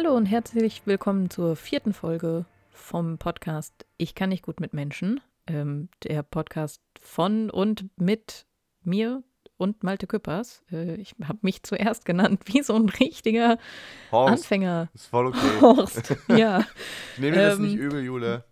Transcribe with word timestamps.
Hallo 0.00 0.14
und 0.14 0.26
herzlich 0.26 0.82
willkommen 0.84 1.28
zur 1.28 1.56
vierten 1.56 1.92
Folge 1.92 2.44
vom 2.70 3.18
Podcast 3.18 3.84
Ich 3.96 4.14
kann 4.14 4.28
nicht 4.28 4.44
gut 4.44 4.60
mit 4.60 4.72
Menschen. 4.72 5.20
Ähm, 5.48 5.88
der 6.04 6.22
Podcast 6.22 6.80
von 7.00 7.50
und 7.50 7.90
mit 8.00 8.46
mir 8.84 9.24
und 9.56 9.82
Malte 9.82 10.06
Küppers. 10.06 10.62
Äh, 10.70 10.94
ich 11.00 11.16
habe 11.24 11.40
mich 11.42 11.64
zuerst 11.64 12.04
genannt 12.04 12.42
wie 12.44 12.62
so 12.62 12.76
ein 12.76 12.88
richtiger 12.88 13.58
Horst, 14.12 14.44
Anfänger. 14.44 14.88
Ist 14.94 15.06
voll 15.06 15.26
okay. 15.26 15.60
Horst, 15.60 16.14
ja. 16.28 16.60
Ich 17.14 17.18
nehme 17.18 17.36
dir 17.36 17.48
das 17.48 17.58
Ähm, 17.58 17.64
nicht 17.64 17.74
übel, 17.74 18.04
Jule. 18.04 18.44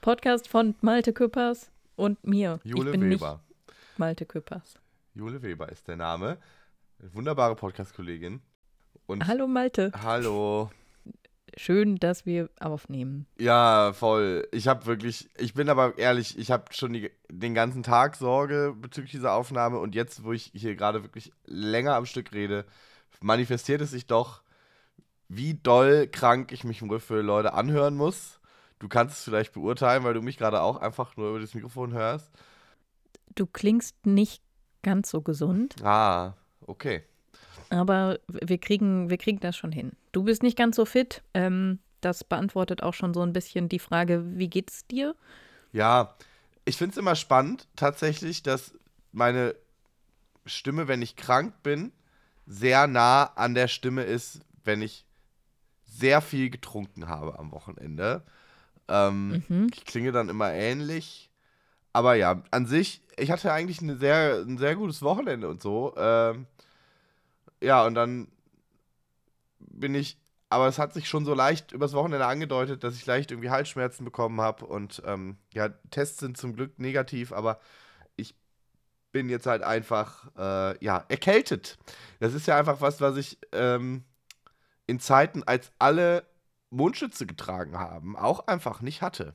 Podcast 0.00 0.46
von 0.46 0.76
Malte 0.80 1.12
Küppers 1.12 1.72
und 1.96 2.24
mir. 2.24 2.60
Jule 2.62 2.92
Weber. 2.92 3.40
Malte 3.96 4.26
Küppers. 4.26 4.78
Jule 5.12 5.42
Weber 5.42 5.68
ist 5.70 5.88
der 5.88 5.96
Name. 5.96 6.38
Wunderbare 7.00 7.56
Podcast-Kollegin. 7.56 8.42
Und 9.06 9.26
Hallo 9.26 9.48
Malte. 9.48 9.90
hallo. 10.00 10.70
Schön, 11.56 11.96
dass 11.96 12.26
wir 12.26 12.50
aufnehmen. 12.58 13.26
Ja, 13.38 13.92
voll. 13.92 14.48
Ich 14.50 14.66
habe 14.66 14.86
wirklich, 14.86 15.28
ich 15.38 15.54
bin 15.54 15.68
aber 15.68 15.96
ehrlich, 15.98 16.36
ich 16.38 16.50
habe 16.50 16.64
schon 16.72 16.92
die, 16.92 17.10
den 17.30 17.54
ganzen 17.54 17.82
Tag 17.82 18.16
Sorge 18.16 18.74
bezüglich 18.76 19.12
dieser 19.12 19.34
Aufnahme 19.34 19.78
und 19.78 19.94
jetzt, 19.94 20.24
wo 20.24 20.32
ich 20.32 20.50
hier 20.54 20.74
gerade 20.74 21.02
wirklich 21.02 21.32
länger 21.46 21.94
am 21.94 22.06
Stück 22.06 22.32
rede, 22.32 22.64
manifestiert 23.20 23.80
es 23.80 23.90
sich 23.90 24.06
doch, 24.06 24.42
wie 25.28 25.54
doll 25.54 26.08
krank 26.08 26.50
ich 26.52 26.64
mich 26.64 26.82
wohl 26.82 27.00
für 27.00 27.20
Leute 27.20 27.54
anhören 27.54 27.94
muss. 27.94 28.40
Du 28.78 28.88
kannst 28.88 29.18
es 29.18 29.24
vielleicht 29.24 29.52
beurteilen, 29.52 30.04
weil 30.04 30.14
du 30.14 30.22
mich 30.22 30.36
gerade 30.36 30.60
auch 30.60 30.76
einfach 30.76 31.16
nur 31.16 31.30
über 31.30 31.40
das 31.40 31.54
Mikrofon 31.54 31.92
hörst. 31.92 32.30
Du 33.34 33.46
klingst 33.46 34.06
nicht 34.06 34.42
ganz 34.82 35.10
so 35.10 35.22
gesund. 35.22 35.76
Ah, 35.82 36.34
okay. 36.66 37.04
Aber 37.70 38.18
wir 38.28 38.58
kriegen, 38.58 39.10
wir 39.10 39.18
kriegen 39.18 39.40
das 39.40 39.56
schon 39.56 39.72
hin. 39.72 39.92
Du 40.12 40.24
bist 40.24 40.42
nicht 40.42 40.56
ganz 40.56 40.76
so 40.76 40.84
fit. 40.84 41.22
Ähm, 41.34 41.78
das 42.00 42.24
beantwortet 42.24 42.82
auch 42.82 42.94
schon 42.94 43.14
so 43.14 43.22
ein 43.22 43.32
bisschen 43.32 43.68
die 43.68 43.78
Frage, 43.78 44.22
wie 44.38 44.48
geht's 44.48 44.86
dir? 44.86 45.14
Ja, 45.72 46.14
ich 46.64 46.76
finde 46.76 46.92
es 46.92 46.98
immer 46.98 47.16
spannend, 47.16 47.66
tatsächlich, 47.76 48.42
dass 48.42 48.74
meine 49.12 49.54
Stimme, 50.46 50.88
wenn 50.88 51.02
ich 51.02 51.16
krank 51.16 51.54
bin, 51.62 51.92
sehr 52.46 52.86
nah 52.86 53.24
an 53.36 53.54
der 53.54 53.68
Stimme 53.68 54.02
ist, 54.02 54.40
wenn 54.64 54.82
ich 54.82 55.06
sehr 55.86 56.20
viel 56.20 56.50
getrunken 56.50 57.08
habe 57.08 57.38
am 57.38 57.52
Wochenende. 57.52 58.22
Ähm, 58.88 59.42
Mhm. 59.48 59.70
Ich 59.74 59.84
klinge 59.84 60.12
dann 60.12 60.28
immer 60.28 60.52
ähnlich. 60.52 61.30
Aber 61.92 62.16
ja, 62.16 62.42
an 62.50 62.66
sich, 62.66 63.02
ich 63.16 63.30
hatte 63.30 63.52
eigentlich 63.52 63.80
eine 63.80 63.96
sehr, 63.96 64.42
ein 64.46 64.58
sehr 64.58 64.74
gutes 64.74 65.00
Wochenende 65.02 65.48
und 65.48 65.62
so. 65.62 65.94
Ähm, 65.96 66.46
ja, 67.64 67.86
und 67.86 67.94
dann 67.94 68.28
bin 69.58 69.94
ich, 69.94 70.18
aber 70.50 70.68
es 70.68 70.78
hat 70.78 70.92
sich 70.92 71.08
schon 71.08 71.24
so 71.24 71.34
leicht 71.34 71.72
übers 71.72 71.94
Wochenende 71.94 72.26
angedeutet, 72.26 72.84
dass 72.84 72.94
ich 72.94 73.06
leicht 73.06 73.30
irgendwie 73.30 73.50
Halsschmerzen 73.50 74.04
bekommen 74.04 74.40
habe. 74.40 74.66
Und 74.66 75.02
ähm, 75.06 75.38
ja, 75.52 75.68
Tests 75.90 76.20
sind 76.20 76.36
zum 76.36 76.54
Glück 76.54 76.78
negativ, 76.78 77.32
aber 77.32 77.58
ich 78.16 78.34
bin 79.12 79.28
jetzt 79.28 79.46
halt 79.46 79.62
einfach, 79.62 80.30
äh, 80.36 80.84
ja, 80.84 81.04
erkältet. 81.08 81.78
Das 82.20 82.34
ist 82.34 82.46
ja 82.46 82.58
einfach 82.58 82.80
was, 82.80 83.00
was 83.00 83.16
ich 83.16 83.38
ähm, 83.52 84.04
in 84.86 85.00
Zeiten, 85.00 85.42
als 85.42 85.72
alle 85.78 86.24
Mundschütze 86.70 87.26
getragen 87.26 87.78
haben, 87.78 88.16
auch 88.16 88.46
einfach 88.46 88.80
nicht 88.80 89.02
hatte. 89.02 89.34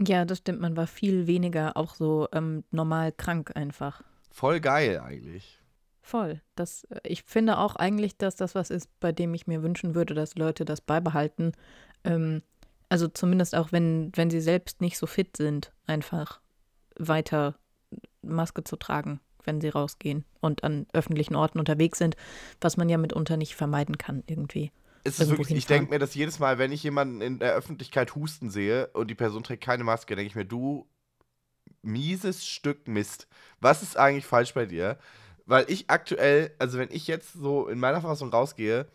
Ja, 0.00 0.24
das 0.24 0.38
stimmt. 0.38 0.60
Man 0.60 0.76
war 0.76 0.86
viel 0.86 1.26
weniger 1.26 1.76
auch 1.76 1.94
so 1.94 2.28
ähm, 2.32 2.64
normal 2.70 3.12
krank 3.12 3.52
einfach. 3.54 4.02
Voll 4.30 4.60
geil 4.60 5.00
eigentlich. 5.00 5.61
Voll. 6.02 6.40
Das, 6.56 6.84
äh, 6.84 7.00
ich 7.04 7.22
finde 7.22 7.58
auch 7.58 7.76
eigentlich, 7.76 8.16
dass 8.16 8.36
das 8.36 8.54
was 8.54 8.70
ist, 8.70 8.88
bei 9.00 9.12
dem 9.12 9.32
ich 9.34 9.46
mir 9.46 9.62
wünschen 9.62 9.94
würde, 9.94 10.14
dass 10.14 10.34
Leute 10.34 10.64
das 10.64 10.80
beibehalten. 10.80 11.52
Ähm, 12.04 12.42
also 12.88 13.08
zumindest 13.08 13.54
auch, 13.54 13.72
wenn, 13.72 14.12
wenn 14.14 14.28
sie 14.28 14.40
selbst 14.40 14.80
nicht 14.80 14.98
so 14.98 15.06
fit 15.06 15.36
sind, 15.36 15.72
einfach 15.86 16.40
weiter 16.98 17.56
Maske 18.20 18.64
zu 18.64 18.76
tragen, 18.76 19.20
wenn 19.44 19.60
sie 19.60 19.68
rausgehen 19.68 20.24
und 20.40 20.64
an 20.64 20.86
öffentlichen 20.92 21.36
Orten 21.36 21.58
unterwegs 21.58 21.98
sind, 21.98 22.16
was 22.60 22.76
man 22.76 22.88
ja 22.88 22.98
mitunter 22.98 23.36
nicht 23.36 23.54
vermeiden 23.54 23.96
kann 23.96 24.22
irgendwie. 24.26 24.72
Es 25.04 25.18
ist 25.18 25.30
wirklich, 25.30 25.50
ich 25.58 25.66
denke 25.66 25.90
mir 25.90 25.98
das 25.98 26.14
jedes 26.14 26.38
Mal, 26.38 26.58
wenn 26.58 26.70
ich 26.70 26.82
jemanden 26.82 27.20
in 27.22 27.38
der 27.40 27.54
Öffentlichkeit 27.54 28.14
husten 28.14 28.50
sehe 28.50 28.88
und 28.88 29.08
die 29.08 29.16
Person 29.16 29.42
trägt 29.42 29.64
keine 29.64 29.82
Maske, 29.82 30.14
denke 30.14 30.28
ich 30.28 30.36
mir, 30.36 30.44
du 30.44 30.86
mieses 31.82 32.46
Stück 32.46 32.86
Mist. 32.86 33.26
Was 33.60 33.82
ist 33.82 33.96
eigentlich 33.96 34.26
falsch 34.26 34.54
bei 34.54 34.66
dir? 34.66 34.98
Weil 35.46 35.64
ich 35.68 35.90
aktuell, 35.90 36.52
also 36.58 36.78
wenn 36.78 36.90
ich 36.90 37.06
jetzt 37.06 37.32
so 37.32 37.68
in 37.68 37.78
meiner 37.78 38.00
Verfassung 38.00 38.30
rausgehe, 38.30 38.86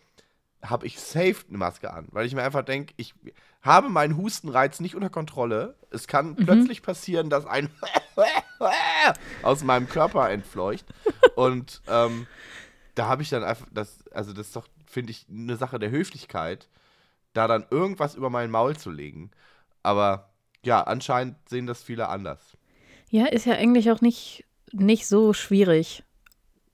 habe 0.63 0.87
ich 0.87 0.99
safe 0.99 1.37
eine 1.49 1.57
Maske 1.57 1.93
an, 1.93 2.07
weil 2.11 2.25
ich 2.25 2.33
mir 2.33 2.43
einfach 2.43 2.63
denke, 2.63 2.93
ich 2.97 3.13
habe 3.61 3.89
meinen 3.89 4.17
Hustenreiz 4.17 4.79
nicht 4.79 4.95
unter 4.95 5.09
Kontrolle. 5.09 5.75
Es 5.91 6.07
kann 6.07 6.35
plötzlich 6.35 6.81
passieren, 6.81 7.29
dass 7.29 7.45
ein 7.45 7.69
aus 9.43 9.63
meinem 9.63 9.89
Körper 9.89 10.29
entfleucht. 10.29 10.85
Und 11.35 11.81
ähm, 11.87 12.27
da 12.95 13.07
habe 13.07 13.21
ich 13.21 13.29
dann 13.29 13.43
einfach, 13.43 13.67
das, 13.71 14.07
also 14.11 14.33
das 14.33 14.47
ist 14.47 14.55
doch, 14.55 14.67
finde 14.85 15.11
ich, 15.11 15.25
eine 15.29 15.57
Sache 15.57 15.79
der 15.79 15.91
Höflichkeit, 15.91 16.69
da 17.33 17.47
dann 17.47 17.65
irgendwas 17.69 18.15
über 18.15 18.29
mein 18.29 18.49
Maul 18.49 18.75
zu 18.77 18.89
legen. 18.89 19.31
Aber 19.83 20.29
ja, 20.63 20.81
anscheinend 20.81 21.37
sehen 21.49 21.67
das 21.67 21.83
viele 21.83 22.09
anders. 22.09 22.57
Ja, 23.09 23.25
ist 23.27 23.45
ja 23.45 23.53
eigentlich 23.53 23.91
auch 23.91 24.01
nicht, 24.01 24.45
nicht 24.71 25.07
so 25.07 25.33
schwierig. 25.33 26.03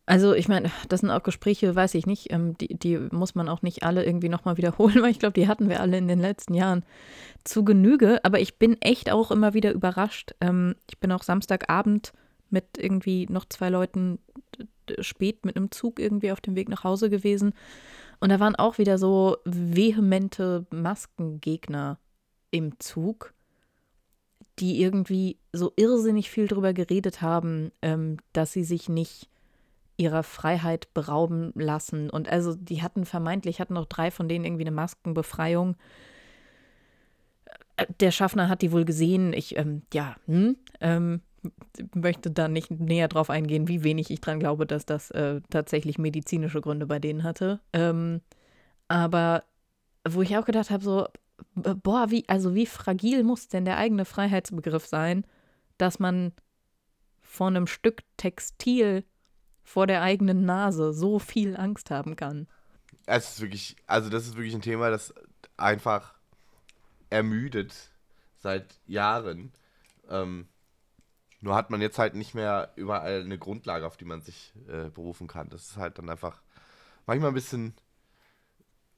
Also 0.06 0.34
ich 0.34 0.50
meine, 0.50 0.70
das 0.90 1.00
sind 1.00 1.12
auch 1.12 1.24
Gespräche, 1.24 1.74
weiß 1.74 1.94
ich 1.96 2.06
nicht, 2.06 2.32
ähm, 2.32 2.58
die, 2.58 2.78
die 2.78 2.98
muss 3.12 3.36
man 3.36 3.48
auch 3.48 3.62
nicht 3.62 3.84
alle 3.84 4.06
irgendwie 4.06 4.28
nochmal 4.28 4.58
wiederholen, 4.58 4.96
weil 5.02 5.12
ich 5.12 5.20
glaube, 5.20 5.34
die 5.34 5.48
hatten 5.48 5.70
wir 5.70 5.80
alle 5.80 5.98
in 5.98 6.08
den 6.08 6.20
letzten 6.20 6.54
Jahren 6.54 6.84
zu 7.44 7.64
Genüge. 7.64 8.24
Aber 8.24 8.40
ich 8.40 8.58
bin 8.60 8.82
echt 8.82 9.12
auch 9.12 9.32
immer 9.32 9.54
wieder 9.54 9.72
überrascht. 9.72 10.36
Ähm, 10.42 10.76
ich 10.90 11.00
bin 11.00 11.12
auch 11.12 11.24
Samstagabend 11.24 12.12
mit 12.50 12.78
irgendwie 12.78 13.28
noch 13.30 13.46
zwei 13.46 13.70
Leuten 13.70 14.20
d- 14.90 15.02
spät 15.02 15.46
mit 15.46 15.56
einem 15.56 15.72
Zug 15.72 16.00
irgendwie 16.00 16.32
auf 16.34 16.42
dem 16.42 16.56
Weg 16.56 16.68
nach 16.68 16.84
Hause 16.84 17.10
gewesen. 17.10 17.54
Und 18.20 18.30
da 18.30 18.40
waren 18.40 18.56
auch 18.56 18.78
wieder 18.78 18.98
so 18.98 19.38
vehemente 19.46 20.66
Maskengegner 20.72 21.98
im 22.52 22.80
Zug 22.80 23.34
die 24.60 24.82
irgendwie 24.82 25.40
so 25.52 25.74
irrsinnig 25.76 26.30
viel 26.30 26.48
drüber 26.48 26.74
geredet 26.74 27.22
haben, 27.22 27.72
ähm, 27.82 28.18
dass 28.34 28.54
sie 28.54 28.64
sich 28.64 28.88
nicht 28.90 29.30
ihrer 29.98 30.24
Freiheit 30.24 30.94
berauben 30.94 31.52
lassen. 31.56 32.10
Und 32.10 32.30
also 32.30 32.56
die 32.56 32.82
hatten 32.82 33.06
vermeintlich, 33.06 33.60
hatten 33.60 33.76
noch 33.76 33.86
drei 33.86 34.12
von 34.12 34.28
denen 34.28 34.46
irgendwie 34.46 34.64
eine 34.64 34.72
Maskenbefreiung. 34.72 35.76
Äh, 37.78 37.86
Der 38.00 38.12
Schaffner 38.12 38.50
hat 38.50 38.62
die 38.62 38.72
wohl 38.72 38.86
gesehen. 38.86 39.34
Ich, 39.34 39.58
ähm, 39.58 39.84
ja, 39.94 40.16
hm, 40.26 40.58
ähm, 40.82 41.22
möchte 41.94 42.32
da 42.32 42.48
nicht 42.48 42.72
näher 42.72 43.08
drauf 43.08 43.30
eingehen, 43.30 43.68
wie 43.68 43.84
wenig 43.84 44.10
ich 44.10 44.22
dran 44.22 44.40
glaube, 44.40 44.66
dass 44.66 44.86
das 44.86 45.12
äh, 45.12 45.42
tatsächlich 45.50 45.98
medizinische 45.98 46.62
Gründe 46.62 46.86
bei 46.86 47.00
denen 47.00 47.24
hatte. 47.24 47.60
Ähm, 47.74 48.22
aber 48.88 49.44
wo 50.08 50.22
ich 50.22 50.38
auch 50.38 50.46
gedacht 50.46 50.70
habe, 50.70 50.84
so, 50.84 51.08
b- 51.56 51.74
boah, 51.76 52.12
wie, 52.12 52.28
also 52.28 52.56
wie 52.56 52.66
fragil 52.66 53.24
muss 53.24 53.48
denn 53.48 53.66
der 53.66 53.78
eigene 53.78 54.06
Freiheitsbegriff 54.06 54.86
sein, 54.86 55.26
dass 55.78 56.00
man 56.00 56.34
von 57.22 57.56
einem 57.56 57.68
Stück 57.68 58.04
Textil 58.18 59.04
vor 59.64 59.88
der 59.88 60.02
eigenen 60.02 60.46
Nase 60.46 60.94
so 60.94 61.20
viel 61.20 61.56
Angst 61.56 61.90
haben 61.90 62.16
kann. 62.16 62.48
Es 63.06 63.32
ist 63.32 63.42
wirklich, 63.42 63.76
also 63.88 64.10
das 64.10 64.28
ist 64.28 64.36
wirklich 64.36 64.54
ein 64.54 64.62
Thema, 64.62 64.90
das 64.90 65.14
einfach 65.58 66.14
ermüdet 67.10 67.92
seit 68.40 68.80
Jahren. 68.88 69.52
Ähm, 70.10 70.48
nur 71.42 71.56
hat 71.56 71.70
man 71.70 71.82
jetzt 71.82 72.00
halt 72.00 72.16
nicht 72.16 72.34
mehr 72.34 72.72
überall 72.76 73.22
eine 73.22 73.38
Grundlage, 73.38 73.86
auf 73.86 73.98
die 73.98 74.06
man 74.06 74.22
sich 74.22 74.54
äh, 74.68 74.90
berufen 74.90 75.28
kann. 75.28 75.50
Das 75.50 75.64
ist 75.64 75.78
halt 75.78 75.98
dann 75.98 76.10
einfach 76.10 76.42
manchmal 77.06 77.32
ein 77.32 77.36
bisschen. 77.36 77.74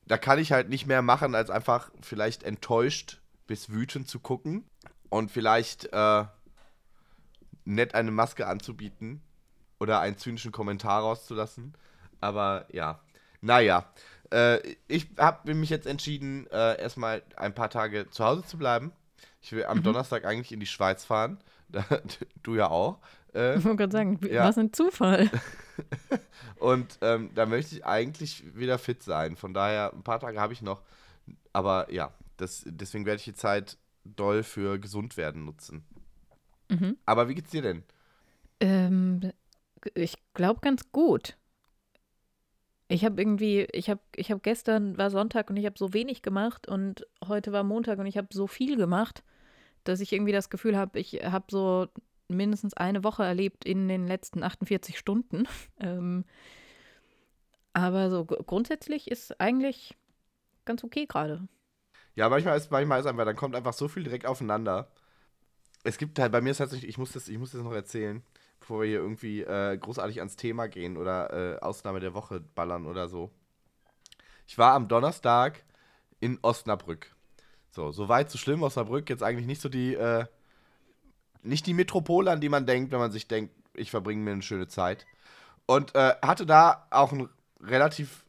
Da 0.08 0.20
kann 0.20 0.38
ich 0.38 0.52
halt 0.52 0.70
nicht 0.70 0.86
mehr 0.86 1.02
machen, 1.02 1.34
als 1.34 1.50
einfach 1.50 1.90
vielleicht 2.02 2.44
enttäuscht 2.44 3.22
bis 3.48 3.72
wütend 3.72 4.08
zu 4.08 4.20
gucken 4.20 4.64
und 5.10 5.32
vielleicht 5.32 5.92
äh, 5.92 6.26
nett 7.64 7.96
eine 7.96 8.12
Maske 8.12 8.46
anzubieten 8.46 9.24
oder 9.80 10.00
einen 10.00 10.18
zynischen 10.18 10.52
Kommentar 10.52 11.02
rauszulassen. 11.02 11.74
Aber 12.22 12.66
ja, 12.72 13.00
naja. 13.42 13.86
Äh, 14.32 14.76
ich 14.88 15.08
habe 15.18 15.54
mich 15.54 15.70
jetzt 15.70 15.86
entschieden, 15.86 16.48
äh, 16.48 16.82
erstmal 16.82 17.22
ein 17.36 17.54
paar 17.54 17.70
Tage 17.70 18.10
zu 18.10 18.24
Hause 18.26 18.44
zu 18.46 18.58
bleiben. 18.58 18.92
Ich 19.42 19.52
will 19.52 19.66
am 19.66 19.84
Donnerstag 19.84 20.26
eigentlich 20.26 20.52
in 20.52 20.60
die 20.60 20.66
Schweiz 20.66 21.04
fahren. 21.06 21.38
Du 22.44 22.56
ja 22.56 22.70
auch. 22.70 23.00
Äh, 23.34 23.58
Ich 23.58 23.64
wollte 23.66 23.78
gerade 23.78 23.92
sagen, 23.92 24.20
Ja. 24.30 24.48
was 24.48 24.58
ein 24.58 24.72
Zufall. 24.74 25.30
und 26.60 26.98
ähm, 27.02 27.30
da 27.36 27.46
möchte 27.46 27.76
ich 27.76 27.86
eigentlich 27.86 28.44
wieder 28.56 28.78
fit 28.80 29.04
sein. 29.04 29.36
Von 29.36 29.54
daher, 29.54 29.92
ein 29.94 30.04
paar 30.04 30.20
Tage 30.20 30.40
habe 30.40 30.54
ich 30.54 30.62
noch. 30.62 30.82
Aber 31.54 31.92
ja, 31.92 32.12
das, 32.38 32.64
deswegen 32.66 33.06
werde 33.06 33.18
ich 33.18 33.26
die 33.26 33.34
Zeit 33.34 33.78
doll 34.04 34.44
für 34.44 34.80
gesund 34.80 35.18
werden 35.18 35.46
nutzen. 35.46 35.84
Mhm. 36.70 36.98
Aber 37.06 37.28
wie 37.30 37.36
geht's 37.36 37.52
dir 37.52 37.62
denn? 37.62 37.84
Ähm, 38.60 39.32
ich 39.94 40.16
glaube 40.34 40.62
ganz 40.62 40.92
gut. 40.92 41.38
Ich 42.88 43.04
habe 43.04 43.20
irgendwie, 43.20 43.68
ich 43.72 43.90
habe, 43.90 44.02
ich 44.16 44.30
habe 44.30 44.42
gestern 44.42 44.98
war 44.98 45.10
Sonntag 45.10 45.50
und 45.50 45.58
ich 45.58 45.66
habe 45.66 45.78
so 45.78 45.94
wenig 45.94 46.22
gemacht 46.22 46.68
und 46.68 47.06
heute 47.28 47.52
war 47.52 47.64
Montag 47.64 47.98
und 47.98 48.06
ich 48.06 48.18
habe 48.18 48.28
so 48.32 48.46
viel 48.46 48.78
gemacht, 48.78 49.24
dass 49.84 50.02
ich 50.02 50.14
irgendwie 50.14 50.32
das 50.32 50.50
Gefühl 50.50 50.78
habe, 50.78 51.00
ich 51.00 51.14
habe 51.24 51.46
so 51.50 51.88
mindestens 52.28 52.74
eine 52.76 53.04
Woche 53.04 53.24
erlebt 53.24 53.66
in 53.66 53.88
den 53.88 54.08
letzten 54.08 54.44
48 54.44 54.98
Stunden. 55.00 55.48
ähm, 55.80 56.26
aber 57.74 58.10
so 58.10 58.26
grundsätzlich 58.26 59.10
ist 59.10 59.40
eigentlich 59.42 59.96
ganz 60.64 60.84
okay 60.84 61.06
gerade. 61.08 61.48
Ja, 62.16 62.30
manchmal 62.30 62.58
ist, 62.58 62.72
manchmal 62.72 63.00
ist 63.00 63.06
einfach, 63.06 63.26
dann 63.26 63.36
kommt 63.36 63.56
einfach 63.56 63.74
so 63.74 63.88
viel 63.88 64.04
direkt 64.04 64.26
aufeinander. 64.26 64.90
Es 65.84 65.98
gibt 65.98 66.18
halt, 66.18 66.32
bei 66.32 66.42
mir 66.42 66.52
ist 66.52 66.58
tatsächlich, 66.58 66.90
ich 66.90 66.98
muss 66.98 67.12
das, 67.12 67.28
ich 67.28 67.38
muss 67.38 67.52
das 67.52 67.62
noch 67.62 67.74
erzählen, 67.74 68.24
bevor 68.66 68.82
wir 68.82 68.88
hier 68.88 69.00
irgendwie 69.00 69.42
äh, 69.42 69.78
großartig 69.78 70.18
ans 70.18 70.38
Thema 70.38 70.68
gehen 70.68 70.98
oder 70.98 71.32
äh, 71.32 71.60
Ausnahme 71.60 72.00
der 72.00 72.16
Woche 72.16 72.40
ballern 72.40 72.88
oder 72.88 73.08
so. 73.08 73.30
Ich 74.48 74.58
war 74.58 74.74
am 74.74 74.88
Donnerstag 74.88 75.64
in 76.20 76.40
Osnabrück. 76.42 77.16
So, 77.70 77.92
so 77.92 78.10
weit, 78.10 78.32
so 78.32 78.40
schlimm. 78.40 78.64
Osnabrück 78.64 79.08
jetzt 79.08 79.22
eigentlich 79.22 79.46
nicht 79.46 79.62
so 79.62 79.70
die, 79.70 79.94
äh, 79.94 80.26
nicht 81.44 81.68
die 81.68 81.76
Metropole, 81.76 82.32
an 82.32 82.42
die 82.42 82.50
man 82.50 82.66
denkt, 82.66 82.92
wenn 82.92 82.98
man 82.98 83.12
sich 83.12 83.28
denkt, 83.28 83.54
ich 83.76 83.92
verbringe 83.92 84.24
mir 84.24 84.32
eine 84.32 84.42
schöne 84.42 84.68
Zeit. 84.68 85.06
Und 85.68 85.94
äh, 85.94 86.16
hatte 86.24 86.48
da 86.48 86.88
auch 86.90 87.12
einen 87.12 87.30
relativ 87.62 88.26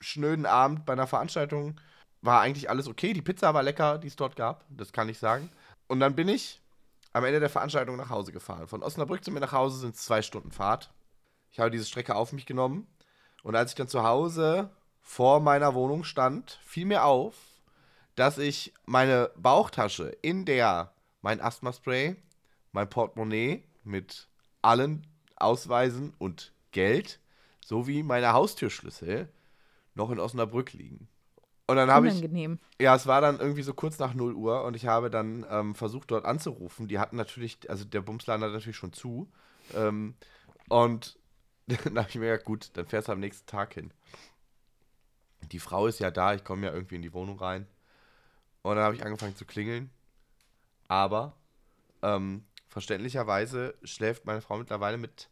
schnöden 0.00 0.44
Abend 0.44 0.86
bei 0.86 0.94
einer 0.94 1.06
Veranstaltung. 1.06 1.80
War 2.20 2.40
eigentlich 2.40 2.68
alles 2.68 2.88
okay. 2.88 3.12
Die 3.12 3.22
Pizza 3.22 3.54
war 3.54 3.62
lecker, 3.62 3.98
die 3.98 4.08
es 4.08 4.16
dort 4.16 4.34
gab. 4.34 4.64
Das 4.70 4.92
kann 4.92 5.08
ich 5.08 5.20
sagen. 5.20 5.50
Und 5.86 6.00
dann 6.00 6.16
bin 6.16 6.28
ich 6.28 6.60
am 7.16 7.24
Ende 7.24 7.40
der 7.40 7.48
Veranstaltung 7.48 7.96
nach 7.96 8.10
Hause 8.10 8.30
gefahren. 8.30 8.68
Von 8.68 8.82
Osnabrück 8.82 9.24
zu 9.24 9.30
mir 9.30 9.40
nach 9.40 9.52
Hause 9.52 9.78
sind 9.78 9.94
es 9.94 10.02
zwei 10.02 10.20
Stunden 10.20 10.50
Fahrt. 10.50 10.92
Ich 11.50 11.58
habe 11.58 11.70
diese 11.70 11.86
Strecke 11.86 12.14
auf 12.14 12.32
mich 12.32 12.44
genommen. 12.44 12.86
Und 13.42 13.56
als 13.56 13.70
ich 13.70 13.74
dann 13.74 13.88
zu 13.88 14.02
Hause 14.02 14.68
vor 15.00 15.40
meiner 15.40 15.74
Wohnung 15.74 16.04
stand, 16.04 16.60
fiel 16.66 16.84
mir 16.84 17.04
auf, 17.04 17.34
dass 18.16 18.36
ich 18.36 18.74
meine 18.84 19.30
Bauchtasche, 19.36 20.08
in 20.20 20.44
der 20.44 20.92
mein 21.22 21.40
Asthma-Spray, 21.40 22.16
mein 22.72 22.90
Portemonnaie 22.90 23.64
mit 23.82 24.28
allen 24.60 25.06
Ausweisen 25.36 26.12
und 26.18 26.52
Geld 26.70 27.18
sowie 27.64 28.02
meine 28.02 28.34
Haustürschlüssel 28.34 29.32
noch 29.94 30.10
in 30.10 30.20
Osnabrück 30.20 30.74
liegen. 30.74 31.08
Und 31.66 31.76
dann 31.76 31.90
habe 31.90 32.08
ich. 32.08 32.22
Ja, 32.80 32.94
es 32.94 33.06
war 33.06 33.20
dann 33.20 33.40
irgendwie 33.40 33.62
so 33.62 33.74
kurz 33.74 33.98
nach 33.98 34.14
0 34.14 34.34
Uhr 34.34 34.64
und 34.64 34.76
ich 34.76 34.86
habe 34.86 35.10
dann 35.10 35.44
ähm, 35.50 35.74
versucht, 35.74 36.10
dort 36.10 36.24
anzurufen. 36.24 36.86
Die 36.86 36.98
hatten 36.98 37.16
natürlich, 37.16 37.68
also 37.68 37.84
der 37.84 38.02
Bumsladen 38.02 38.44
hat 38.44 38.52
natürlich 38.52 38.76
schon 38.76 38.92
zu. 38.92 39.28
Ähm, 39.74 40.14
und 40.68 41.18
dann 41.66 41.98
habe 41.98 42.08
ich 42.08 42.14
mir 42.14 42.30
gedacht, 42.30 42.44
gut, 42.44 42.70
dann 42.74 42.86
fährst 42.86 43.08
du 43.08 43.12
am 43.12 43.20
nächsten 43.20 43.46
Tag 43.46 43.74
hin. 43.74 43.92
Die 45.50 45.58
Frau 45.58 45.86
ist 45.86 45.98
ja 45.98 46.10
da, 46.10 46.34
ich 46.34 46.44
komme 46.44 46.66
ja 46.66 46.72
irgendwie 46.72 46.96
in 46.96 47.02
die 47.02 47.12
Wohnung 47.12 47.38
rein. 47.38 47.66
Und 48.62 48.76
dann 48.76 48.84
habe 48.84 48.94
ich 48.94 49.04
angefangen 49.04 49.36
zu 49.36 49.44
klingeln. 49.44 49.90
Aber 50.88 51.36
ähm, 52.02 52.44
verständlicherweise 52.68 53.74
schläft 53.82 54.24
meine 54.24 54.40
Frau 54.40 54.56
mittlerweile 54.56 54.98
mit 54.98 55.30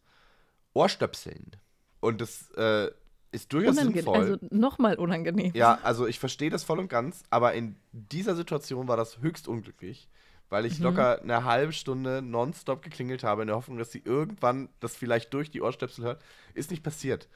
Ohrstöpseln. 0.73 1.53
Und 2.01 2.21
das 2.21 2.51
äh, 2.53 2.91
ist 3.35 3.53
durchaus 3.53 3.77
Unange 3.77 3.93
sinnvoll. 3.93 4.17
Also 4.17 4.37
nochmal 4.51 4.97
unangenehm. 4.97 5.53
Ja, 5.55 5.79
also 5.83 6.07
ich 6.07 6.19
verstehe 6.19 6.51
das 6.51 6.65
voll 6.65 6.79
und 6.79 6.89
ganz, 6.89 7.23
aber 7.31 7.55
in 7.55 7.77
dieser 7.93 8.35
Situation 8.35 8.89
war 8.89 8.97
das 8.97 9.21
höchst 9.21 9.49
unglücklich, 9.49 10.09
weil 10.49 10.65
ich 10.65 10.79
mhm. 10.79 10.85
locker 10.85 11.21
eine 11.21 11.45
halbe 11.45 11.73
Stunde 11.73 12.23
nonstop 12.23 12.83
geklingelt 12.83 13.25
habe 13.25 13.43
in 13.43 13.49
der 13.49 13.57
Hoffnung, 13.57 13.79
dass 13.79 13.93
sie 13.93 14.03
irgendwann 14.05 14.69
das 14.81 14.97
vielleicht 14.97 15.35
durch 15.35 15.51
die 15.51 15.61
Ohrstöpsel 15.61 16.05
hört. 16.05 16.23
Ist 16.55 16.71
nicht 16.71 16.83
passiert. 16.83 17.29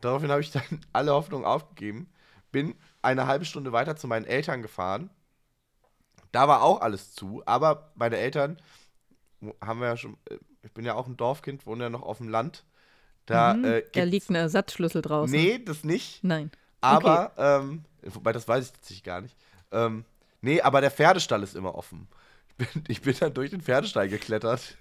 Daraufhin 0.00 0.30
habe 0.30 0.40
ich 0.40 0.52
dann 0.52 0.62
alle 0.92 1.12
Hoffnung 1.12 1.44
aufgegeben, 1.44 2.08
bin 2.52 2.74
eine 3.02 3.26
halbe 3.26 3.44
Stunde 3.44 3.72
weiter 3.72 3.96
zu 3.96 4.06
meinen 4.06 4.26
Eltern 4.26 4.62
gefahren 4.62 5.10
da 6.36 6.48
war 6.48 6.62
auch 6.62 6.82
alles 6.82 7.14
zu, 7.14 7.42
aber 7.46 7.92
meine 7.94 8.18
Eltern 8.18 8.58
haben 9.64 9.80
wir 9.80 9.88
ja 9.88 9.96
schon, 9.96 10.18
äh, 10.28 10.38
ich 10.62 10.72
bin 10.72 10.84
ja 10.84 10.94
auch 10.94 11.06
ein 11.06 11.16
Dorfkind, 11.16 11.64
wohne 11.64 11.84
ja 11.84 11.90
noch 11.90 12.02
auf 12.02 12.18
dem 12.18 12.28
Land. 12.28 12.66
Da, 13.26 13.54
mhm, 13.54 13.64
äh, 13.64 13.82
da 13.92 14.04
liegt 14.04 14.30
ein 14.30 14.36
Ersatzschlüssel 14.36 15.02
draußen. 15.02 15.36
Nee, 15.36 15.58
das 15.58 15.84
nicht. 15.84 16.22
Nein. 16.22 16.50
Aber, 16.80 17.32
okay. 17.32 17.60
ähm, 17.60 17.84
wobei 18.02 18.32
das 18.32 18.46
weiß 18.46 18.66
ich 18.66 18.72
tatsächlich 18.72 19.02
gar 19.02 19.20
nicht. 19.20 19.36
Ähm, 19.72 20.04
nee, 20.40 20.60
aber 20.60 20.80
der 20.80 20.90
Pferdestall 20.90 21.42
ist 21.42 21.56
immer 21.56 21.74
offen. 21.74 22.06
Ich 22.48 22.56
bin, 22.56 22.84
ich 22.88 23.02
bin 23.02 23.16
dann 23.18 23.34
durch 23.34 23.50
den 23.50 23.60
Pferdestall 23.60 24.08
geklettert. 24.08 24.76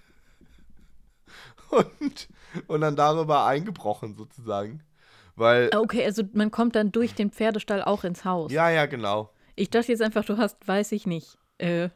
Und, 1.71 2.29
und 2.67 2.81
dann 2.81 2.95
darüber 2.95 3.45
eingebrochen, 3.45 4.13
sozusagen. 4.15 4.83
Weil. 5.35 5.69
Ah, 5.73 5.79
okay, 5.79 6.05
also 6.05 6.23
man 6.33 6.51
kommt 6.51 6.75
dann 6.75 6.91
durch 6.91 7.15
den 7.15 7.31
Pferdestall 7.31 7.81
auch 7.83 8.03
ins 8.03 8.23
Haus. 8.23 8.51
Ja, 8.51 8.69
ja, 8.69 8.85
genau. 8.85 9.31
Ich 9.55 9.69
dachte 9.71 9.91
jetzt 9.91 10.01
einfach, 10.01 10.23
du 10.23 10.37
hast, 10.37 10.65
weiß 10.67 10.91
ich 10.91 11.07
nicht, 11.07 11.37
äh, 11.57 11.89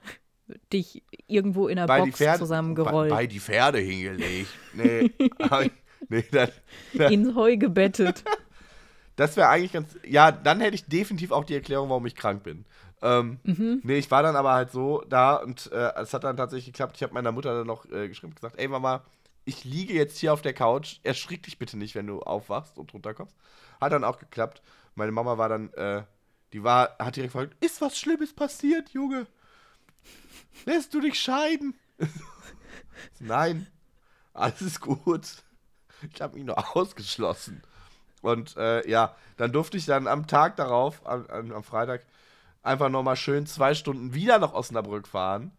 dich 0.73 1.03
irgendwo 1.27 1.67
in 1.67 1.77
einer 1.77 1.87
bei 1.87 1.99
Box 1.99 2.17
Pferde, 2.17 2.39
zusammengerollt. 2.39 3.09
Bei, 3.09 3.17
bei, 3.17 3.27
die 3.27 3.39
Pferde 3.39 3.79
hingelegt. 3.79 4.49
Nee, 4.73 5.11
nee 6.09 6.25
dann, 6.31 6.49
dann, 6.93 7.11
Ins 7.11 7.35
Heu 7.35 7.57
gebettet. 7.57 8.23
Das 9.15 9.35
wäre 9.35 9.49
eigentlich 9.49 9.73
ganz. 9.73 9.97
Ja, 10.07 10.31
dann 10.31 10.61
hätte 10.61 10.75
ich 10.75 10.85
definitiv 10.85 11.33
auch 11.33 11.43
die 11.43 11.53
Erklärung, 11.53 11.89
warum 11.89 12.05
ich 12.05 12.15
krank 12.15 12.41
bin. 12.41 12.63
Ähm, 13.01 13.41
mhm. 13.43 13.81
Nee, 13.83 13.97
ich 13.97 14.09
war 14.09 14.23
dann 14.23 14.37
aber 14.37 14.53
halt 14.53 14.71
so 14.71 15.03
da 15.09 15.35
und 15.35 15.69
äh, 15.73 15.91
es 15.97 16.13
hat 16.13 16.23
dann 16.23 16.37
tatsächlich 16.37 16.67
geklappt. 16.67 16.95
Ich 16.95 17.03
habe 17.03 17.13
meiner 17.13 17.33
Mutter 17.33 17.53
dann 17.53 17.67
noch 17.67 17.83
äh, 17.91 18.07
geschrieben 18.07 18.31
und 18.31 18.35
gesagt: 18.35 18.57
Ey, 18.57 18.69
Mama, 18.69 19.03
ich 19.43 19.65
liege 19.65 19.93
jetzt 19.93 20.19
hier 20.19 20.31
auf 20.31 20.41
der 20.41 20.53
Couch. 20.53 20.99
Erschrick 21.03 21.43
dich 21.43 21.59
bitte 21.59 21.77
nicht, 21.77 21.95
wenn 21.95 22.07
du 22.07 22.21
aufwachst 22.21 22.77
und 22.77 22.93
runterkommst. 22.93 23.35
Hat 23.81 23.91
dann 23.91 24.05
auch 24.05 24.19
geklappt. 24.19 24.61
Meine 24.95 25.11
Mama 25.11 25.37
war 25.37 25.49
dann. 25.49 25.73
Äh, 25.73 26.03
die 26.53 26.63
war, 26.63 26.95
hat 26.97 27.15
direkt 27.15 27.33
gefragt, 27.33 27.55
ist 27.63 27.81
was 27.81 27.99
Schlimmes 27.99 28.33
passiert, 28.33 28.89
Junge? 28.89 29.27
Lässt 30.65 30.93
du 30.93 30.99
dich 30.99 31.19
scheiden? 31.19 31.75
Nein, 33.19 33.67
alles 34.33 34.61
ist 34.61 34.81
gut. 34.81 35.43
Ich 36.13 36.21
habe 36.21 36.37
ihn 36.37 36.45
nur 36.45 36.57
ausgeschlossen. 36.75 37.61
Und 38.21 38.57
äh, 38.57 38.87
ja, 38.89 39.15
dann 39.37 39.51
durfte 39.51 39.77
ich 39.77 39.85
dann 39.85 40.07
am 40.07 40.27
Tag 40.27 40.57
darauf, 40.57 41.05
am, 41.05 41.51
am 41.51 41.63
Freitag, 41.63 42.05
einfach 42.61 42.89
nochmal 42.89 43.15
schön 43.15 43.45
zwei 43.45 43.73
Stunden 43.73 44.13
wieder 44.13 44.39
nach 44.39 44.53
Osnabrück 44.53 45.07
fahren, 45.07 45.51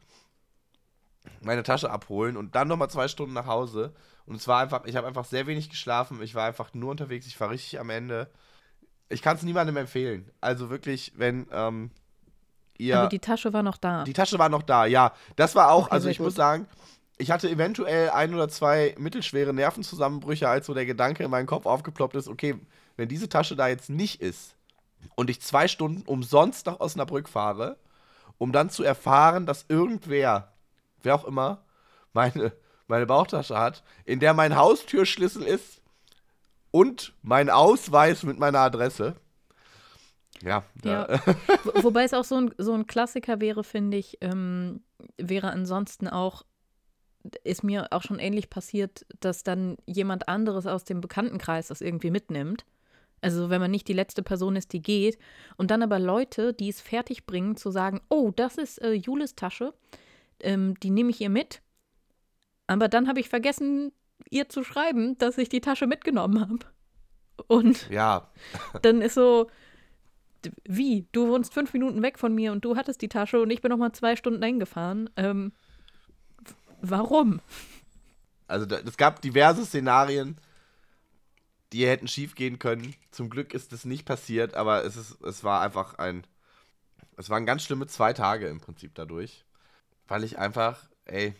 meine 1.40 1.62
Tasche 1.62 1.90
abholen 1.90 2.36
und 2.36 2.54
dann 2.54 2.68
nochmal 2.68 2.90
zwei 2.90 3.08
Stunden 3.08 3.32
nach 3.32 3.46
Hause. 3.46 3.94
Und 4.26 4.36
es 4.36 4.46
war 4.46 4.60
einfach, 4.60 4.84
ich 4.84 4.96
habe 4.96 5.06
einfach 5.06 5.24
sehr 5.24 5.46
wenig 5.46 5.70
geschlafen. 5.70 6.20
Ich 6.22 6.34
war 6.34 6.46
einfach 6.46 6.74
nur 6.74 6.90
unterwegs. 6.90 7.26
Ich 7.26 7.40
war 7.40 7.50
richtig 7.50 7.80
am 7.80 7.90
Ende 7.90 8.30
ich 9.10 9.22
kann 9.22 9.36
es 9.36 9.42
niemandem 9.42 9.76
empfehlen. 9.76 10.30
Also 10.40 10.70
wirklich, 10.70 11.12
wenn 11.16 11.46
ähm, 11.52 11.90
ihr. 12.78 12.98
Aber 12.98 13.08
die 13.08 13.18
Tasche 13.18 13.52
war 13.52 13.62
noch 13.62 13.76
da. 13.76 14.04
Die 14.04 14.12
Tasche 14.12 14.38
war 14.38 14.48
noch 14.48 14.62
da, 14.62 14.86
ja. 14.86 15.12
Das 15.36 15.54
war 15.54 15.70
auch, 15.70 15.86
okay, 15.86 15.94
also 15.94 16.08
ich 16.08 16.18
gut. 16.18 16.26
muss 16.26 16.34
sagen, 16.34 16.66
ich 17.20 17.30
hatte 17.30 17.48
eventuell 17.48 18.10
ein 18.10 18.34
oder 18.34 18.48
zwei 18.48 18.94
mittelschwere 18.98 19.52
Nervenzusammenbrüche, 19.52 20.48
als 20.48 20.66
so 20.66 20.74
der 20.74 20.86
Gedanke 20.86 21.22
in 21.22 21.30
meinen 21.30 21.46
Kopf 21.46 21.66
aufgeploppt 21.66 22.16
ist, 22.16 22.28
okay, 22.28 22.56
wenn 22.96 23.08
diese 23.08 23.28
Tasche 23.28 23.56
da 23.56 23.68
jetzt 23.68 23.90
nicht 23.90 24.20
ist 24.20 24.56
und 25.14 25.30
ich 25.30 25.40
zwei 25.40 25.68
Stunden 25.68 26.02
umsonst 26.02 26.66
nach 26.66 26.80
Osnabrück 26.80 27.28
fahre, 27.28 27.76
um 28.38 28.52
dann 28.52 28.70
zu 28.70 28.82
erfahren, 28.82 29.46
dass 29.46 29.66
irgendwer, 29.68 30.52
wer 31.02 31.14
auch 31.14 31.24
immer, 31.24 31.64
meine, 32.12 32.52
meine 32.86 33.06
Bauchtasche 33.06 33.58
hat, 33.58 33.84
in 34.04 34.20
der 34.20 34.34
mein 34.34 34.56
Haustürschlüssel 34.56 35.42
ist, 35.42 35.80
und 36.70 37.14
mein 37.22 37.50
Ausweis 37.50 38.22
mit 38.22 38.38
meiner 38.38 38.60
Adresse. 38.60 39.16
Ja. 40.42 40.62
ja. 40.84 41.08
Wobei 41.82 42.04
es 42.04 42.14
auch 42.14 42.24
so 42.24 42.36
ein, 42.36 42.54
so 42.56 42.72
ein 42.72 42.86
Klassiker 42.86 43.40
wäre, 43.40 43.64
finde 43.64 43.96
ich, 43.96 44.18
ähm, 44.20 44.82
wäre 45.18 45.50
ansonsten 45.50 46.08
auch, 46.08 46.44
ist 47.44 47.62
mir 47.62 47.88
auch 47.90 48.02
schon 48.02 48.18
ähnlich 48.18 48.50
passiert, 48.50 49.06
dass 49.20 49.42
dann 49.42 49.76
jemand 49.86 50.28
anderes 50.28 50.66
aus 50.66 50.84
dem 50.84 51.00
Bekanntenkreis 51.00 51.68
das 51.68 51.80
irgendwie 51.80 52.10
mitnimmt. 52.10 52.64
Also 53.20 53.50
wenn 53.50 53.60
man 53.60 53.70
nicht 53.70 53.88
die 53.88 53.92
letzte 53.92 54.22
Person 54.22 54.56
ist, 54.56 54.72
die 54.72 54.80
geht. 54.80 55.18
Und 55.56 55.70
dann 55.70 55.82
aber 55.82 55.98
Leute, 55.98 56.54
die 56.54 56.68
es 56.68 56.80
fertig 56.80 57.26
bringen, 57.26 57.56
zu 57.56 57.70
sagen, 57.70 58.00
oh, 58.08 58.32
das 58.34 58.56
ist 58.56 58.80
äh, 58.80 58.92
Julis 58.92 59.34
Tasche, 59.34 59.74
ähm, 60.40 60.74
die 60.80 60.90
nehme 60.90 61.10
ich 61.10 61.20
ihr 61.20 61.28
mit. 61.28 61.60
Aber 62.66 62.88
dann 62.88 63.08
habe 63.08 63.20
ich 63.20 63.28
vergessen, 63.28 63.92
ihr 64.30 64.48
zu 64.48 64.64
schreiben, 64.64 65.18
dass 65.18 65.38
ich 65.38 65.48
die 65.48 65.60
Tasche 65.60 65.86
mitgenommen 65.86 66.40
habe. 66.40 66.58
Und 67.46 67.88
ja. 67.90 68.30
dann 68.82 69.02
ist 69.02 69.14
so, 69.14 69.48
wie? 70.64 71.06
Du 71.12 71.28
wohnst 71.28 71.52
fünf 71.52 71.72
Minuten 71.72 72.02
weg 72.02 72.18
von 72.18 72.34
mir 72.34 72.52
und 72.52 72.64
du 72.64 72.76
hattest 72.76 73.02
die 73.02 73.08
Tasche 73.08 73.40
und 73.40 73.50
ich 73.50 73.60
bin 73.60 73.70
noch 73.70 73.78
mal 73.78 73.92
zwei 73.92 74.16
Stunden 74.16 74.42
eingefahren. 74.42 75.10
Ähm, 75.16 75.52
warum? 76.82 77.40
Also 78.46 78.66
es 78.66 78.96
gab 78.96 79.22
diverse 79.22 79.64
Szenarien, 79.64 80.36
die 81.72 81.86
hätten 81.86 82.08
schief 82.08 82.34
gehen 82.34 82.58
können. 82.58 82.94
Zum 83.10 83.30
Glück 83.30 83.54
ist 83.54 83.72
es 83.72 83.84
nicht 83.84 84.04
passiert, 84.04 84.54
aber 84.54 84.84
es, 84.84 84.96
ist, 84.96 85.22
es 85.22 85.44
war 85.44 85.60
einfach 85.60 85.98
ein. 85.98 86.26
Es 87.16 87.30
waren 87.30 87.46
ganz 87.46 87.62
schlimme 87.62 87.86
zwei 87.86 88.12
Tage 88.12 88.48
im 88.48 88.60
Prinzip 88.60 88.94
dadurch. 88.94 89.44
Weil 90.08 90.24
ich 90.24 90.38
einfach, 90.38 90.88
ey, 91.04 91.34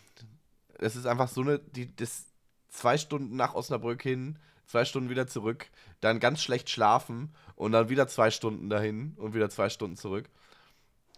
es 0.78 0.94
ist 0.94 1.06
einfach 1.06 1.28
so 1.28 1.40
eine. 1.40 1.58
Die, 1.58 1.94
das, 1.96 2.26
zwei 2.68 2.96
Stunden 2.96 3.34
nach 3.34 3.54
Osnabrück 3.54 4.02
hin, 4.02 4.38
zwei 4.66 4.84
Stunden 4.84 5.10
wieder 5.10 5.26
zurück, 5.26 5.66
dann 6.00 6.20
ganz 6.20 6.40
schlecht 6.42 6.70
schlafen 6.70 7.34
und 7.56 7.72
dann 7.72 7.88
wieder 7.88 8.06
zwei 8.06 8.30
Stunden 8.30 8.70
dahin 8.70 9.14
und 9.16 9.34
wieder 9.34 9.50
zwei 9.50 9.68
Stunden 9.68 9.96
zurück. 9.96 10.30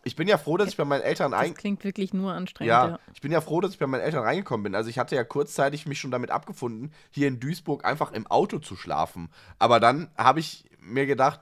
Ich 0.04 0.16
bin 0.16 0.26
ja 0.26 0.36
froh, 0.36 0.56
dass 0.56 0.68
ich 0.68 0.76
bei 0.76 0.84
meinen 0.84 1.02
Eltern 1.02 1.30
Das 1.30 1.54
klingt 1.54 1.84
wirklich 1.84 2.12
nur 2.12 2.32
anstrengend. 2.32 2.68
ja, 2.68 2.88
Ja. 2.88 2.98
ich 3.14 3.20
bin 3.20 3.30
ja 3.30 3.40
froh, 3.40 3.60
dass 3.60 3.70
ich 3.72 3.78
bei 3.78 3.86
meinen 3.86 4.00
Eltern 4.00 4.24
reingekommen 4.24 4.64
bin. 4.64 4.74
Also 4.74 4.90
ich 4.90 4.98
hatte 4.98 5.14
ja 5.14 5.22
kurzzeitig 5.24 5.86
mich 5.86 6.00
schon 6.00 6.10
damit 6.10 6.30
abgefunden, 6.30 6.92
hier 7.10 7.28
in 7.28 7.38
Duisburg 7.38 7.84
einfach 7.84 8.12
im 8.12 8.26
Auto 8.26 8.58
zu 8.58 8.74
schlafen. 8.76 9.30
Aber 9.60 9.78
dann 9.78 10.10
habe 10.18 10.40
ich 10.40 10.64
mir 10.80 11.06
gedacht, 11.06 11.40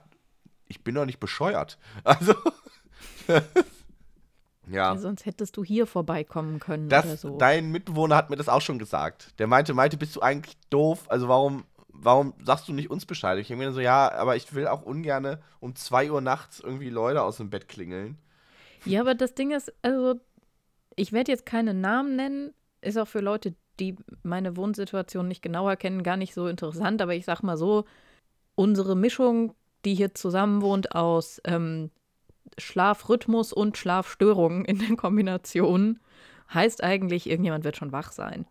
ich 0.67 0.83
bin 0.83 0.95
doch 0.95 1.05
nicht 1.05 1.19
bescheuert. 1.19 1.77
Also 2.03 2.33
ja. 4.67 4.95
Sonst 4.97 5.25
hättest 5.25 5.57
du 5.57 5.63
hier 5.63 5.87
vorbeikommen 5.87 6.59
können 6.59 6.87
Das, 6.89 7.05
oder 7.05 7.17
so. 7.17 7.37
Dein 7.37 7.71
Mitbewohner 7.71 8.15
hat 8.15 8.29
mir 8.29 8.35
das 8.35 8.49
auch 8.49 8.61
schon 8.61 8.79
gesagt. 8.79 9.33
Der 9.39 9.47
meinte, 9.47 9.73
Malte, 9.73 9.97
bist 9.97 10.15
du 10.15 10.21
eigentlich 10.21 10.55
doof? 10.69 11.05
Also 11.07 11.27
warum, 11.27 11.65
warum 11.87 12.33
sagst 12.43 12.67
du 12.67 12.73
nicht 12.73 12.89
uns 12.91 13.05
Bescheid? 13.05 13.37
Ich 13.39 13.47
denke 13.47 13.65
mir 13.65 13.71
so, 13.73 13.79
ja, 13.79 14.11
aber 14.11 14.35
ich 14.35 14.53
will 14.53 14.67
auch 14.67 14.83
ungern 14.83 15.37
um 15.59 15.75
2 15.75 16.11
Uhr 16.11 16.21
nachts 16.21 16.59
irgendwie 16.59 16.89
Leute 16.89 17.23
aus 17.23 17.37
dem 17.37 17.49
Bett 17.49 17.67
klingeln. 17.67 18.17
Ja, 18.85 19.01
aber 19.01 19.15
das 19.15 19.33
Ding 19.33 19.51
ist, 19.51 19.71
also, 19.81 20.19
ich 20.95 21.11
werde 21.11 21.31
jetzt 21.31 21.45
keine 21.45 21.73
Namen 21.73 22.15
nennen, 22.15 22.53
ist 22.81 22.97
auch 22.97 23.07
für 23.07 23.19
Leute, 23.19 23.55
die 23.79 23.95
meine 24.23 24.57
Wohnsituation 24.57 25.27
nicht 25.27 25.41
genauer 25.41 25.75
kennen, 25.75 26.03
gar 26.03 26.17
nicht 26.17 26.33
so 26.33 26.47
interessant, 26.47 27.01
aber 27.01 27.13
ich 27.15 27.25
sag 27.25 27.41
mal 27.43 27.57
so, 27.57 27.85
unsere 28.55 28.95
Mischung, 28.95 29.53
die 29.85 29.95
hier 29.95 30.13
zusammen 30.13 30.61
wohnt 30.61 30.93
aus 30.95 31.41
ähm, 31.45 31.89
Schlafrhythmus 32.57 33.53
und 33.53 33.77
Schlafstörungen 33.77 34.65
in 34.65 34.79
der 34.79 34.95
Kombination, 34.97 35.99
heißt 36.53 36.83
eigentlich, 36.83 37.29
irgendjemand 37.29 37.63
wird 37.63 37.77
schon 37.77 37.91
wach 37.91 38.11
sein. 38.11 38.45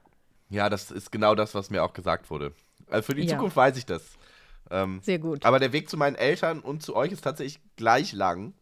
Ja, 0.49 0.69
das 0.69 0.91
ist 0.91 1.13
genau 1.13 1.35
das, 1.35 1.55
was 1.55 1.71
mir 1.71 1.85
auch 1.85 1.93
gesagt 1.93 2.31
wurde. 2.31 2.53
Also 2.89 3.07
für 3.07 3.15
die 3.15 3.23
Ja. 3.23 3.37
Zukunft 3.37 3.57
weiß 3.57 3.77
ich 3.77 3.87
das. 3.87 4.03
Ähm, 4.71 5.01
Sehr 5.03 5.19
gut. 5.19 5.45
aber 5.45 5.59
der 5.59 5.73
Weg 5.73 5.89
zu 5.89 5.97
meinen 5.97 6.17
Eltern 6.17 6.61
und 6.61 6.83
zu 6.83 6.97
euch 6.97 7.13
ist 7.13 7.23
tatsächlich 7.23 7.61
gleich 7.77 8.13
lang. 8.13 8.53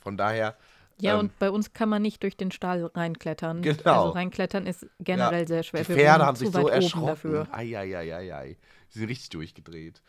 Von 0.00 0.16
daher, 0.16 0.56
Ja, 1.00 1.14
ähm, 1.14 1.20
und 1.20 1.38
bei 1.38 1.50
uns 1.50 1.72
kann 1.72 1.88
man 1.88 2.02
nicht 2.02 2.22
durch 2.22 2.36
den 2.36 2.50
Stall 2.50 2.84
reinklettern. 2.86 3.62
Genau. 3.62 3.78
Also 3.84 4.08
reinklettern 4.10 4.66
ist 4.66 4.86
generell 5.00 5.46
sehr 5.46 5.62
schwer. 5.62 5.84
die 5.84 5.92
Pferde 5.94 6.26
haben 6.26 6.36
sich 6.36 6.50
so 6.50 6.68
erschrocken. 6.68 7.06
Dafür. 7.06 7.48
Eieieiei. 7.52 8.56
Die 8.94 8.98
sind 8.98 9.08
richtig 9.08 9.28
durchgedreht. 9.30 10.02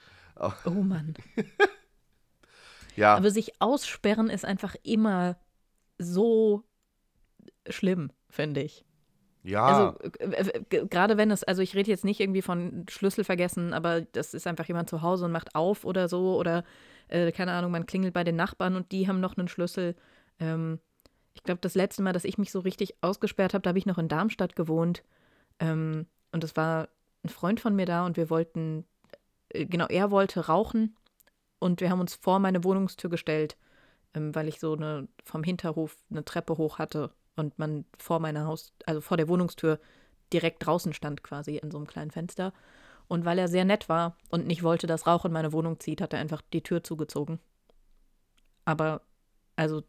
Oh 0.66 0.70
Mann. 0.70 1.14
Ja, 2.96 3.16
Aber 3.16 3.32
sich 3.32 3.62
aussperren 3.62 4.30
ist 4.30 4.44
einfach 4.44 4.76
immer 4.84 5.38
so 5.98 6.64
schlimm, 7.70 8.12
finde 8.30 8.62
ich. 8.62 8.84
ja. 9.44 9.64
Also 9.66 10.10
äh, 10.20 10.50
äh, 10.50 10.86
gerade 10.88 11.16
wenn 11.18 11.32
es, 11.32 11.44
also 11.44 11.62
ich 11.62 11.76
rede 11.76 11.90
jetzt 11.92 12.04
nicht 12.04 12.20
irgendwie 12.20 12.42
von 12.42 12.86
Schlüssel 12.90 13.24
vergessen, 13.24 13.74
aber 13.74 14.02
das 14.02 14.34
ist 14.34 14.48
einfach 14.48 14.66
jemand 14.68 14.90
zu 14.90 15.02
Hause 15.02 15.26
und 15.26 15.32
macht 15.32 15.56
auf 15.56 15.86
oder 15.86 16.10
so 16.10 16.38
oder 16.38 16.64
äh, 17.10 17.32
keine 17.32 17.52
Ahnung, 17.54 17.72
man 17.72 17.86
klingelt 17.86 18.14
bei 18.14 18.24
den 18.24 18.36
Nachbarn 18.36 18.76
und 18.76 18.92
die 18.92 19.08
haben 19.08 19.20
noch 19.20 19.38
einen 19.38 19.48
Schlüssel. 19.48 19.96
Ähm, 20.40 20.80
ich 21.34 21.44
glaube, 21.44 21.62
das 21.62 21.76
letzte 21.76 22.02
Mal, 22.02 22.14
dass 22.14 22.26
ich 22.26 22.38
mich 22.38 22.52
so 22.52 22.60
richtig 22.60 22.96
ausgesperrt 23.02 23.54
habe, 23.54 23.62
da 23.62 23.70
habe 23.70 23.80
ich 23.80 23.86
noch 23.86 23.98
in 23.98 24.08
Darmstadt 24.08 24.56
gewohnt 24.56 25.04
ähm, 25.60 26.06
und 26.32 26.44
es 26.44 26.56
war 26.56 26.90
ein 27.24 27.30
Freund 27.30 27.60
von 27.60 27.76
mir 27.76 27.86
da 27.86 28.06
und 28.06 28.18
wir 28.18 28.30
wollten, 28.30 28.86
äh, 29.50 29.66
genau, 29.66 29.88
er 29.88 30.12
wollte 30.12 30.48
rauchen 30.48 30.96
und 31.60 31.82
wir 31.82 31.90
haben 31.90 32.00
uns 32.00 32.16
vor 32.16 32.40
meine 32.40 32.64
Wohnungstür 32.64 33.10
gestellt, 33.10 33.58
ähm, 34.14 34.34
weil 34.34 34.48
ich 34.48 34.60
so 34.60 34.74
eine 34.74 35.08
vom 35.24 35.44
Hinterhof 35.44 35.98
eine 36.10 36.26
Treppe 36.26 36.58
hoch 36.58 36.80
hatte 36.80 37.12
und 37.36 37.58
man 37.60 37.86
vor 37.98 38.20
meiner 38.20 38.46
Haus, 38.46 38.74
also 38.86 39.02
vor 39.02 39.18
der 39.18 39.28
Wohnungstür 39.28 39.80
direkt 40.34 40.66
draußen 40.66 40.94
stand 40.94 41.24
quasi 41.24 41.58
in 41.58 41.72
so 41.72 41.78
einem 41.78 41.88
kleinen 41.88 42.12
Fenster. 42.12 42.54
Und 43.10 43.26
weil 43.26 43.40
er 43.40 43.48
sehr 43.48 43.66
nett 43.66 43.90
war 43.90 44.16
und 44.30 44.48
nicht 44.48 44.64
wollte, 44.64 44.88
dass 44.88 45.08
Rauch 45.08 45.26
in 45.26 45.34
meine 45.34 45.52
Wohnung 45.52 45.80
zieht, 45.80 46.00
hat 46.00 46.14
er 46.14 46.20
einfach 46.20 46.42
die 46.54 46.62
Tür 46.62 46.84
zugezogen. 46.84 47.40
Aber, 48.66 49.02
also, 49.56 49.84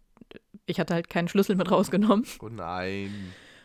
ich 0.64 0.80
hatte 0.80 0.94
halt 0.94 1.10
keinen 1.10 1.28
Schlüssel 1.28 1.54
mit 1.54 1.70
rausgenommen. 1.70 2.24
oh 2.40 2.48
nein. 2.48 3.12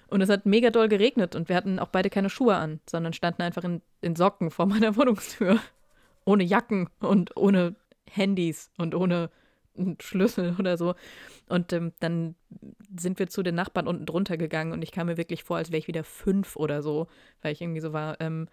Und 0.08 0.22
es 0.22 0.30
hat 0.30 0.46
mega 0.46 0.70
doll 0.70 0.90
geregnet 0.90 1.36
und 1.36 1.50
wir 1.50 1.56
hatten 1.56 1.80
auch 1.80 1.88
beide 1.88 2.10
keine 2.10 2.30
Schuhe 2.30 2.56
an, 2.56 2.82
sondern 2.88 3.14
standen 3.14 3.42
einfach 3.42 3.64
in, 3.64 3.82
in 4.02 4.16
Socken 4.16 4.52
vor 4.52 4.66
meiner 4.66 4.96
Wohnungstür. 4.98 5.60
Ohne 6.26 6.44
Jacken 6.44 6.90
und 7.00 7.36
ohne 7.38 7.76
Handys 8.10 8.72
und 8.78 8.94
ohne 8.94 9.30
Schlüssel 10.02 10.56
oder 10.60 10.78
so. 10.78 10.96
Und 11.48 11.72
ähm, 11.72 11.94
dann 12.02 12.36
sind 12.98 13.20
wir 13.20 13.28
zu 13.28 13.42
den 13.42 13.56
Nachbarn 13.56 13.88
unten 13.88 14.06
drunter 14.06 14.36
gegangen 14.36 14.74
und 14.74 14.82
ich 14.82 14.92
kam 14.92 15.08
mir 15.08 15.18
wirklich 15.18 15.44
vor, 15.46 15.58
als 15.58 15.72
wäre 15.72 15.80
ich 15.80 15.88
wieder 15.88 16.04
fünf 16.04 16.58
oder 16.58 16.82
so, 16.82 17.08
weil 17.42 17.54
ich 17.54 17.62
irgendwie 17.62 17.82
so 17.82 17.94
war, 17.94 18.20
ähm, 18.20 18.50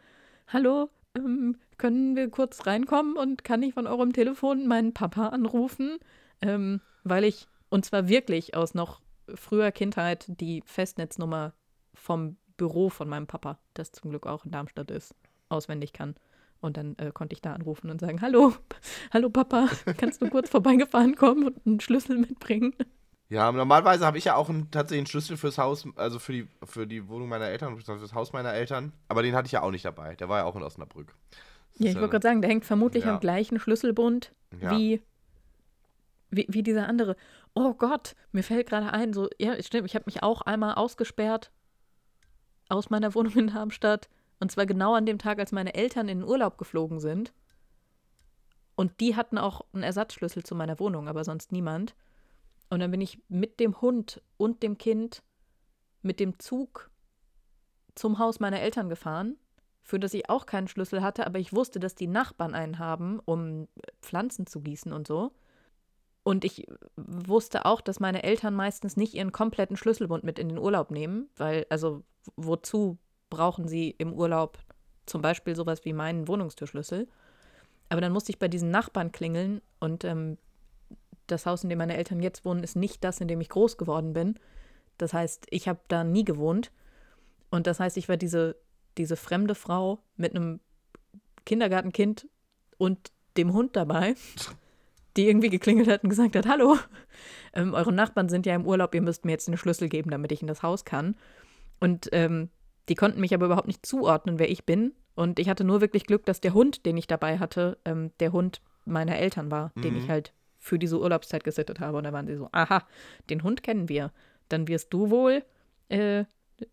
hallo, 0.52 0.90
ähm, 1.16 1.56
können 1.78 2.16
wir 2.16 2.30
kurz 2.30 2.66
reinkommen 2.66 3.16
und 3.16 3.44
kann 3.44 3.62
ich 3.62 3.75
von 3.75 3.87
eurem 3.87 4.12
Telefon 4.12 4.66
meinen 4.66 4.92
Papa 4.92 5.28
anrufen? 5.28 5.99
Ähm, 6.40 6.80
weil 7.04 7.25
ich, 7.25 7.47
und 7.71 7.85
zwar 7.85 8.09
wirklich 8.09 8.54
aus 8.54 8.75
noch 8.75 9.00
früher 9.35 9.73
Kindheit, 9.73 10.26
die 10.28 10.62
Festnetznummer 10.64 11.54
vom 11.94 12.37
Büro 12.56 12.90
von 12.90 13.09
meinem 13.09 13.26
Papa, 13.26 13.59
das 13.75 13.92
zum 13.92 14.11
Glück 14.11 14.26
auch 14.26 14.44
in 14.44 14.50
Darmstadt 14.50 14.90
ist, 14.90 15.14
auswendig 15.49 15.92
kann. 15.92 16.14
Und 16.61 16.76
dann 16.76 16.97
äh, 16.99 17.11
konnte 17.12 17.35
ich 17.35 17.42
da 17.42 17.54
anrufen 17.54 17.90
und 17.90 18.00
sagen, 18.00 18.21
hallo, 18.21 18.54
hallo 19.12 19.30
Papa, 19.30 19.68
kannst 19.97 20.23
du 20.23 20.28
kurz 20.28 20.50
vorbeigefahren 20.50 21.16
kommen 21.16 21.49
und 21.49 21.66
einen 21.66 21.80
Schlüssel 21.80 22.18
mitbringen? 22.18 22.75
Ja, 23.33 23.51
normalerweise 23.51 24.05
habe 24.05 24.19
ich 24.19 24.27
ja 24.27 24.35
auch 24.37 24.51
einen, 24.51 24.71
tatsächlich 24.71 24.99
einen 25.01 25.07
Schlüssel 25.07 25.39
fürs 25.39 25.57
Haus, 25.57 25.89
also 25.97 26.19
für 26.19 26.33
die, 26.33 26.49
für 26.65 26.87
die 26.87 27.09
Wohnung 27.09 27.31
meiner 27.31 27.47
Eltern, 27.47 27.81
für 27.81 27.99
das 27.99 28.12
Haus 28.12 28.35
meiner 28.35 28.53
Eltern. 28.53 28.93
Aber 29.09 29.23
den 29.23 29.35
hatte 29.35 29.47
ich 29.47 29.53
ja 29.53 29.62
auch 29.62 29.71
nicht 29.71 29.87
dabei. 29.87 30.17
Der 30.17 30.29
war 30.29 30.41
ja 30.41 30.45
auch 30.45 30.55
in 30.55 30.62
Osnabrück. 30.62 31.15
Das 31.73 31.87
Ja, 31.87 31.91
ich 31.93 31.95
wollte 31.97 32.11
gerade 32.11 32.29
sagen, 32.29 32.43
der 32.43 32.51
hängt 32.51 32.67
vermutlich 32.67 33.05
Ja. 33.05 33.15
am 33.15 33.21
gleichen 33.21 33.59
Schlüsselbund 33.59 34.35
Ja. 34.61 34.73
wie, 34.73 35.01
wie, 36.29 36.45
wie 36.51 36.62
dieser 36.62 36.87
andere. 36.87 37.17
Oh 37.55 37.73
Gott, 37.73 38.17
mir 38.33 38.43
fällt 38.43 38.69
gerade 38.69 38.93
ein, 38.93 39.15
so, 39.15 39.31
ja, 39.39 39.55
stimmt, 39.62 39.87
ich 39.87 39.95
habe 39.95 40.05
mich 40.05 40.23
auch 40.23 40.43
einmal 40.43 40.75
ausgesperrt 40.75 41.51
aus 42.69 42.91
meiner 42.91 43.15
Wohnung 43.15 43.33
in 43.35 43.47
Darmstadt. 43.47 44.11
Und 44.41 44.53
zwar 44.53 44.67
genau 44.67 44.93
an 44.95 45.07
dem 45.07 45.17
Tag, 45.17 45.39
als 45.39 45.53
meine 45.53 45.73
Eltern 45.73 46.07
in 46.11 46.19
den 46.21 46.29
Urlaub 46.29 46.59
geflogen 46.59 47.01
sind. 47.01 47.33
Und 48.75 49.01
die 49.01 49.17
hatten 49.17 49.39
auch 49.39 49.62
einen 49.73 49.85
Ersatzschlüssel 49.85 50.43
zu 50.43 50.55
meiner 50.55 50.79
Wohnung, 50.79 51.09
aber 51.09 51.25
sonst 51.25 51.51
niemand. 51.51 51.95
Und 52.69 52.81
dann 52.81 52.90
bin 52.90 53.00
ich 53.00 53.23
mit 53.28 53.61
dem 53.61 53.81
Hund 53.81 54.23
und 54.37 54.62
dem 54.62 54.78
Kind 54.78 55.23
mit 56.02 56.21
dem 56.21 56.38
Zug 56.38 56.90
zum 57.95 58.19
Haus 58.19 58.40
meiner 58.40 58.61
Eltern 58.61 58.88
gefahren, 58.88 59.37
für 59.83 59.99
das 59.99 60.14
ich 60.14 60.31
auch 60.31 60.47
keinen 60.47 60.69
Schlüssel 60.69 61.02
hatte, 61.02 61.26
aber 61.26 61.38
ich 61.38 61.52
wusste, 61.52 61.81
dass 61.81 61.95
die 61.95 62.07
Nachbarn 62.07 62.54
einen 62.54 62.78
haben, 62.78 63.21
um 63.21 63.69
Pflanzen 64.00 64.47
zu 64.47 64.61
gießen 64.61 64.92
und 64.92 65.07
so. 65.07 65.33
Und 66.25 66.45
ich 66.45 66.66
wusste 66.97 67.66
auch, 67.66 67.81
dass 67.81 67.99
meine 67.99 68.23
Eltern 68.23 68.54
meistens 68.54 68.97
nicht 68.97 69.14
ihren 69.14 69.33
kompletten 69.33 69.76
Schlüsselbund 69.76 70.23
mit 70.23 70.38
in 70.38 70.49
den 70.49 70.59
Urlaub 70.59 70.90
nehmen, 70.90 71.28
weil, 71.37 71.66
also, 71.69 72.04
wozu 72.37 72.99
brauchen 73.28 73.66
sie 73.66 73.90
im 73.90 74.12
Urlaub 74.12 74.59
zum 75.04 75.21
Beispiel 75.21 75.57
sowas 75.57 75.85
wie 75.85 75.92
meinen 75.92 76.28
Wohnungstürschlüssel? 76.28 77.09
Aber 77.88 78.00
dann 78.00 78.12
musste 78.12 78.31
ich 78.31 78.38
bei 78.38 78.49
diesen 78.49 78.71
Nachbarn 78.71 79.11
klingeln 79.11 79.61
und 79.81 80.04
ähm, 80.04 80.38
das 81.33 81.47
Haus, 81.47 81.65
in 81.65 81.71
dem 81.71 81.79
meine 81.79 81.97
Eltern 81.97 82.21
jetzt 82.21 82.45
wohnen, 82.45 82.62
ist 82.62 82.77
nicht 82.77 83.03
das, 83.03 83.21
in 83.21 83.29
dem 83.29 83.41
ich 83.41 83.49
groß 83.49 83.77
geworden 83.77 84.12
bin. 84.12 84.37
Das 84.99 85.12
heißt, 85.12 85.47
ich 85.51 85.67
habe 85.69 85.81
da 85.89 86.05
nie 86.05 86.25
gewohnt. 86.25 86.71
Und 87.51 87.67
das 87.67 87.81
heißt, 87.81 87.97
ich 87.97 88.09
war 88.09 88.17
diese, 88.17 88.57
diese 88.99 89.17
fremde 89.17 89.55
Frau 89.55 89.99
mit 90.17 90.35
einem 90.35 90.61
Kindergartenkind 91.45 92.29
und 92.79 93.12
dem 93.37 93.53
Hund 93.53 93.77
dabei, 93.77 94.15
die 95.17 95.29
irgendwie 95.29 95.51
geklingelt 95.51 95.89
hat 95.89 96.05
und 96.05 96.11
gesagt 96.11 96.37
hat, 96.37 96.47
hallo, 96.47 96.79
ähm, 97.53 97.75
eure 97.75 97.93
Nachbarn 97.93 98.29
sind 98.29 98.47
ja 98.47 98.55
im 98.55 98.67
Urlaub, 98.67 98.95
ihr 98.95 99.03
müsst 99.03 99.25
mir 99.25 99.33
jetzt 99.33 99.49
einen 99.49 99.59
Schlüssel 99.59 99.89
geben, 99.89 100.11
damit 100.11 100.33
ich 100.33 100.41
in 100.41 100.49
das 100.49 100.62
Haus 100.62 100.85
kann. 100.85 101.17
Und 101.81 102.09
ähm, 102.12 102.49
die 102.89 102.95
konnten 102.95 103.21
mich 103.21 103.35
aber 103.35 103.47
überhaupt 103.47 103.67
nicht 103.67 103.85
zuordnen, 103.85 104.39
wer 104.39 104.51
ich 104.51 104.65
bin. 104.65 104.93
Und 105.15 105.39
ich 105.39 105.49
hatte 105.49 105.65
nur 105.65 105.81
wirklich 105.81 106.07
Glück, 106.07 106.25
dass 106.25 106.41
der 106.41 106.55
Hund, 106.55 106.87
den 106.87 106.97
ich 106.97 107.07
dabei 107.07 107.39
hatte, 107.39 107.79
ähm, 107.85 108.12
der 108.21 108.33
Hund 108.33 108.62
meiner 108.85 109.17
Eltern 109.17 109.51
war, 109.51 109.73
den 109.77 109.95
Mhm. 109.95 109.99
ich 110.01 110.09
halt 110.09 110.33
für 110.62 110.78
diese 110.78 110.99
Urlaubszeit 110.99 111.42
gesittet 111.42 111.81
habe. 111.81 111.99
Und 111.99 112.04
da 112.04 112.12
waren 112.12 112.26
sie 112.26 112.37
so, 112.37 112.49
aha, 112.52 112.87
den 113.28 113.42
Hund 113.42 113.64
kennen 113.64 113.88
wir. 113.88 114.12
Dann 114.49 114.69
wirst 114.69 114.95
du 114.95 115.11
wohl 115.11 115.45
äh, 115.88 116.25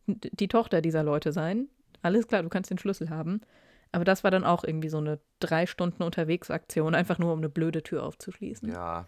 die 0.06 0.48
Tochter 0.48 0.82
dieser 0.82 1.02
Leute 1.02 1.34
sein. 1.34 1.68
Alles 2.04 2.28
klar, 2.28 2.44
du 2.44 2.50
kannst 2.50 2.70
den 2.70 2.78
Schlüssel 2.78 3.10
haben. 3.10 3.42
Aber 3.92 4.06
das 4.06 4.24
war 4.24 4.30
dann 4.30 4.44
auch 4.44 4.64
irgendwie 4.64 4.90
so 4.90 5.00
eine 5.00 5.20
drei 5.40 5.66
Stunden 5.66 6.04
Unterwegsaktion, 6.04 6.94
einfach 6.94 7.18
nur 7.18 7.34
um 7.34 7.40
eine 7.40 7.50
blöde 7.50 7.82
Tür 7.82 8.04
aufzuschließen. 8.04 8.70
Ja. 8.70 9.08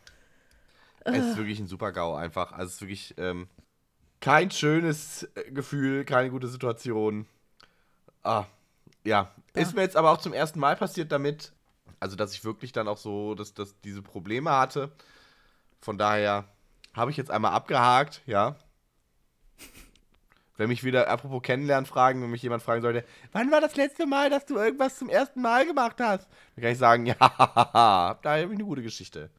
Es 1.03 1.25
ist 1.25 1.37
wirklich 1.37 1.59
ein 1.59 1.67
super 1.67 1.91
GAU 1.91 2.15
einfach. 2.15 2.51
Also 2.51 2.65
es 2.65 2.73
ist 2.73 2.81
wirklich 2.81 3.13
ähm, 3.17 3.47
kein 4.19 4.49
schönes 4.49 5.29
äh, 5.35 5.51
Gefühl, 5.51 6.05
keine 6.05 6.31
gute 6.31 6.47
Situation. 6.47 7.27
Ah, 8.23 8.45
ja. 9.03 9.31
Ist 9.53 9.75
mir 9.75 9.81
jetzt 9.81 9.95
aber 9.95 10.11
auch 10.11 10.17
zum 10.17 10.33
ersten 10.33 10.59
Mal 10.59 10.75
passiert 10.75 11.11
damit, 11.11 11.53
also 12.01 12.17
dass 12.17 12.33
ich 12.33 12.43
wirklich 12.43 12.73
dann 12.73 12.89
auch 12.89 12.97
so, 12.97 13.35
dass, 13.35 13.53
dass 13.53 13.79
diese 13.81 14.01
Probleme 14.01 14.51
hatte. 14.51 14.91
Von 15.79 15.97
daher 15.97 16.45
habe 16.93 17.11
ich 17.11 17.17
jetzt 17.17 17.31
einmal 17.31 17.53
abgehakt, 17.53 18.21
ja. 18.25 18.57
Wenn 20.57 20.67
mich 20.67 20.83
wieder, 20.83 21.07
apropos 21.07 21.41
Kennenlernen 21.41 21.85
fragen, 21.85 22.21
wenn 22.21 22.29
mich 22.29 22.41
jemand 22.43 22.61
fragen 22.61 22.81
sollte, 22.81 23.05
wann 23.31 23.51
war 23.51 23.61
das 23.61 23.75
letzte 23.75 24.05
Mal, 24.05 24.29
dass 24.29 24.45
du 24.45 24.57
irgendwas 24.57 24.97
zum 24.97 25.09
ersten 25.09 25.41
Mal 25.41 25.65
gemacht 25.65 25.97
hast? 25.99 26.27
Dann 26.55 26.63
kann 26.63 26.71
ich 26.73 26.77
sagen, 26.77 27.05
ja, 27.07 27.15
da 27.15 28.17
habe 28.23 28.39
ich 28.41 28.51
eine 28.51 28.63
gute 28.63 28.81
Geschichte. 28.83 29.29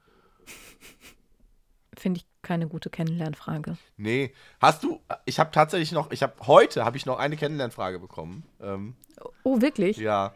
Finde 1.97 2.19
ich 2.21 2.26
keine 2.42 2.66
gute 2.66 2.90
Kennenlernfrage. 2.90 3.76
Nee. 3.97 4.35
Hast 4.61 4.83
du, 4.83 5.00
ich 5.25 5.38
habe 5.38 5.50
tatsächlich 5.52 5.92
noch, 5.92 6.11
ich 6.11 6.23
habe, 6.23 6.35
heute 6.47 6.85
habe 6.85 6.97
ich 6.97 7.07
noch 7.07 7.19
eine 7.19 7.37
Kennenlernfrage 7.37 7.99
bekommen. 7.99 8.45
Ähm, 8.61 8.97
Oh, 9.45 9.61
wirklich? 9.61 9.99
ja. 9.99 10.35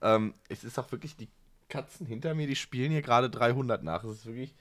Ähm, 0.00 0.34
es 0.48 0.64
ist 0.64 0.78
auch 0.78 0.90
wirklich, 0.92 1.16
die 1.16 1.28
Katzen 1.68 2.06
hinter 2.06 2.34
mir, 2.34 2.46
die 2.46 2.56
spielen 2.56 2.92
hier 2.92 3.02
gerade 3.02 3.30
300 3.30 3.82
nach. 3.82 4.04
Es 4.04 4.18
ist 4.18 4.26
wirklich, 4.26 4.54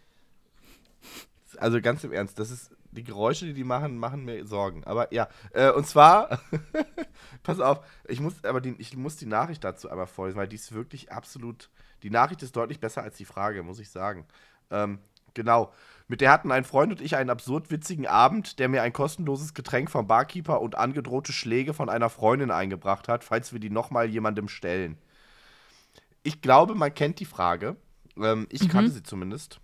also 1.57 1.81
ganz 1.81 2.03
im 2.03 2.11
Ernst, 2.11 2.39
das 2.39 2.51
ist, 2.51 2.71
die 2.95 3.03
Geräusche, 3.03 3.45
die 3.45 3.53
die 3.53 3.63
machen, 3.63 3.97
machen 3.97 4.25
mir 4.25 4.45
Sorgen. 4.45 4.83
Aber 4.85 5.13
ja, 5.13 5.27
äh, 5.51 5.71
und 5.71 5.85
zwar, 5.85 6.39
pass 7.43 7.59
auf, 7.59 7.85
ich 8.07 8.19
muss, 8.19 8.43
aber 8.43 8.61
die, 8.61 8.75
ich 8.77 8.95
muss 8.95 9.17
die 9.17 9.25
Nachricht 9.25 9.63
dazu 9.63 9.89
einmal 9.89 10.07
vorlesen, 10.07 10.37
weil 10.37 10.47
die 10.47 10.55
ist 10.55 10.73
wirklich 10.73 11.11
absolut, 11.11 11.69
die 12.03 12.09
Nachricht 12.09 12.41
ist 12.43 12.55
deutlich 12.55 12.79
besser 12.79 13.03
als 13.03 13.17
die 13.17 13.25
Frage, 13.25 13.63
muss 13.63 13.79
ich 13.79 13.89
sagen. 13.89 14.25
Ähm, 14.71 14.99
genau. 15.33 15.71
Mit 16.07 16.21
der 16.21 16.31
hatten 16.31 16.51
ein 16.51 16.65
Freund 16.65 16.91
und 16.91 17.01
ich 17.01 17.15
einen 17.15 17.31
absurd 17.31 17.71
witzigen 17.71 18.05
Abend, 18.05 18.59
der 18.59 18.69
mir 18.69 18.83
ein 18.83 18.93
kostenloses 18.93 19.55
Getränk 19.55 19.89
vom 19.89 20.07
Barkeeper 20.07 20.61
und 20.61 20.75
angedrohte 20.75 21.33
Schläge 21.33 21.73
von 21.73 21.89
einer 21.89 22.09
Freundin 22.09 22.51
eingebracht 22.51 23.07
hat, 23.07 23.23
falls 23.23 23.53
wir 23.53 23.59
die 23.59 23.71
nochmal 23.71 24.07
jemandem 24.07 24.47
stellen. 24.47 24.97
Ich 26.25 26.41
glaube, 26.41 26.73
man 26.73 26.91
kennt 26.91 27.19
die 27.19 27.25
Frage. 27.25 27.75
Ähm, 28.17 28.47
ich 28.49 28.63
Mhm. 28.63 28.67
kannte 28.69 28.91
sie 28.91 29.03
zumindest. 29.03 29.59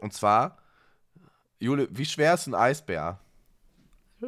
Und 0.00 0.14
zwar, 0.14 0.56
Jule, 1.60 1.88
wie 1.90 2.06
schwer 2.06 2.32
ist 2.32 2.46
ein 2.46 2.54
Eisbär? 2.54 3.20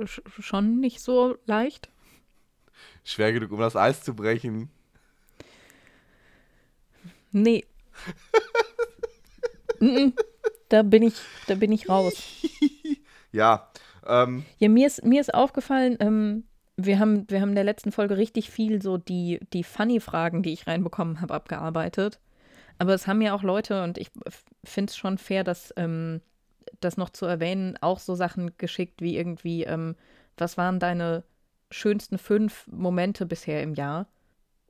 Sch 0.04 0.20
schon 0.38 0.80
nicht 0.80 1.00
so 1.00 1.38
leicht? 1.46 1.88
Schwer 3.04 3.32
genug, 3.32 3.52
um 3.52 3.58
das 3.60 3.74
Eis 3.74 4.02
zu 4.04 4.14
brechen. 4.14 4.68
Nee. 7.32 7.64
Mhm. 9.80 10.14
da 10.70 10.82
bin 10.82 11.02
ich, 11.02 11.14
da 11.46 11.54
bin 11.54 11.72
ich 11.72 11.88
raus. 11.88 12.16
Ja, 13.32 13.70
ähm, 14.06 14.44
Ja, 14.58 14.68
mir 14.70 14.86
ist, 14.86 15.04
mir 15.04 15.20
ist 15.20 15.34
aufgefallen, 15.34 15.96
ähm, 16.00 16.44
wir 16.76 16.98
haben, 16.98 17.28
wir 17.30 17.40
haben 17.40 17.50
in 17.50 17.54
der 17.54 17.64
letzten 17.64 17.92
Folge 17.92 18.16
richtig 18.16 18.50
viel 18.50 18.82
so 18.82 18.98
die, 18.98 19.40
die 19.52 19.64
Funny-Fragen, 19.64 20.42
die 20.42 20.52
ich 20.52 20.66
reinbekommen 20.66 21.20
habe, 21.20 21.34
abgearbeitet. 21.34 22.20
Aber 22.78 22.92
es 22.92 23.06
haben 23.06 23.22
ja 23.22 23.34
auch 23.34 23.42
Leute, 23.42 23.82
und 23.82 23.96
ich 23.96 24.10
finde 24.64 24.90
es 24.90 24.96
schon 24.96 25.16
fair, 25.16 25.44
dass 25.44 25.72
ähm, 25.76 26.20
das 26.80 26.98
noch 26.98 27.10
zu 27.10 27.24
erwähnen, 27.24 27.78
auch 27.80 27.98
so 27.98 28.14
Sachen 28.14 28.52
geschickt 28.58 29.00
wie 29.00 29.16
irgendwie, 29.16 29.64
ähm, 29.64 29.96
was 30.36 30.58
waren 30.58 30.78
deine 30.78 31.24
schönsten 31.70 32.18
fünf 32.18 32.66
Momente 32.70 33.24
bisher 33.24 33.62
im 33.62 33.74
Jahr? 33.74 34.06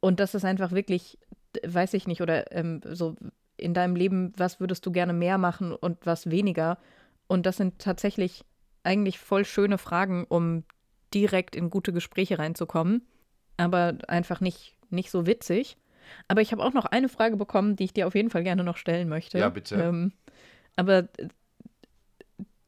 Und 0.00 0.20
das 0.20 0.34
ist 0.34 0.44
einfach 0.44 0.70
wirklich, 0.70 1.18
weiß 1.66 1.94
ich 1.94 2.06
nicht, 2.06 2.20
oder 2.22 2.52
ähm, 2.52 2.80
so 2.84 3.16
in 3.56 3.74
deinem 3.74 3.96
Leben, 3.96 4.32
was 4.36 4.60
würdest 4.60 4.86
du 4.86 4.92
gerne 4.92 5.12
mehr 5.12 5.38
machen 5.38 5.72
und 5.72 6.06
was 6.06 6.30
weniger? 6.30 6.78
Und 7.26 7.46
das 7.46 7.56
sind 7.56 7.80
tatsächlich 7.80 8.44
eigentlich 8.84 9.18
voll 9.18 9.44
schöne 9.44 9.78
Fragen, 9.78 10.24
um 10.28 10.62
direkt 11.14 11.56
in 11.56 11.70
gute 11.70 11.92
Gespräche 11.92 12.38
reinzukommen, 12.38 13.02
aber 13.56 13.98
einfach 14.08 14.40
nicht, 14.40 14.76
nicht 14.90 15.10
so 15.10 15.26
witzig. 15.26 15.76
Aber 16.28 16.40
ich 16.40 16.52
habe 16.52 16.62
auch 16.62 16.72
noch 16.72 16.84
eine 16.84 17.08
Frage 17.08 17.36
bekommen, 17.36 17.76
die 17.76 17.84
ich 17.84 17.92
dir 17.92 18.06
auf 18.06 18.14
jeden 18.14 18.30
Fall 18.30 18.44
gerne 18.44 18.62
noch 18.62 18.76
stellen 18.76 19.08
möchte. 19.08 19.38
Ja, 19.38 19.48
bitte. 19.48 19.74
Ähm, 19.76 20.12
aber 20.76 21.08
äh, 21.18 21.28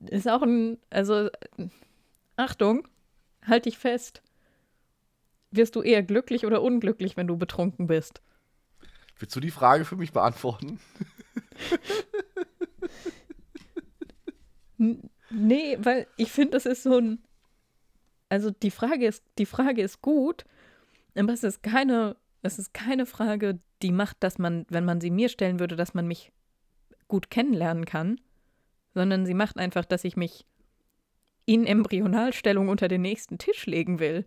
ist 0.06 0.28
auch 0.28 0.42
ein, 0.42 0.78
also 0.90 1.26
äh, 1.26 1.68
Achtung, 2.36 2.88
halt 3.46 3.66
dich 3.66 3.78
fest. 3.78 4.22
Wirst 5.50 5.76
du 5.76 5.82
eher 5.82 6.02
glücklich 6.02 6.44
oder 6.44 6.62
unglücklich, 6.62 7.16
wenn 7.16 7.26
du 7.26 7.36
betrunken 7.36 7.86
bist? 7.86 8.20
willst 9.20 9.34
du 9.34 9.40
die 9.40 9.50
Frage 9.50 9.84
für 9.84 9.96
mich 9.96 10.12
beantworten? 10.12 10.80
Nee, 15.30 15.76
weil 15.80 16.06
ich 16.16 16.30
finde, 16.30 16.52
das 16.52 16.64
ist 16.64 16.84
so 16.84 16.98
ein. 16.98 17.18
Also 18.28 18.50
die 18.50 18.70
Frage 18.70 19.06
ist, 19.06 19.24
die 19.38 19.46
Frage 19.46 19.82
ist 19.82 20.02
gut, 20.02 20.44
aber 21.16 21.32
es 21.32 21.44
ist 21.44 21.62
keine, 21.62 22.16
es 22.42 22.58
ist 22.58 22.74
keine 22.74 23.06
Frage, 23.06 23.58
die 23.82 23.92
macht, 23.92 24.18
dass 24.20 24.38
man, 24.38 24.66
wenn 24.68 24.84
man 24.84 25.00
sie 25.00 25.10
mir 25.10 25.28
stellen 25.28 25.60
würde, 25.60 25.76
dass 25.76 25.94
man 25.94 26.06
mich 26.06 26.32
gut 27.06 27.30
kennenlernen 27.30 27.84
kann, 27.84 28.20
sondern 28.94 29.26
sie 29.26 29.34
macht 29.34 29.58
einfach, 29.58 29.84
dass 29.84 30.04
ich 30.04 30.16
mich 30.16 30.46
in 31.46 31.66
Embryonalstellung 31.66 32.68
unter 32.68 32.88
den 32.88 33.02
nächsten 33.02 33.38
Tisch 33.38 33.66
legen 33.66 34.00
will. 34.00 34.26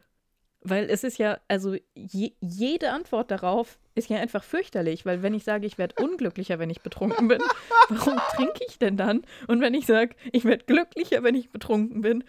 Weil 0.63 0.89
es 0.89 1.03
ist 1.03 1.17
ja, 1.17 1.39
also 1.47 1.75
je, 1.95 2.33
jede 2.39 2.91
Antwort 2.91 3.31
darauf 3.31 3.79
ist 3.95 4.09
ja 4.09 4.17
einfach 4.17 4.43
fürchterlich, 4.43 5.05
weil 5.05 5.21
wenn 5.21 5.33
ich 5.33 5.43
sage, 5.43 5.65
ich 5.65 5.77
werde 5.77 6.03
unglücklicher, 6.03 6.59
wenn 6.59 6.69
ich 6.69 6.81
betrunken 6.81 7.27
bin, 7.27 7.41
warum 7.89 8.19
trinke 8.35 8.63
ich 8.67 8.77
denn 8.77 8.95
dann? 8.97 9.23
Und 9.47 9.61
wenn 9.61 9.73
ich 9.73 9.85
sage, 9.85 10.15
ich 10.31 10.45
werde 10.45 10.65
glücklicher, 10.65 11.23
wenn 11.23 11.35
ich 11.35 11.49
betrunken 11.49 12.01
bin, 12.01 12.23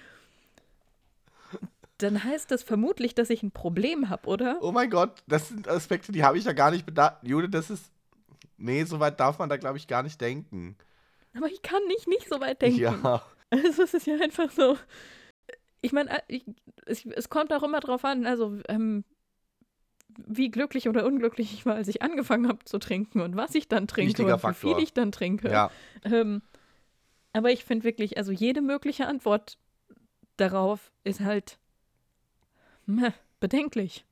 dann 2.02 2.22
heißt 2.22 2.50
das 2.50 2.62
vermutlich, 2.62 3.14
dass 3.14 3.30
ich 3.30 3.42
ein 3.42 3.50
Problem 3.52 4.08
habe, 4.08 4.28
oder? 4.28 4.58
Oh 4.60 4.72
mein 4.72 4.90
Gott, 4.90 5.22
das 5.26 5.48
sind 5.48 5.68
Aspekte, 5.68 6.12
die 6.12 6.24
habe 6.24 6.38
ich 6.38 6.44
ja 6.44 6.52
gar 6.52 6.70
nicht 6.70 6.86
bedacht. 6.86 7.18
Jule, 7.22 7.48
das 7.48 7.70
ist. 7.70 7.90
Nee, 8.56 8.84
so 8.84 9.00
weit 9.00 9.18
darf 9.18 9.38
man 9.38 9.48
da, 9.48 9.56
glaube 9.56 9.78
ich, 9.78 9.88
gar 9.88 10.02
nicht 10.02 10.20
denken. 10.20 10.76
Aber 11.34 11.46
ich 11.46 11.62
kann 11.62 11.82
nicht, 11.88 12.06
nicht 12.06 12.28
so 12.28 12.40
weit 12.40 12.62
denken. 12.62 12.80
Ja. 12.80 13.22
Also 13.50 13.82
es 13.82 13.92
ist 13.92 14.06
ja 14.06 14.16
einfach 14.18 14.50
so. 14.50 14.78
Ich 15.82 15.92
meine, 15.92 16.10
äh, 16.28 16.40
es, 16.86 17.04
es 17.04 17.28
kommt 17.28 17.52
auch 17.52 17.62
immer 17.62 17.80
drauf 17.80 18.04
an, 18.04 18.24
also 18.24 18.58
ähm, 18.68 19.04
wie 20.16 20.50
glücklich 20.50 20.88
oder 20.88 21.04
unglücklich 21.04 21.52
ich 21.52 21.66
war, 21.66 21.74
als 21.74 21.88
ich 21.88 22.02
angefangen 22.02 22.48
habe 22.48 22.64
zu 22.64 22.78
trinken 22.78 23.20
und 23.20 23.36
was 23.36 23.54
ich 23.54 23.68
dann 23.68 23.86
trinke 23.86 24.10
Wichtiger 24.10 24.34
und 24.34 24.38
wie 24.38 24.40
Faktor. 24.40 24.74
viel 24.74 24.82
ich 24.82 24.94
dann 24.94 25.12
trinke. 25.12 25.50
Ja. 25.50 25.70
Ähm, 26.04 26.42
aber 27.32 27.50
ich 27.50 27.64
finde 27.64 27.84
wirklich, 27.84 28.16
also 28.16 28.32
jede 28.32 28.60
mögliche 28.60 29.06
Antwort 29.06 29.58
darauf 30.36 30.92
ist 31.04 31.20
halt 31.20 31.58
meh, 32.86 33.12
bedenklich. 33.40 34.04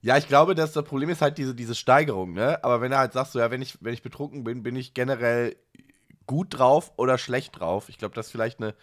Ja, 0.00 0.16
ich 0.18 0.26
glaube, 0.26 0.54
dass 0.54 0.72
das 0.72 0.84
Problem 0.84 1.10
ist 1.10 1.22
halt 1.22 1.38
diese, 1.38 1.54
diese 1.54 1.74
Steigerung, 1.76 2.32
ne? 2.32 2.62
Aber 2.64 2.80
wenn 2.80 2.90
du 2.90 2.98
halt 2.98 3.12
sagst, 3.12 3.32
so, 3.32 3.38
ja, 3.38 3.50
wenn 3.50 3.62
ich, 3.62 3.78
wenn 3.80 3.94
ich 3.94 4.02
betrunken 4.02 4.42
bin, 4.42 4.62
bin 4.62 4.74
ich 4.74 4.94
generell 4.94 5.56
gut 6.26 6.58
drauf 6.58 6.92
oder 6.96 7.18
schlecht 7.18 7.58
drauf. 7.60 7.88
Ich 7.88 7.98
glaube, 7.98 8.14
das 8.14 8.26
ist 8.26 8.32
vielleicht 8.32 8.60
eine 8.60 8.74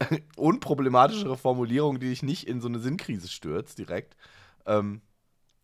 unproblematischere 0.36 1.36
Formulierung, 1.36 2.00
die 2.00 2.08
dich 2.08 2.22
nicht 2.22 2.48
in 2.48 2.60
so 2.60 2.68
eine 2.68 2.80
Sinnkrise 2.80 3.28
stürzt 3.28 3.78
direkt. 3.78 4.16
Ähm, 4.66 5.02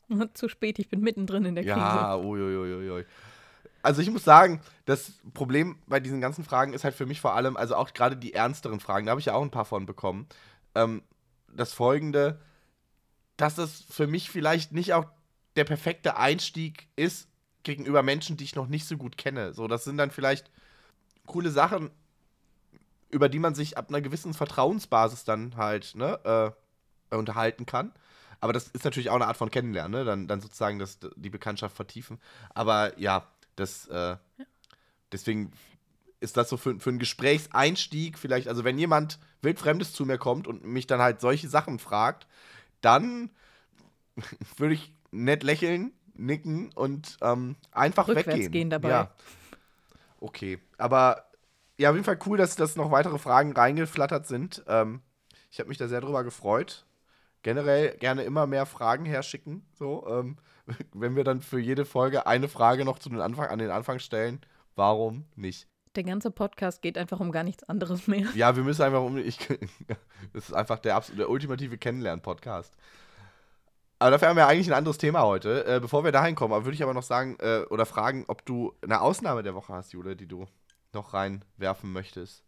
Zu 0.34 0.48
spät, 0.48 0.78
ich 0.78 0.88
bin 0.88 1.00
mittendrin 1.00 1.44
in 1.44 1.54
der 1.54 1.64
Krise. 1.64 1.76
ja, 1.76 2.16
uiuiuiui. 2.16 3.04
Also 3.82 4.02
ich 4.02 4.10
muss 4.10 4.24
sagen, 4.24 4.60
das 4.84 5.12
Problem 5.32 5.78
bei 5.86 6.00
diesen 6.00 6.20
ganzen 6.20 6.44
Fragen 6.44 6.74
ist 6.74 6.84
halt 6.84 6.94
für 6.94 7.06
mich 7.06 7.20
vor 7.20 7.34
allem, 7.34 7.56
also 7.56 7.76
auch 7.76 7.92
gerade 7.94 8.16
die 8.16 8.34
ernsteren 8.34 8.78
Fragen, 8.78 9.06
da 9.06 9.10
habe 9.10 9.20
ich 9.20 9.26
ja 9.26 9.34
auch 9.34 9.42
ein 9.42 9.50
paar 9.50 9.64
von 9.64 9.86
bekommen. 9.86 10.26
Ähm, 10.74 11.02
das 11.54 11.72
folgende, 11.72 12.40
dass 13.36 13.58
es 13.58 13.82
für 13.90 14.06
mich 14.06 14.30
vielleicht 14.30 14.72
nicht 14.72 14.92
auch 14.94 15.06
der 15.56 15.64
perfekte 15.64 16.16
Einstieg 16.16 16.88
ist 16.96 17.28
gegenüber 17.62 18.02
Menschen, 18.02 18.36
die 18.36 18.44
ich 18.44 18.54
noch 18.54 18.68
nicht 18.68 18.86
so 18.86 18.96
gut 18.96 19.16
kenne. 19.16 19.52
So, 19.52 19.68
das 19.68 19.84
sind 19.84 19.96
dann 19.96 20.10
vielleicht 20.10 20.50
coole 21.26 21.50
Sachen, 21.50 21.90
über 23.10 23.28
die 23.28 23.38
man 23.38 23.54
sich 23.54 23.76
ab 23.76 23.88
einer 23.88 24.00
gewissen 24.00 24.34
Vertrauensbasis 24.34 25.24
dann 25.24 25.56
halt 25.56 25.94
ne, 25.94 26.54
äh, 27.10 27.14
unterhalten 27.14 27.66
kann. 27.66 27.92
Aber 28.40 28.52
das 28.52 28.68
ist 28.68 28.84
natürlich 28.84 29.10
auch 29.10 29.16
eine 29.16 29.26
Art 29.26 29.36
von 29.36 29.50
Kennenlernen, 29.50 29.92
ne? 30.00 30.04
dann, 30.04 30.26
dann 30.26 30.40
sozusagen 30.40 30.78
das, 30.78 30.98
die 31.16 31.30
Bekanntschaft 31.30 31.76
vertiefen. 31.76 32.18
Aber 32.54 32.98
ja, 32.98 33.26
das, 33.56 33.86
äh, 33.88 34.16
deswegen 35.12 35.52
ist 36.20 36.36
das 36.36 36.48
so 36.48 36.56
für, 36.56 36.78
für 36.78 36.90
einen 36.90 36.98
Gesprächseinstieg 36.98 38.18
vielleicht, 38.18 38.48
also 38.48 38.64
wenn 38.64 38.78
jemand 38.78 39.18
wildfremdes 39.42 39.92
zu 39.92 40.04
mir 40.04 40.18
kommt 40.18 40.46
und 40.46 40.64
mich 40.64 40.86
dann 40.86 41.00
halt 41.00 41.20
solche 41.20 41.48
Sachen 41.48 41.78
fragt, 41.78 42.26
dann 42.80 43.30
würde 44.56 44.74
ich 44.74 44.94
nett 45.10 45.42
lächeln, 45.42 45.92
nicken 46.14 46.70
und 46.74 47.16
ähm, 47.22 47.56
einfach 47.72 48.08
Rückwärts 48.08 48.28
weggehen. 48.28 48.52
gehen 48.52 48.70
dabei. 48.70 48.90
Ja. 48.90 49.14
Okay, 50.20 50.58
aber 50.76 51.30
ja, 51.78 51.88
auf 51.88 51.96
jeden 51.96 52.04
Fall 52.04 52.18
cool, 52.26 52.36
dass, 52.36 52.56
dass 52.56 52.76
noch 52.76 52.90
weitere 52.90 53.18
Fragen 53.18 53.52
reingeflattert 53.52 54.26
sind. 54.26 54.62
Ähm, 54.68 55.00
ich 55.50 55.58
habe 55.58 55.70
mich 55.70 55.78
da 55.78 55.88
sehr 55.88 56.02
drüber 56.02 56.22
gefreut. 56.24 56.84
Generell 57.42 57.96
gerne 57.96 58.22
immer 58.24 58.46
mehr 58.46 58.66
Fragen 58.66 59.06
herschicken. 59.06 59.66
So, 59.72 60.06
ähm, 60.06 60.36
wenn 60.92 61.16
wir 61.16 61.24
dann 61.24 61.40
für 61.40 61.58
jede 61.58 61.86
Folge 61.86 62.26
eine 62.26 62.48
Frage 62.48 62.84
noch 62.84 62.98
zu 62.98 63.08
den 63.08 63.22
Anfang, 63.22 63.48
an 63.48 63.58
den 63.58 63.70
Anfang 63.70 63.98
stellen, 63.98 64.40
warum 64.76 65.24
nicht? 65.36 65.66
Der 65.96 66.04
ganze 66.04 66.30
Podcast 66.30 66.82
geht 66.82 66.96
einfach 66.96 67.18
um 67.18 67.32
gar 67.32 67.42
nichts 67.42 67.64
anderes 67.64 68.06
mehr. 68.06 68.28
Ja, 68.34 68.54
wir 68.54 68.62
müssen 68.62 68.82
einfach 68.82 69.02
um. 69.02 69.16
Ich, 69.18 69.38
das 70.32 70.48
ist 70.48 70.54
einfach 70.54 70.78
der, 70.78 71.00
der 71.16 71.28
ultimative 71.28 71.78
Kennenlernen-Podcast. 71.78 72.76
Aber 73.98 74.12
dafür 74.12 74.28
haben 74.28 74.36
wir 74.36 74.46
eigentlich 74.46 74.68
ein 74.68 74.78
anderes 74.78 74.98
Thema 74.98 75.22
heute. 75.22 75.66
Äh, 75.66 75.80
bevor 75.80 76.04
wir 76.04 76.12
dahin 76.12 76.34
kommen, 76.34 76.64
würde 76.64 76.74
ich 76.74 76.82
aber 76.82 76.94
noch 76.94 77.02
sagen 77.02 77.36
äh, 77.40 77.64
oder 77.70 77.84
fragen, 77.86 78.24
ob 78.28 78.46
du 78.46 78.72
eine 78.82 79.00
Ausnahme 79.00 79.42
der 79.42 79.54
Woche 79.54 79.74
hast, 79.74 79.92
Jule, 79.92 80.16
die 80.16 80.26
du 80.26 80.46
noch 80.92 81.12
reinwerfen 81.12 81.92
möchtest. 81.92 82.44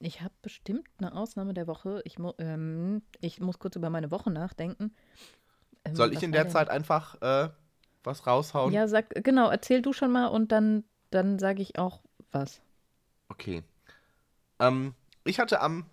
ich 0.00 0.20
habe 0.22 0.34
bestimmt 0.40 0.88
eine 0.98 1.14
Ausnahme 1.14 1.54
der 1.54 1.66
Woche. 1.66 2.00
Ich, 2.04 2.18
mu 2.18 2.32
ähm, 2.38 3.02
ich 3.20 3.40
muss 3.40 3.58
kurz 3.58 3.76
über 3.76 3.90
meine 3.90 4.10
Woche 4.10 4.30
nachdenken. 4.30 4.94
Ähm, 5.84 5.96
Soll 5.96 6.12
ich 6.12 6.22
in 6.22 6.32
der 6.32 6.48
Zeit 6.48 6.70
einfach 6.70 7.20
äh, 7.20 7.50
was 8.04 8.26
raushauen? 8.26 8.72
Ja, 8.72 8.88
sag, 8.88 9.10
genau, 9.24 9.50
erzähl 9.50 9.82
du 9.82 9.92
schon 9.92 10.12
mal 10.12 10.28
und 10.28 10.52
dann, 10.52 10.84
dann 11.10 11.38
sage 11.38 11.60
ich 11.60 11.78
auch 11.78 12.00
was. 12.30 12.60
Okay. 13.28 13.62
Ähm, 14.58 14.94
ich 15.24 15.38
hatte 15.38 15.60
am 15.60 15.86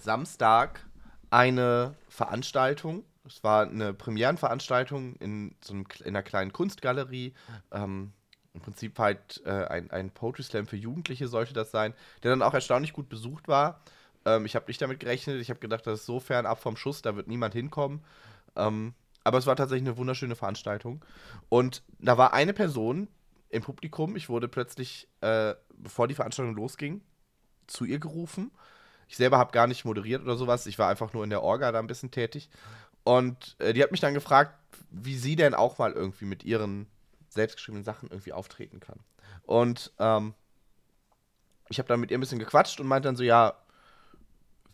Samstag 0.00 0.84
eine 1.30 1.94
Veranstaltung. 2.08 3.04
Es 3.26 3.44
war 3.44 3.66
eine 3.66 3.92
Premierenveranstaltung 3.92 5.16
in 5.16 5.54
so 5.62 5.74
einem, 5.74 5.86
in 6.00 6.08
einer 6.08 6.22
kleinen 6.22 6.52
Kunstgalerie. 6.52 7.34
Ähm, 7.72 8.12
Im 8.54 8.60
Prinzip 8.60 8.98
halt 8.98 9.42
äh, 9.44 9.66
ein, 9.66 9.90
ein 9.90 10.10
Poetry 10.10 10.42
Slam 10.42 10.66
für 10.66 10.76
Jugendliche 10.76 11.28
sollte 11.28 11.52
das 11.52 11.70
sein, 11.70 11.94
der 12.22 12.30
dann 12.30 12.42
auch 12.42 12.54
erstaunlich 12.54 12.92
gut 12.92 13.08
besucht 13.08 13.46
war. 13.46 13.80
Ähm, 14.24 14.46
ich 14.46 14.56
habe 14.56 14.66
nicht 14.66 14.80
damit 14.80 15.00
gerechnet. 15.00 15.40
Ich 15.40 15.50
habe 15.50 15.60
gedacht, 15.60 15.86
das 15.86 16.00
ist 16.00 16.06
so 16.06 16.20
fern 16.20 16.46
ab 16.46 16.60
vom 16.60 16.76
Schuss, 16.76 17.02
da 17.02 17.16
wird 17.16 17.28
niemand 17.28 17.54
hinkommen. 17.54 18.02
Ähm, 18.56 18.94
aber 19.24 19.38
es 19.38 19.46
war 19.46 19.56
tatsächlich 19.56 19.86
eine 19.86 19.98
wunderschöne 19.98 20.36
Veranstaltung. 20.36 21.04
Und 21.50 21.82
da 21.98 22.16
war 22.16 22.32
eine 22.32 22.54
Person 22.54 23.08
im 23.50 23.62
Publikum. 23.62 24.16
Ich 24.16 24.28
wurde 24.28 24.48
plötzlich, 24.48 25.08
äh, 25.20 25.54
bevor 25.76 26.08
die 26.08 26.14
Veranstaltung 26.14 26.54
losging, 26.54 27.00
zu 27.66 27.84
ihr 27.84 27.98
gerufen. 27.98 28.50
Ich 29.08 29.16
selber 29.16 29.38
habe 29.38 29.52
gar 29.52 29.66
nicht 29.66 29.84
moderiert 29.84 30.22
oder 30.22 30.36
sowas. 30.36 30.66
Ich 30.66 30.78
war 30.78 30.88
einfach 30.88 31.12
nur 31.12 31.24
in 31.24 31.30
der 31.30 31.42
Orga 31.42 31.72
da 31.72 31.78
ein 31.78 31.86
bisschen 31.86 32.10
tätig. 32.10 32.50
Und 33.04 33.56
äh, 33.58 33.72
die 33.72 33.82
hat 33.82 33.90
mich 33.90 34.00
dann 34.00 34.14
gefragt, 34.14 34.54
wie 34.90 35.16
sie 35.16 35.36
denn 35.36 35.54
auch 35.54 35.78
mal 35.78 35.92
irgendwie 35.92 36.26
mit 36.26 36.44
ihren 36.44 36.86
selbstgeschriebenen 37.30 37.84
Sachen 37.84 38.10
irgendwie 38.10 38.32
auftreten 38.32 38.80
kann. 38.80 38.98
Und 39.44 39.92
ähm, 39.98 40.34
ich 41.70 41.78
habe 41.78 41.88
dann 41.88 42.00
mit 42.00 42.10
ihr 42.10 42.18
ein 42.18 42.20
bisschen 42.20 42.38
gequatscht 42.38 42.80
und 42.80 42.86
meinte 42.86 43.08
dann 43.08 43.16
so, 43.16 43.22
ja, 43.22 43.54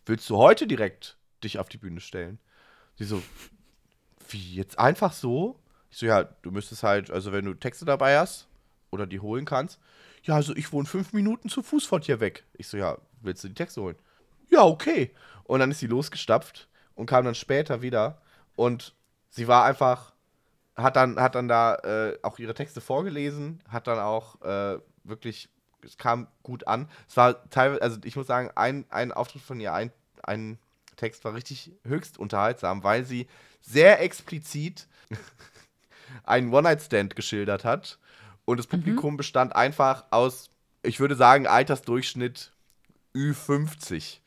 willst 0.05 0.29
du 0.29 0.37
heute 0.37 0.67
direkt 0.67 1.17
dich 1.43 1.59
auf 1.59 1.69
die 1.69 1.77
Bühne 1.77 2.01
stellen? 2.01 2.39
Sie 2.95 3.05
so, 3.05 3.21
wie 4.29 4.55
jetzt 4.55 4.79
einfach 4.79 5.13
so? 5.13 5.59
Ich 5.89 5.97
so, 5.97 6.05
ja, 6.05 6.23
du 6.23 6.51
müsstest 6.51 6.83
halt, 6.83 7.11
also 7.11 7.31
wenn 7.31 7.45
du 7.45 7.53
Texte 7.53 7.85
dabei 7.85 8.17
hast 8.17 8.47
oder 8.91 9.05
die 9.05 9.19
holen 9.19 9.45
kannst, 9.45 9.79
ja, 10.25 10.35
also 10.35 10.55
ich 10.55 10.71
wohne 10.73 10.87
fünf 10.87 11.13
Minuten 11.13 11.49
zu 11.49 11.61
Fuß 11.61 11.85
von 11.85 12.01
hier 12.01 12.19
weg. 12.19 12.43
Ich 12.53 12.67
so, 12.67 12.77
ja, 12.77 12.97
willst 13.21 13.43
du 13.43 13.47
die 13.47 13.53
Texte 13.53 13.81
holen? 13.81 13.95
Ja, 14.49 14.63
okay. 14.63 15.11
Und 15.43 15.59
dann 15.59 15.71
ist 15.71 15.79
sie 15.79 15.87
losgestapft 15.87 16.67
und 16.95 17.05
kam 17.05 17.25
dann 17.25 17.35
später 17.35 17.81
wieder. 17.81 18.21
Und 18.55 18.95
sie 19.29 19.47
war 19.47 19.65
einfach, 19.65 20.13
hat 20.75 20.95
dann, 20.95 21.19
hat 21.19 21.35
dann 21.35 21.47
da 21.47 21.75
äh, 21.75 22.17
auch 22.23 22.39
ihre 22.39 22.55
Texte 22.55 22.81
vorgelesen, 22.81 23.61
hat 23.69 23.85
dann 23.85 23.99
auch 23.99 24.41
äh, 24.41 24.79
wirklich, 25.03 25.49
es 25.83 25.97
kam 25.97 26.27
gut 26.41 26.67
an. 26.67 26.89
Es 27.07 27.15
war 27.17 27.47
teilweise, 27.51 27.81
also 27.83 27.99
ich 28.03 28.15
muss 28.15 28.27
sagen, 28.27 28.49
ein, 28.55 28.85
ein 28.89 29.11
Auftritt 29.11 29.43
von 29.43 29.59
ihr, 29.59 29.73
ein, 29.73 29.91
ein 30.23 30.57
Text 30.95 31.23
war 31.23 31.35
richtig 31.35 31.71
höchst 31.83 32.17
unterhaltsam, 32.17 32.83
weil 32.83 33.05
sie 33.05 33.27
sehr 33.61 34.01
explizit 34.01 34.87
einen 36.23 36.51
One-Night-Stand 36.51 37.15
geschildert 37.15 37.63
hat 37.63 37.99
und 38.45 38.57
das 38.57 38.67
mhm. 38.67 38.77
Publikum 38.77 39.13
mhm. 39.13 39.17
bestand 39.17 39.55
einfach 39.55 40.05
aus, 40.11 40.49
ich 40.83 40.99
würde 40.99 41.15
sagen, 41.15 41.47
Altersdurchschnitt 41.47 42.51
Ü50. 43.15 44.19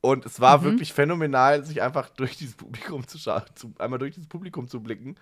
Und 0.00 0.26
es 0.26 0.40
war 0.40 0.58
mhm. 0.58 0.64
wirklich 0.64 0.92
phänomenal, 0.92 1.64
sich 1.64 1.80
einfach 1.80 2.10
durch 2.10 2.36
dieses 2.36 2.56
Publikum 2.56 3.06
zu 3.06 3.18
schauen, 3.18 3.42
einmal 3.78 4.00
durch 4.00 4.14
dieses 4.14 4.28
Publikum 4.28 4.66
zu 4.66 4.82
blicken, 4.82 5.16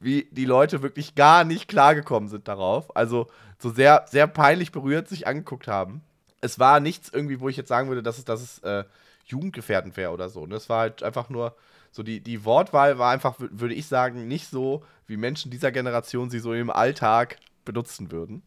wie 0.00 0.28
die 0.32 0.44
Leute 0.44 0.82
wirklich 0.82 1.14
gar 1.14 1.44
nicht 1.44 1.68
klargekommen 1.68 2.28
sind 2.28 2.48
darauf. 2.48 2.94
Also 2.96 3.28
so 3.60 3.70
sehr, 3.70 4.04
sehr 4.10 4.26
peinlich 4.26 4.72
berührt 4.72 5.08
sich 5.08 5.28
angeguckt 5.28 5.68
haben. 5.68 6.02
Es 6.40 6.58
war 6.58 6.80
nichts 6.80 7.10
irgendwie, 7.12 7.38
wo 7.38 7.48
ich 7.48 7.56
jetzt 7.56 7.68
sagen 7.68 7.88
würde, 7.88 8.02
dass 8.02 8.18
es, 8.18 8.24
dass 8.24 8.42
es 8.42 8.58
äh, 8.58 8.84
jugendgefährdend 9.24 9.96
wäre 9.96 10.10
oder 10.10 10.28
so. 10.28 10.46
Ne? 10.46 10.56
Es 10.56 10.68
war 10.68 10.80
halt 10.80 11.04
einfach 11.04 11.30
nur 11.30 11.54
so, 11.92 12.02
die, 12.02 12.20
die 12.20 12.44
Wortwahl 12.44 12.98
war 12.98 13.12
einfach, 13.12 13.36
würde 13.38 13.74
ich 13.74 13.86
sagen, 13.86 14.26
nicht 14.26 14.48
so, 14.48 14.82
wie 15.06 15.16
Menschen 15.16 15.52
dieser 15.52 15.70
Generation 15.70 16.28
sie 16.28 16.40
so 16.40 16.52
im 16.52 16.70
Alltag 16.70 17.38
benutzen 17.64 18.12
würden. 18.12 18.42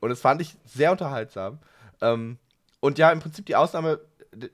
Und 0.00 0.10
das 0.10 0.20
fand 0.20 0.40
ich 0.40 0.56
sehr 0.64 0.92
unterhaltsam. 0.92 1.58
Ähm, 2.00 2.38
und 2.80 2.98
ja, 2.98 3.10
im 3.10 3.20
Prinzip 3.20 3.46
die 3.46 3.56
Ausnahme, 3.56 4.00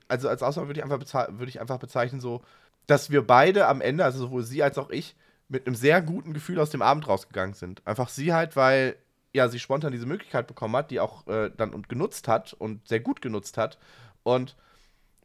also 0.09 0.29
als 0.29 0.43
Ausnahme 0.43 0.69
würde 0.69 0.81
ich, 0.81 0.85
einfach 0.85 1.29
würde 1.39 1.49
ich 1.49 1.61
einfach 1.61 1.79
bezeichnen, 1.79 2.21
so, 2.21 2.43
dass 2.87 3.11
wir 3.11 3.27
beide 3.27 3.67
am 3.67 3.81
Ende, 3.81 4.05
also 4.05 4.19
sowohl 4.19 4.43
sie 4.43 4.63
als 4.63 4.79
auch 4.79 4.91
ich, 4.91 5.17
mit 5.49 5.67
einem 5.67 5.77
sehr 5.77 6.03
guten 6.03 6.35
Gefühl 6.35 6.61
aus 6.61 6.71
dem 6.71 6.83
Abend 6.83 7.09
rausgegangen 7.09 7.55
sind. 7.55 7.87
Einfach 7.87 8.09
sie 8.09 8.35
halt, 8.35 8.55
weil 8.57 8.97
ja, 9.33 9.49
sie 9.49 9.59
spontan 9.59 9.93
diese 9.93 10.07
Möglichkeit 10.07 10.47
bekommen 10.47 10.77
hat, 10.77 10.91
die 10.91 11.01
auch 11.01 11.27
äh, 11.27 11.51
dann 11.57 11.83
genutzt 11.83 12.29
hat 12.29 12.55
und 12.55 12.87
sehr 12.89 13.01
gut 13.01 13.23
genutzt 13.23 13.57
hat. 13.57 13.79
Und 14.23 14.57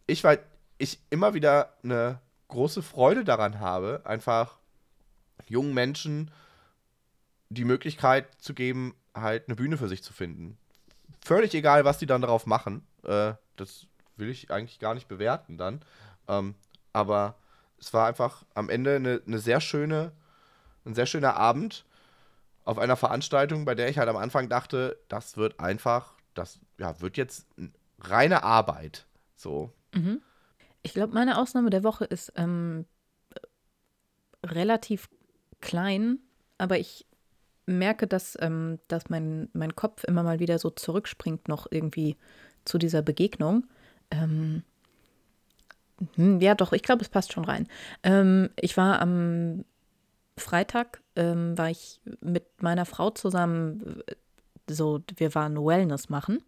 ich, 0.07 0.23
weil 0.23 0.39
ich 0.77 0.99
immer 1.09 1.33
wieder 1.33 1.73
eine 1.83 2.19
große 2.49 2.81
Freude 2.81 3.23
daran 3.23 3.59
habe, 3.59 4.01
einfach 4.05 4.57
jungen 5.47 5.73
Menschen 5.73 6.31
die 7.49 7.65
Möglichkeit 7.65 8.27
zu 8.41 8.53
geben, 8.53 8.95
halt 9.13 9.47
eine 9.47 9.55
Bühne 9.55 9.77
für 9.77 9.87
sich 9.87 10.03
zu 10.03 10.13
finden. 10.13 10.57
Völlig 11.23 11.53
egal, 11.53 11.85
was 11.85 11.97
die 11.97 12.05
dann 12.05 12.21
darauf 12.21 12.45
machen. 12.45 12.85
Äh, 13.03 13.33
das 13.55 13.87
will 14.17 14.29
ich 14.29 14.51
eigentlich 14.51 14.79
gar 14.79 14.93
nicht 14.93 15.07
bewerten 15.07 15.57
dann. 15.57 15.81
Ähm, 16.27 16.55
aber 16.91 17.35
es 17.79 17.93
war 17.93 18.07
einfach 18.07 18.43
am 18.53 18.69
Ende 18.69 18.95
eine, 18.95 19.21
eine 19.25 19.39
sehr 19.39 19.61
schöne, 19.61 20.11
ein 20.85 20.93
sehr 20.93 21.05
schöner 21.05 21.35
Abend 21.35 21.85
auf 22.65 22.77
einer 22.77 22.95
Veranstaltung, 22.95 23.65
bei 23.65 23.75
der 23.75 23.89
ich 23.89 23.97
halt 23.97 24.09
am 24.09 24.17
Anfang 24.17 24.49
dachte, 24.49 24.97
das 25.09 25.37
wird 25.37 25.59
einfach, 25.59 26.13
das 26.33 26.59
ja, 26.77 26.99
wird 27.01 27.17
jetzt 27.17 27.47
reine 27.99 28.43
Arbeit. 28.43 29.05
So. 29.35 29.71
Mhm. 29.93 30.21
Ich 30.81 30.93
glaube, 30.93 31.13
meine 31.13 31.37
Ausnahme 31.37 31.69
der 31.69 31.83
Woche 31.83 32.05
ist 32.05 32.33
ähm, 32.35 32.85
relativ 34.45 35.09
klein, 35.61 36.19
aber 36.57 36.79
ich 36.79 37.05
merke, 37.65 38.07
dass, 38.07 38.37
ähm, 38.39 38.79
dass 38.87 39.09
mein, 39.09 39.49
mein 39.53 39.75
Kopf 39.75 40.03
immer 40.03 40.23
mal 40.23 40.39
wieder 40.39 40.59
so 40.59 40.69
zurückspringt, 40.69 41.47
noch 41.47 41.67
irgendwie 41.69 42.17
zu 42.65 42.77
dieser 42.77 43.01
Begegnung. 43.01 43.65
Ähm, 44.11 44.63
hm, 46.15 46.39
ja, 46.39 46.55
doch, 46.55 46.73
ich 46.73 46.83
glaube, 46.83 47.01
es 47.01 47.09
passt 47.09 47.33
schon 47.33 47.45
rein. 47.45 47.67
Ähm, 48.03 48.49
ich 48.59 48.77
war 48.77 49.01
am 49.01 49.65
Freitag, 50.37 51.01
ähm, 51.15 51.57
war 51.57 51.69
ich 51.69 52.01
mit 52.21 52.61
meiner 52.61 52.85
Frau 52.85 53.09
zusammen, 53.11 54.01
äh, 54.07 54.15
so, 54.69 55.01
wir 55.15 55.35
waren 55.35 55.57
Wellness 55.57 56.09
machen. 56.09 56.43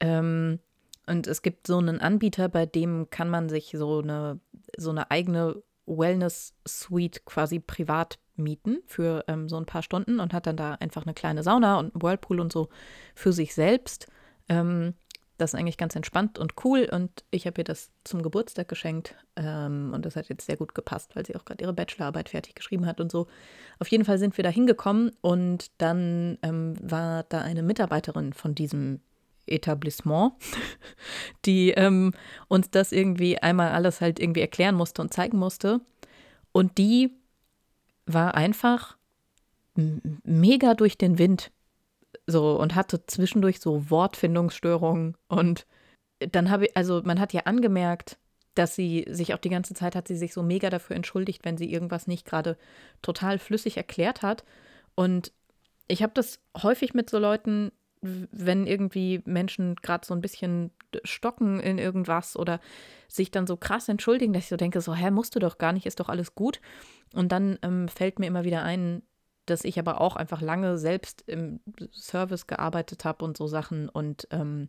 Ähm, 0.00 0.58
und 1.06 1.26
es 1.26 1.42
gibt 1.42 1.66
so 1.66 1.78
einen 1.78 2.00
Anbieter, 2.00 2.48
bei 2.48 2.66
dem 2.66 3.10
kann 3.10 3.28
man 3.28 3.48
sich 3.48 3.74
so 3.76 4.00
eine, 4.00 4.40
so 4.76 4.90
eine 4.90 5.10
eigene 5.10 5.62
Wellness-Suite 5.86 7.24
quasi 7.24 7.58
privat 7.58 8.18
mieten 8.36 8.78
für 8.86 9.24
ähm, 9.28 9.48
so 9.48 9.56
ein 9.56 9.66
paar 9.66 9.82
Stunden 9.82 10.20
und 10.20 10.32
hat 10.32 10.46
dann 10.46 10.56
da 10.56 10.74
einfach 10.74 11.04
eine 11.04 11.14
kleine 11.14 11.42
Sauna 11.42 11.78
und 11.78 11.94
einen 11.94 12.02
Whirlpool 12.02 12.40
und 12.40 12.52
so 12.52 12.68
für 13.14 13.32
sich 13.32 13.54
selbst. 13.54 14.06
Ähm, 14.48 14.94
das 15.38 15.54
ist 15.54 15.58
eigentlich 15.58 15.78
ganz 15.78 15.96
entspannt 15.96 16.38
und 16.38 16.54
cool 16.64 16.88
und 16.90 17.24
ich 17.30 17.46
habe 17.46 17.60
ihr 17.60 17.64
das 17.64 17.90
zum 18.04 18.22
Geburtstag 18.22 18.68
geschenkt 18.68 19.16
ähm, 19.34 19.90
und 19.92 20.06
das 20.06 20.14
hat 20.14 20.28
jetzt 20.28 20.46
sehr 20.46 20.56
gut 20.56 20.74
gepasst, 20.74 21.16
weil 21.16 21.26
sie 21.26 21.34
auch 21.34 21.44
gerade 21.44 21.64
ihre 21.64 21.72
Bachelorarbeit 21.72 22.28
fertig 22.28 22.54
geschrieben 22.54 22.86
hat 22.86 23.00
und 23.00 23.10
so. 23.10 23.26
Auf 23.80 23.88
jeden 23.88 24.04
Fall 24.04 24.18
sind 24.18 24.36
wir 24.36 24.44
da 24.44 24.50
hingekommen 24.50 25.10
und 25.20 25.70
dann 25.78 26.38
ähm, 26.42 26.76
war 26.80 27.24
da 27.24 27.40
eine 27.40 27.62
Mitarbeiterin 27.62 28.32
von 28.32 28.54
diesem 28.54 29.00
Etablissement, 29.46 30.34
die 31.44 31.70
ähm, 31.72 32.12
uns 32.48 32.70
das 32.70 32.92
irgendwie 32.92 33.38
einmal 33.38 33.70
alles 33.72 34.00
halt 34.00 34.20
irgendwie 34.20 34.42
erklären 34.42 34.76
musste 34.76 35.02
und 35.02 35.12
zeigen 35.12 35.38
musste. 35.38 35.80
Und 36.52 36.78
die 36.78 37.10
war 38.06 38.34
einfach 38.34 38.96
mega 39.74 40.74
durch 40.74 40.98
den 40.98 41.18
Wind 41.18 41.50
so 42.26 42.58
und 42.58 42.74
hatte 42.74 43.06
zwischendurch 43.06 43.60
so 43.60 43.90
Wortfindungsstörungen 43.90 45.16
und 45.28 45.66
dann 46.30 46.50
habe 46.50 46.66
ich, 46.66 46.76
also 46.76 47.02
man 47.04 47.18
hat 47.18 47.32
ja 47.32 47.42
angemerkt, 47.42 48.18
dass 48.54 48.76
sie 48.76 49.06
sich 49.08 49.34
auch 49.34 49.38
die 49.38 49.48
ganze 49.48 49.74
Zeit 49.74 49.96
hat 49.96 50.08
sie 50.08 50.16
sich 50.16 50.32
so 50.34 50.42
mega 50.42 50.70
dafür 50.70 50.96
entschuldigt, 50.96 51.44
wenn 51.44 51.56
sie 51.56 51.72
irgendwas 51.72 52.06
nicht 52.06 52.26
gerade 52.26 52.58
total 53.00 53.38
flüssig 53.38 53.76
erklärt 53.76 54.22
hat. 54.22 54.44
Und 54.94 55.32
ich 55.88 56.02
habe 56.02 56.12
das 56.14 56.38
häufig 56.62 56.94
mit 56.94 57.08
so 57.08 57.18
Leuten, 57.18 57.72
wenn 58.02 58.66
irgendwie 58.66 59.22
Menschen 59.24 59.76
gerade 59.76 60.06
so 60.06 60.14
ein 60.14 60.20
bisschen 60.20 60.70
stocken 61.04 61.60
in 61.60 61.78
irgendwas 61.78 62.36
oder 62.36 62.60
sich 63.08 63.30
dann 63.30 63.46
so 63.46 63.56
krass 63.56 63.88
entschuldigen, 63.88 64.32
dass 64.32 64.44
ich 64.44 64.48
so 64.48 64.56
denke, 64.56 64.80
so, 64.80 64.94
hä, 64.94 65.10
musst 65.10 65.34
du 65.34 65.38
doch 65.38 65.58
gar 65.58 65.72
nicht, 65.72 65.86
ist 65.86 66.00
doch 66.00 66.08
alles 66.08 66.34
gut. 66.34 66.60
Und 67.14 67.32
dann 67.32 67.58
ähm, 67.62 67.88
fällt 67.88 68.18
mir 68.18 68.26
immer 68.26 68.44
wieder 68.44 68.62
ein, 68.62 69.02
dass 69.46 69.64
ich 69.64 69.78
aber 69.78 70.00
auch 70.00 70.16
einfach 70.16 70.40
lange 70.40 70.78
selbst 70.78 71.22
im 71.26 71.60
Service 71.92 72.46
gearbeitet 72.46 73.04
habe 73.04 73.24
und 73.24 73.36
so 73.36 73.46
Sachen 73.46 73.88
und 73.88 74.28
ähm, 74.30 74.68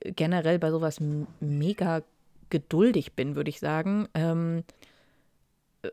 generell 0.00 0.58
bei 0.58 0.70
sowas 0.70 0.98
mega 1.40 2.02
geduldig 2.50 3.14
bin, 3.14 3.36
würde 3.36 3.50
ich 3.50 3.60
sagen. 3.60 4.08
Ähm, 4.14 4.64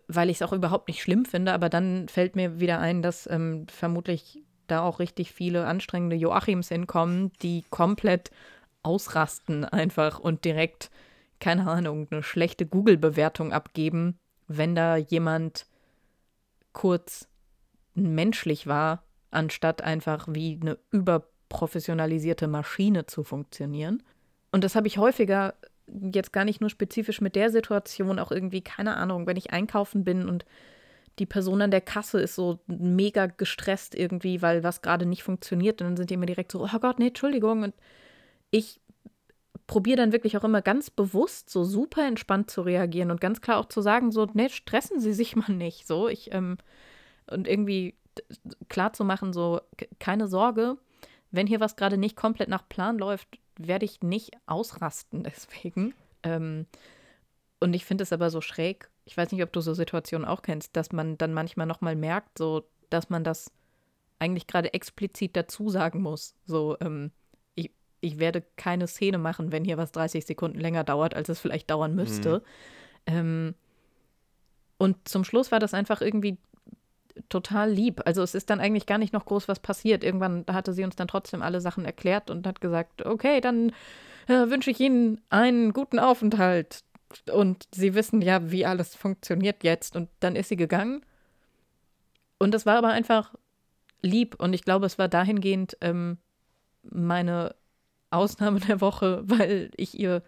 weil 0.07 0.29
ich 0.29 0.37
es 0.37 0.41
auch 0.41 0.53
überhaupt 0.53 0.87
nicht 0.87 1.01
schlimm 1.01 1.25
finde, 1.25 1.53
aber 1.53 1.69
dann 1.69 2.09
fällt 2.09 2.35
mir 2.35 2.59
wieder 2.59 2.79
ein, 2.79 3.01
dass 3.01 3.27
ähm, 3.27 3.67
vermutlich 3.69 4.43
da 4.67 4.81
auch 4.81 4.99
richtig 4.99 5.31
viele 5.31 5.65
anstrengende 5.65 6.15
Joachims 6.15 6.67
hinkommen, 6.67 7.31
die 7.41 7.63
komplett 7.69 8.31
ausrasten 8.87 9.65
einfach 9.65 10.19
und 10.19 10.45
direkt, 10.45 10.89
keine 11.39 11.67
Ahnung, 11.67 12.07
eine 12.09 12.23
schlechte 12.23 12.65
Google-Bewertung 12.65 13.53
abgeben, 13.53 14.17
wenn 14.47 14.75
da 14.75 14.95
jemand 14.95 15.67
kurz 16.71 17.27
menschlich 17.93 18.65
war, 18.67 19.03
anstatt 19.29 19.81
einfach 19.81 20.27
wie 20.29 20.57
eine 20.61 20.77
überprofessionalisierte 20.91 22.47
Maschine 22.47 23.05
zu 23.05 23.23
funktionieren. 23.23 24.03
Und 24.51 24.63
das 24.63 24.75
habe 24.75 24.87
ich 24.87 24.97
häufiger, 24.97 25.55
jetzt 25.87 26.31
gar 26.31 26.45
nicht 26.45 26.61
nur 26.61 26.69
spezifisch 26.69 27.21
mit 27.21 27.35
der 27.35 27.49
Situation, 27.49 28.19
auch 28.19 28.31
irgendwie, 28.31 28.61
keine 28.61 28.95
Ahnung, 28.95 29.27
wenn 29.27 29.37
ich 29.37 29.51
einkaufen 29.51 30.03
bin 30.03 30.29
und 30.29 30.45
die 31.19 31.25
Person 31.25 31.61
an 31.61 31.71
der 31.71 31.81
Kasse 31.81 32.19
ist 32.19 32.35
so 32.35 32.59
mega 32.67 33.25
gestresst 33.25 33.95
irgendwie, 33.95 34.41
weil 34.41 34.63
was 34.63 34.81
gerade 34.81 35.05
nicht 35.05 35.23
funktioniert. 35.23 35.81
Und 35.81 35.87
dann 35.87 35.97
sind 35.97 36.09
die 36.09 36.13
immer 36.13 36.27
direkt 36.27 36.51
so, 36.51 36.63
oh 36.63 36.79
Gott, 36.79 36.99
nee, 36.99 37.07
Entschuldigung. 37.07 37.63
Und 37.63 37.73
ich 38.57 38.79
probiere 39.67 39.97
dann 39.97 40.13
wirklich 40.13 40.37
auch 40.37 40.43
immer 40.43 40.61
ganz 40.61 40.89
bewusst 40.89 41.49
so 41.49 41.63
super 41.63 42.07
entspannt 42.07 42.49
zu 42.49 42.61
reagieren 42.61 43.11
und 43.11 43.21
ganz 43.21 43.41
klar 43.41 43.57
auch 43.57 43.67
zu 43.67 43.81
sagen, 43.81 44.11
so, 44.11 44.27
nee, 44.33 44.49
stressen 44.49 44.99
Sie 44.99 45.13
sich 45.13 45.35
mal 45.35 45.51
nicht. 45.51 45.87
So, 45.87 46.07
ich, 46.07 46.33
ähm, 46.33 46.57
und 47.29 47.47
irgendwie 47.47 47.95
klar 48.69 48.93
zu 48.93 49.03
machen, 49.03 49.33
so, 49.33 49.61
keine 49.99 50.27
Sorge, 50.27 50.77
wenn 51.31 51.47
hier 51.47 51.59
was 51.59 51.75
gerade 51.75 51.97
nicht 51.97 52.15
komplett 52.15 52.49
nach 52.49 52.67
Plan 52.67 52.97
läuft, 52.97 53.27
werde 53.59 53.85
ich 53.85 54.01
nicht 54.01 54.31
ausrasten 54.45 55.23
deswegen. 55.25 55.93
Ähm, 56.23 56.65
und 57.59 57.73
ich 57.73 57.85
finde 57.85 58.03
es 58.03 58.13
aber 58.13 58.29
so 58.29 58.41
schräg, 58.41 58.89
ich 59.03 59.17
weiß 59.17 59.31
nicht, 59.31 59.43
ob 59.43 59.51
du 59.51 59.61
so 59.61 59.73
Situationen 59.73 60.27
auch 60.27 60.41
kennst, 60.41 60.75
dass 60.75 60.91
man 60.91 61.17
dann 61.17 61.33
manchmal 61.33 61.65
nochmal 61.65 61.95
merkt, 61.95 62.37
so, 62.37 62.63
dass 62.89 63.09
man 63.09 63.23
das 63.23 63.51
eigentlich 64.19 64.47
gerade 64.47 64.73
explizit 64.73 65.35
dazu 65.35 65.69
sagen 65.69 66.01
muss. 66.01 66.35
So, 66.45 66.77
ähm, 66.81 67.11
ich, 68.07 68.19
werde 68.19 68.43
keine 68.55 68.87
Szene 68.87 69.17
machen, 69.17 69.51
wenn 69.51 69.65
hier 69.65 69.77
was 69.77 69.91
30 69.91 70.25
Sekunden 70.25 70.59
länger 70.59 70.83
dauert, 70.83 71.13
als 71.13 71.29
es 71.29 71.39
vielleicht 71.39 71.69
dauern 71.69 71.95
müsste. 71.95 72.39
Mhm. 73.07 73.13
Ähm, 73.13 73.55
und 74.77 75.07
zum 75.07 75.23
Schluss 75.23 75.51
war 75.51 75.59
das 75.59 75.73
einfach 75.73 76.01
irgendwie 76.01 76.37
total 77.29 77.71
lieb. 77.71 78.01
Also 78.05 78.21
es 78.21 78.35
ist 78.35 78.49
dann 78.49 78.59
eigentlich 78.59 78.85
gar 78.85 78.97
nicht 78.97 79.13
noch 79.13 79.25
groß 79.25 79.47
was 79.47 79.59
passiert. 79.59 80.03
Irgendwann 80.03 80.45
hatte 80.47 80.73
sie 80.73 80.83
uns 80.83 80.95
dann 80.95 81.07
trotzdem 81.07 81.41
alle 81.41 81.61
Sachen 81.61 81.85
erklärt 81.85 82.29
und 82.29 82.45
hat 82.45 82.61
gesagt, 82.61 83.05
okay, 83.05 83.41
dann 83.41 83.71
äh, 84.27 84.49
wünsche 84.49 84.71
ich 84.71 84.79
Ihnen 84.79 85.21
einen 85.29 85.73
guten 85.73 85.99
Aufenthalt. 85.99 86.83
Und 87.31 87.67
sie 87.73 87.95
wissen 87.95 88.21
ja, 88.21 88.51
wie 88.51 88.65
alles 88.65 88.95
funktioniert 88.95 89.63
jetzt. 89.63 89.95
Und 89.95 90.09
dann 90.19 90.35
ist 90.35 90.49
sie 90.49 90.57
gegangen. 90.57 91.05
Und 92.37 92.53
das 92.53 92.65
war 92.65 92.77
aber 92.77 92.89
einfach 92.89 93.33
lieb. 94.01 94.35
Und 94.39 94.53
ich 94.53 94.63
glaube, 94.63 94.85
es 94.85 94.99
war 94.99 95.07
dahingehend 95.07 95.77
ähm, 95.81 96.17
meine 96.83 97.55
Ausnahme 98.09 98.59
der 98.59 98.81
Woche, 98.81 99.21
weil 99.25 99.71
ich 99.77 99.97
ihr 99.99 100.23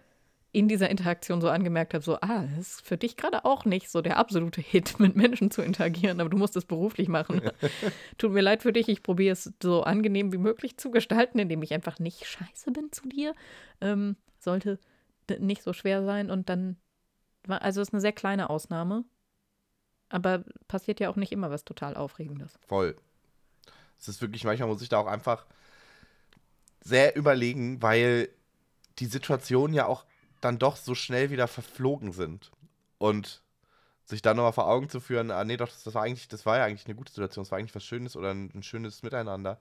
in 0.51 0.67
dieser 0.67 0.89
Interaktion 0.89 1.41
so 1.41 1.49
angemerkt 1.49 1.93
habe, 1.93 2.03
so, 2.03 2.15
ah, 2.21 2.47
das 2.55 2.69
ist 2.69 2.81
für 2.81 2.97
dich 2.97 3.17
gerade 3.17 3.45
auch 3.45 3.65
nicht 3.65 3.89
so 3.89 4.01
der 4.01 4.17
absolute 4.17 4.61
Hit, 4.61 4.99
mit 4.99 5.15
Menschen 5.15 5.51
zu 5.51 5.61
interagieren, 5.61 6.19
aber 6.19 6.29
du 6.29 6.37
musst 6.37 6.55
es 6.55 6.65
beruflich 6.65 7.07
machen. 7.07 7.41
Tut 8.17 8.31
mir 8.31 8.41
leid 8.41 8.63
für 8.63 8.73
dich, 8.73 8.89
ich 8.89 9.03
probiere 9.03 9.33
es 9.33 9.53
so 9.61 9.83
angenehm 9.83 10.33
wie 10.33 10.37
möglich 10.37 10.77
zu 10.77 10.89
gestalten, 10.89 11.37
indem 11.37 11.61
ich 11.61 11.73
einfach 11.73 11.99
nicht 11.99 12.25
scheiße 12.25 12.71
bin 12.71 12.91
zu 12.91 13.07
dir. 13.07 13.35
Ähm, 13.79 14.15
sollte 14.39 14.79
nicht 15.37 15.61
so 15.61 15.73
schwer 15.73 16.03
sein 16.03 16.31
und 16.31 16.49
dann 16.49 16.77
war, 17.43 17.61
also 17.61 17.81
es 17.81 17.89
ist 17.89 17.93
eine 17.93 18.01
sehr 18.01 18.13
kleine 18.13 18.49
Ausnahme, 18.49 19.05
aber 20.09 20.43
passiert 20.67 20.99
ja 20.99 21.09
auch 21.09 21.15
nicht 21.15 21.31
immer 21.31 21.51
was 21.51 21.63
total 21.63 21.95
Aufregendes. 21.95 22.57
Voll. 22.67 22.95
Es 23.99 24.07
ist 24.07 24.21
wirklich, 24.21 24.43
manchmal 24.43 24.69
muss 24.69 24.81
ich 24.81 24.89
da 24.89 24.97
auch 24.97 25.07
einfach 25.07 25.45
sehr 26.81 27.15
überlegen, 27.15 27.81
weil 27.81 28.29
die 28.99 29.05
Situation 29.05 29.73
ja 29.73 29.85
auch 29.85 30.05
dann 30.41 30.59
doch 30.59 30.75
so 30.75 30.95
schnell 30.95 31.29
wieder 31.29 31.47
verflogen 31.47 32.11
sind. 32.11 32.51
Und 32.97 33.41
sich 34.05 34.21
dann 34.21 34.37
nochmal 34.37 34.53
vor 34.53 34.67
Augen 34.67 34.89
zu 34.89 34.99
führen, 34.99 35.29
ah 35.31 35.43
nee, 35.43 35.55
doch, 35.55 35.69
das, 35.69 35.83
das, 35.83 35.93
war 35.93 36.03
eigentlich, 36.03 36.27
das 36.27 36.45
war 36.45 36.57
ja 36.57 36.65
eigentlich 36.65 36.85
eine 36.85 36.95
gute 36.95 37.11
Situation, 37.11 37.43
das 37.43 37.51
war 37.51 37.59
eigentlich 37.59 37.75
was 37.75 37.85
Schönes 37.85 38.15
oder 38.15 38.31
ein, 38.31 38.51
ein 38.55 38.63
schönes 38.63 39.03
Miteinander. 39.03 39.59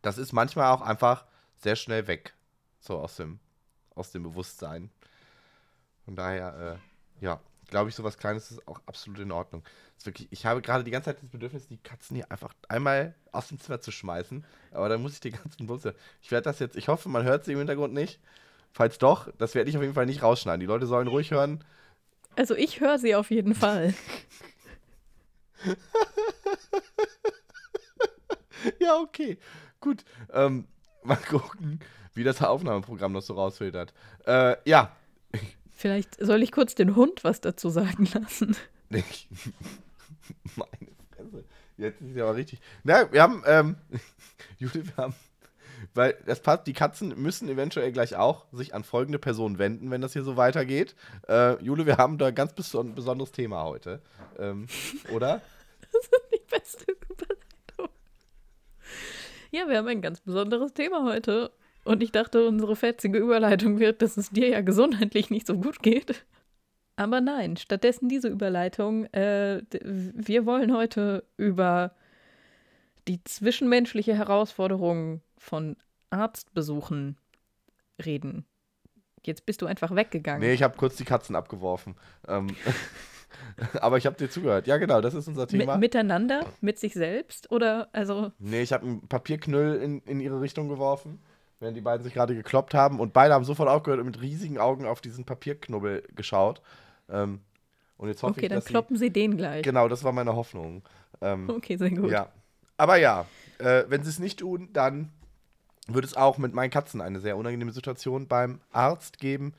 Das 0.00 0.18
ist 0.18 0.32
manchmal 0.32 0.72
auch 0.72 0.80
einfach 0.80 1.26
sehr 1.56 1.76
schnell 1.76 2.06
weg. 2.06 2.34
So 2.80 2.98
aus 2.98 3.16
dem, 3.16 3.38
aus 3.94 4.10
dem 4.10 4.22
Bewusstsein. 4.22 4.90
Von 6.04 6.16
daher, 6.16 6.80
äh, 7.20 7.24
ja, 7.24 7.40
glaube 7.72 7.88
ich, 7.88 7.96
sowas 7.96 8.18
Kleines 8.18 8.50
ist 8.50 8.68
auch 8.68 8.80
absolut 8.84 9.18
in 9.18 9.32
Ordnung. 9.32 9.62
Wirklich, 10.04 10.28
ich 10.30 10.44
habe 10.44 10.60
gerade 10.60 10.84
die 10.84 10.90
ganze 10.90 11.06
Zeit 11.06 11.22
das 11.22 11.30
Bedürfnis, 11.30 11.68
die 11.68 11.78
Katzen 11.78 12.16
hier 12.16 12.30
einfach 12.30 12.52
einmal 12.68 13.14
aus 13.32 13.48
dem 13.48 13.58
Zimmer 13.58 13.80
zu 13.80 13.90
schmeißen. 13.90 14.44
Aber 14.72 14.90
dann 14.90 15.00
muss 15.00 15.14
ich 15.14 15.20
die 15.20 15.30
ganzen 15.30 15.66
Bums. 15.66 15.88
Ich 16.20 16.30
werde 16.30 16.44
das 16.44 16.58
jetzt, 16.58 16.76
ich 16.76 16.88
hoffe, 16.88 17.08
man 17.08 17.24
hört 17.24 17.46
sie 17.46 17.52
im 17.52 17.58
Hintergrund 17.58 17.94
nicht. 17.94 18.20
Falls 18.72 18.98
doch, 18.98 19.28
das 19.38 19.54
werde 19.54 19.70
ich 19.70 19.76
auf 19.76 19.82
jeden 19.82 19.94
Fall 19.94 20.04
nicht 20.04 20.22
rausschneiden. 20.22 20.60
Die 20.60 20.66
Leute 20.66 20.86
sollen 20.86 21.08
ruhig 21.08 21.30
hören. 21.30 21.64
Also 22.36 22.54
ich 22.54 22.80
höre 22.80 22.98
sie 22.98 23.14
auf 23.14 23.30
jeden 23.30 23.54
Fall. 23.54 23.94
ja, 28.80 28.98
okay. 28.98 29.38
Gut. 29.80 30.04
Ähm, 30.30 30.66
mal 31.02 31.16
gucken, 31.16 31.80
wie 32.12 32.24
das 32.24 32.42
Aufnahmeprogramm 32.42 33.12
noch 33.12 33.22
so 33.22 33.32
rausfiltert. 33.32 33.94
Äh, 34.26 34.56
ja. 34.68 34.94
Vielleicht 35.82 36.24
soll 36.24 36.44
ich 36.44 36.52
kurz 36.52 36.76
den 36.76 36.94
Hund 36.94 37.24
was 37.24 37.40
dazu 37.40 37.68
sagen 37.68 38.08
lassen. 38.14 38.54
Meine 38.90 39.02
Fresse. 41.10 41.44
Jetzt 41.76 42.00
ist 42.00 42.14
ja 42.14 42.22
aber 42.22 42.36
richtig. 42.36 42.60
Na, 42.84 43.12
wir 43.12 43.20
haben, 43.20 43.42
ähm, 43.46 43.74
Judith, 44.58 44.86
wir 44.94 44.96
haben 44.96 45.14
weil 45.94 46.16
das 46.24 46.38
passt, 46.38 46.68
die 46.68 46.72
Katzen 46.72 47.20
müssen 47.20 47.48
eventuell 47.48 47.90
gleich 47.90 48.14
auch 48.14 48.46
sich 48.52 48.76
an 48.76 48.84
folgende 48.84 49.18
Person 49.18 49.58
wenden, 49.58 49.90
wenn 49.90 50.00
das 50.00 50.12
hier 50.12 50.22
so 50.22 50.36
weitergeht. 50.36 50.94
Äh, 51.28 51.60
Jule, 51.60 51.84
wir 51.84 51.96
haben 51.96 52.16
da 52.16 52.26
ein 52.26 52.34
ganz 52.36 52.52
beson 52.52 52.94
besonderes 52.94 53.32
Thema 53.32 53.64
heute. 53.64 54.00
Ähm, 54.38 54.68
oder? 55.12 55.42
Das 55.90 56.00
ist 56.00 56.12
die 56.32 56.42
beste 56.48 56.92
Überleitung. 56.92 57.92
Ja, 59.50 59.68
wir 59.68 59.78
haben 59.78 59.88
ein 59.88 60.00
ganz 60.00 60.20
besonderes 60.20 60.72
Thema 60.74 61.02
heute. 61.02 61.50
Und 61.84 62.02
ich 62.02 62.12
dachte, 62.12 62.46
unsere 62.46 62.76
fetzige 62.76 63.18
Überleitung 63.18 63.78
wird, 63.78 64.02
dass 64.02 64.16
es 64.16 64.30
dir 64.30 64.48
ja 64.48 64.60
gesundheitlich 64.60 65.30
nicht 65.30 65.46
so 65.46 65.58
gut 65.58 65.82
geht. 65.82 66.24
Aber 66.96 67.20
nein, 67.20 67.56
stattdessen 67.56 68.08
diese 68.08 68.28
Überleitung. 68.28 69.06
Äh, 69.06 69.62
wir 69.72 70.46
wollen 70.46 70.74
heute 70.74 71.24
über 71.36 71.94
die 73.08 73.24
zwischenmenschliche 73.24 74.14
Herausforderung 74.14 75.22
von 75.36 75.76
Arztbesuchen 76.10 77.16
reden. 78.04 78.44
Jetzt 79.24 79.46
bist 79.46 79.62
du 79.62 79.66
einfach 79.66 79.94
weggegangen. 79.94 80.40
Nee, 80.40 80.52
ich 80.52 80.62
habe 80.62 80.76
kurz 80.76 80.96
die 80.96 81.04
Katzen 81.04 81.36
abgeworfen. 81.36 81.96
Ähm, 82.28 82.48
aber 83.80 83.96
ich 83.96 84.06
habe 84.06 84.16
dir 84.16 84.28
zugehört. 84.28 84.66
Ja, 84.66 84.76
genau, 84.76 85.00
das 85.00 85.14
ist 85.14 85.28
unser 85.28 85.46
Thema. 85.46 85.74
M 85.74 85.80
miteinander? 85.80 86.46
Mit 86.60 86.78
sich 86.78 86.92
selbst? 86.92 87.50
Oder 87.50 87.88
also. 87.92 88.32
Nee, 88.38 88.62
ich 88.62 88.72
habe 88.72 88.86
einen 88.86 89.08
Papierknüll 89.08 89.76
in, 89.76 90.00
in 90.02 90.20
ihre 90.20 90.40
Richtung 90.40 90.68
geworfen, 90.68 91.20
während 91.62 91.76
die 91.76 91.80
beiden 91.80 92.02
sich 92.02 92.12
gerade 92.12 92.34
gekloppt 92.34 92.74
haben. 92.74 93.00
Und 93.00 93.12
beide 93.12 93.32
haben 93.32 93.44
sofort 93.44 93.68
aufgehört 93.68 94.00
und 94.00 94.06
mit 94.06 94.20
riesigen 94.20 94.58
Augen 94.58 94.84
auf 94.84 95.00
diesen 95.00 95.24
Papierknubbel 95.24 96.02
geschaut. 96.14 96.60
Ähm, 97.08 97.40
und 97.96 98.08
jetzt 98.08 98.22
hoffe 98.22 98.32
okay, 98.32 98.46
ich, 98.46 98.48
dann 98.48 98.64
kloppen 98.64 98.96
sie, 98.96 99.06
sie 99.06 99.12
den 99.12 99.36
gleich. 99.36 99.62
Genau, 99.62 99.88
das 99.88 100.02
war 100.02 100.12
meine 100.12 100.34
Hoffnung. 100.34 100.82
Ähm, 101.20 101.48
okay, 101.48 101.76
sehr 101.76 101.90
gut. 101.90 102.10
Ja. 102.10 102.28
Aber 102.76 102.96
ja, 102.96 103.26
äh, 103.58 103.84
wenn 103.86 104.02
sie 104.02 104.10
es 104.10 104.18
nicht 104.18 104.40
tun, 104.40 104.70
dann 104.72 105.10
wird 105.86 106.04
es 106.04 106.16
auch 106.16 106.36
mit 106.36 106.52
meinen 106.52 106.70
Katzen 106.70 107.00
eine 107.00 107.20
sehr 107.20 107.36
unangenehme 107.36 107.72
Situation 107.72 108.26
beim 108.26 108.60
Arzt 108.72 109.18
geben. 109.18 109.54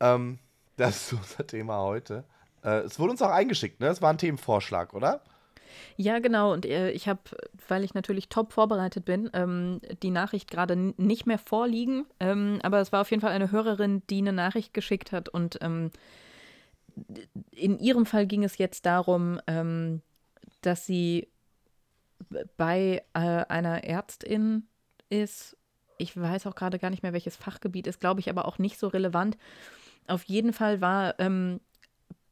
Ähm, 0.00 0.40
das 0.76 1.12
ist 1.12 1.12
unser 1.12 1.46
Thema 1.46 1.78
heute. 1.78 2.24
Äh, 2.64 2.80
es 2.80 2.98
wurde 2.98 3.12
uns 3.12 3.22
auch 3.22 3.30
eingeschickt, 3.30 3.78
ne? 3.78 3.86
Es 3.86 4.02
war 4.02 4.10
ein 4.10 4.18
Themenvorschlag, 4.18 4.92
oder? 4.92 5.20
Ja, 5.96 6.18
genau. 6.18 6.52
Und 6.52 6.66
äh, 6.66 6.90
ich 6.90 7.08
habe, 7.08 7.20
weil 7.68 7.84
ich 7.84 7.94
natürlich 7.94 8.28
top 8.28 8.52
vorbereitet 8.52 9.04
bin, 9.04 9.30
ähm, 9.32 9.80
die 10.02 10.10
Nachricht 10.10 10.50
gerade 10.50 10.76
nicht 10.76 11.26
mehr 11.26 11.38
vorliegen. 11.38 12.06
Ähm, 12.20 12.58
aber 12.62 12.80
es 12.80 12.92
war 12.92 13.00
auf 13.00 13.10
jeden 13.10 13.20
Fall 13.20 13.32
eine 13.32 13.50
Hörerin, 13.50 14.02
die 14.10 14.18
eine 14.18 14.32
Nachricht 14.32 14.74
geschickt 14.74 15.12
hat. 15.12 15.28
Und 15.28 15.58
ähm, 15.62 15.90
in 17.50 17.78
ihrem 17.78 18.06
Fall 18.06 18.26
ging 18.26 18.44
es 18.44 18.58
jetzt 18.58 18.86
darum, 18.86 19.40
ähm, 19.46 20.00
dass 20.62 20.86
sie 20.86 21.28
bei 22.56 23.02
äh, 23.14 23.18
einer 23.18 23.84
Ärztin 23.84 24.66
ist. 25.10 25.56
Ich 25.98 26.16
weiß 26.20 26.46
auch 26.46 26.54
gerade 26.54 26.78
gar 26.78 26.90
nicht 26.90 27.02
mehr, 27.02 27.12
welches 27.12 27.36
Fachgebiet 27.36 27.86
ist, 27.86 28.00
glaube 28.00 28.20
ich, 28.20 28.30
aber 28.30 28.46
auch 28.46 28.58
nicht 28.58 28.78
so 28.78 28.88
relevant. 28.88 29.36
Auf 30.06 30.24
jeden 30.24 30.52
Fall 30.52 30.80
war 30.80 31.18
ähm, 31.18 31.60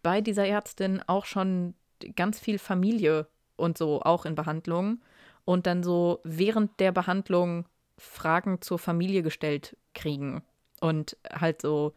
bei 0.02 0.20
dieser 0.20 0.46
Ärztin 0.46 1.00
auch 1.06 1.24
schon 1.24 1.74
ganz 2.16 2.38
viel 2.38 2.58
Familie 2.58 3.26
und 3.56 3.78
so 3.78 4.02
auch 4.02 4.24
in 4.24 4.34
Behandlung 4.34 5.00
und 5.44 5.66
dann 5.66 5.82
so 5.82 6.20
während 6.24 6.78
der 6.80 6.92
Behandlung 6.92 7.66
Fragen 7.98 8.60
zur 8.60 8.78
Familie 8.78 9.22
gestellt 9.22 9.76
kriegen 9.94 10.42
und 10.80 11.16
halt 11.30 11.62
so 11.62 11.94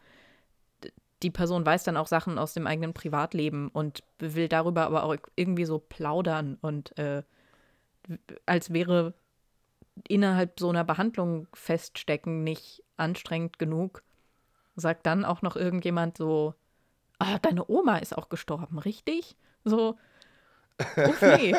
die 1.22 1.30
Person 1.30 1.64
weiß 1.64 1.84
dann 1.84 1.96
auch 1.96 2.06
Sachen 2.06 2.38
aus 2.38 2.52
dem 2.52 2.66
eigenen 2.66 2.92
Privatleben 2.92 3.68
und 3.68 4.02
will 4.18 4.48
darüber 4.48 4.84
aber 4.84 5.04
auch 5.04 5.16
irgendwie 5.34 5.64
so 5.64 5.78
plaudern 5.78 6.58
und 6.60 6.96
äh, 6.98 7.22
als 8.44 8.72
wäre 8.72 9.14
innerhalb 10.08 10.60
so 10.60 10.68
einer 10.68 10.84
Behandlung 10.84 11.48
feststecken 11.54 12.44
nicht 12.44 12.82
anstrengend 12.96 13.58
genug, 13.58 14.02
sagt 14.76 15.06
dann 15.06 15.24
auch 15.24 15.42
noch 15.42 15.56
irgendjemand 15.56 16.18
so, 16.18 16.54
ah, 17.18 17.38
deine 17.38 17.68
Oma 17.68 17.98
ist 17.98 18.16
auch 18.16 18.28
gestorben, 18.28 18.78
richtig? 18.78 19.36
So, 19.66 19.98
uff, 20.78 21.22
nee. 21.38 21.52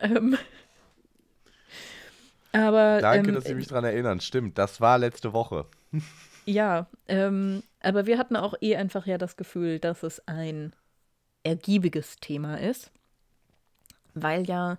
ähm, 0.00 0.36
aber, 2.50 3.00
Danke, 3.00 3.28
ähm, 3.28 3.34
dass 3.36 3.44
Sie 3.44 3.54
mich 3.54 3.68
daran 3.68 3.84
erinnern. 3.84 4.20
Stimmt, 4.20 4.58
das 4.58 4.80
war 4.80 4.98
letzte 4.98 5.32
Woche. 5.32 5.66
Ja, 6.46 6.86
ähm, 7.06 7.62
aber 7.80 8.06
wir 8.06 8.16
hatten 8.16 8.34
auch 8.34 8.54
eh 8.62 8.74
einfach 8.74 9.06
ja 9.06 9.18
das 9.18 9.36
Gefühl, 9.36 9.78
dass 9.78 10.02
es 10.02 10.26
ein 10.26 10.74
ergiebiges 11.44 12.16
Thema 12.16 12.58
ist, 12.58 12.90
weil 14.14 14.48
ja 14.48 14.78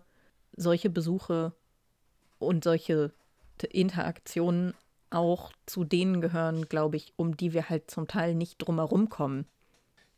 solche 0.57 0.89
Besuche 0.89 1.53
und 2.39 2.63
solche 2.63 3.13
Interaktionen 3.71 4.73
auch 5.11 5.53
zu 5.67 5.83
denen 5.83 6.19
gehören, 6.19 6.65
glaube 6.67 6.97
ich, 6.97 7.13
um 7.15 7.37
die 7.37 7.53
wir 7.53 7.69
halt 7.69 7.91
zum 7.91 8.07
Teil 8.07 8.33
nicht 8.33 8.57
drumherum 8.57 9.07
kommen. 9.09 9.45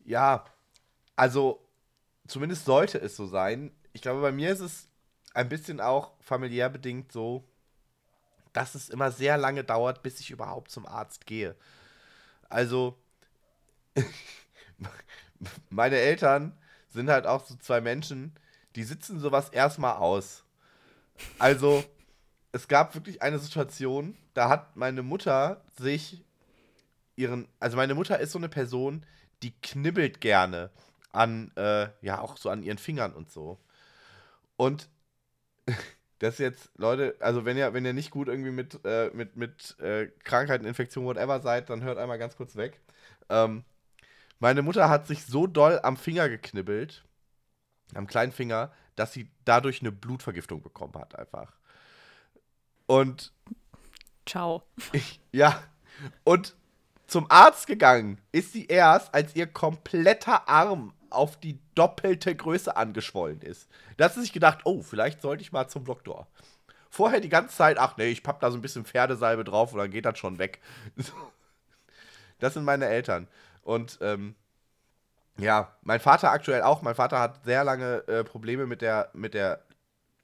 Ja, 0.05 0.45
also 1.17 1.62
zumindest 2.27 2.65
sollte 2.65 2.99
es 2.99 3.15
so 3.15 3.25
sein. 3.25 3.71
Ich 3.93 4.01
glaube, 4.01 4.21
bei 4.21 4.31
mir 4.31 4.51
ist 4.51 4.59
es 4.59 4.87
ein 5.33 5.49
bisschen 5.49 5.79
auch 5.79 6.13
familiär 6.21 6.69
bedingt 6.69 7.11
so, 7.11 7.43
dass 8.53 8.75
es 8.75 8.89
immer 8.89 9.11
sehr 9.11 9.37
lange 9.37 9.63
dauert, 9.63 10.03
bis 10.03 10.19
ich 10.19 10.31
überhaupt 10.31 10.71
zum 10.71 10.85
Arzt 10.85 11.25
gehe. 11.25 11.55
Also, 12.49 12.97
meine 15.69 15.97
Eltern 15.97 16.55
sind 16.89 17.09
halt 17.09 17.25
auch 17.25 17.43
so 17.45 17.55
zwei 17.55 17.81
Menschen, 17.81 18.37
die 18.75 18.83
sitzen 18.83 19.19
sowas 19.19 19.49
erstmal 19.49 19.95
aus. 19.95 20.43
Also, 21.39 21.83
es 22.51 22.67
gab 22.67 22.93
wirklich 22.93 23.21
eine 23.21 23.39
Situation, 23.39 24.15
da 24.35 24.49
hat 24.49 24.75
meine 24.75 25.01
Mutter 25.01 25.63
sich 25.77 26.23
ihren, 27.15 27.47
also 27.59 27.77
meine 27.77 27.95
Mutter 27.95 28.19
ist 28.19 28.31
so 28.31 28.37
eine 28.39 28.49
Person, 28.49 29.05
die 29.41 29.51
knibbelt 29.61 30.21
gerne 30.21 30.69
an, 31.13 31.51
äh, 31.55 31.87
ja, 32.01 32.19
auch 32.19 32.37
so 32.37 32.49
an 32.49 32.63
ihren 32.63 32.77
Fingern 32.77 33.13
und 33.13 33.31
so. 33.31 33.59
Und 34.57 34.89
das 36.19 36.37
jetzt, 36.37 36.71
Leute, 36.77 37.15
also 37.19 37.45
wenn 37.45 37.57
ihr, 37.57 37.73
wenn 37.73 37.85
ihr 37.85 37.93
nicht 37.93 38.11
gut 38.11 38.27
irgendwie 38.27 38.51
mit, 38.51 38.79
äh, 38.85 39.11
mit, 39.13 39.37
mit 39.37 39.79
äh, 39.79 40.07
Krankheiten, 40.23 40.65
Infektionen, 40.65 41.07
whatever 41.07 41.39
seid, 41.39 41.69
dann 41.69 41.83
hört 41.83 41.97
einmal 41.97 42.19
ganz 42.19 42.35
kurz 42.35 42.55
weg. 42.55 42.81
Ähm, 43.29 43.63
meine 44.39 44.61
Mutter 44.61 44.89
hat 44.89 45.07
sich 45.07 45.25
so 45.25 45.47
doll 45.47 45.79
am 45.83 45.95
Finger 45.95 46.27
geknibbelt, 46.27 47.05
am 47.93 48.07
kleinen 48.07 48.31
Finger, 48.31 48.73
dass 48.95 49.13
sie 49.13 49.29
dadurch 49.45 49.81
eine 49.81 49.91
Blutvergiftung 49.91 50.61
bekommen 50.61 50.93
hat, 50.95 51.17
einfach. 51.17 51.53
Und 52.85 53.31
Ciao. 54.25 54.63
ich, 54.91 55.21
ja, 55.31 55.61
und 56.23 56.55
zum 57.07 57.29
Arzt 57.29 57.67
gegangen 57.67 58.19
ist 58.31 58.53
sie 58.53 58.65
erst, 58.65 59.13
als 59.13 59.35
ihr 59.35 59.47
kompletter 59.47 60.47
Arm 60.49 60.93
auf 61.13 61.39
die 61.39 61.59
doppelte 61.75 62.35
Größe 62.35 62.75
angeschwollen 62.75 63.41
ist. 63.41 63.69
Da 63.97 64.05
hat 64.05 64.13
sie 64.13 64.21
sich 64.21 64.33
gedacht, 64.33 64.59
oh, 64.65 64.81
vielleicht 64.81 65.21
sollte 65.21 65.41
ich 65.41 65.51
mal 65.51 65.67
zum 65.67 65.85
Doktor. 65.85 66.27
Vorher 66.89 67.19
die 67.19 67.29
ganze 67.29 67.55
Zeit, 67.55 67.77
ach 67.79 67.97
nee, 67.97 68.09
ich 68.09 68.23
papp 68.23 68.39
da 68.39 68.51
so 68.51 68.57
ein 68.57 68.61
bisschen 68.61 68.85
Pferdesalbe 68.85 69.43
drauf 69.43 69.73
und 69.73 69.79
dann 69.79 69.91
geht 69.91 70.05
das 70.05 70.17
schon 70.19 70.39
weg. 70.39 70.59
Das 72.39 72.55
sind 72.55 72.65
meine 72.65 72.87
Eltern. 72.87 73.29
Und 73.61 73.99
ähm, 74.01 74.35
ja, 75.37 75.77
mein 75.81 76.01
Vater 76.01 76.31
aktuell 76.31 76.61
auch. 76.61 76.81
Mein 76.81 76.95
Vater 76.95 77.19
hat 77.19 77.45
sehr 77.45 77.63
lange 77.63 78.05
äh, 78.07 78.25
Probleme 78.25 78.65
mit 78.65 78.81
der, 78.81 79.11
mit 79.13 79.33
der 79.33 79.63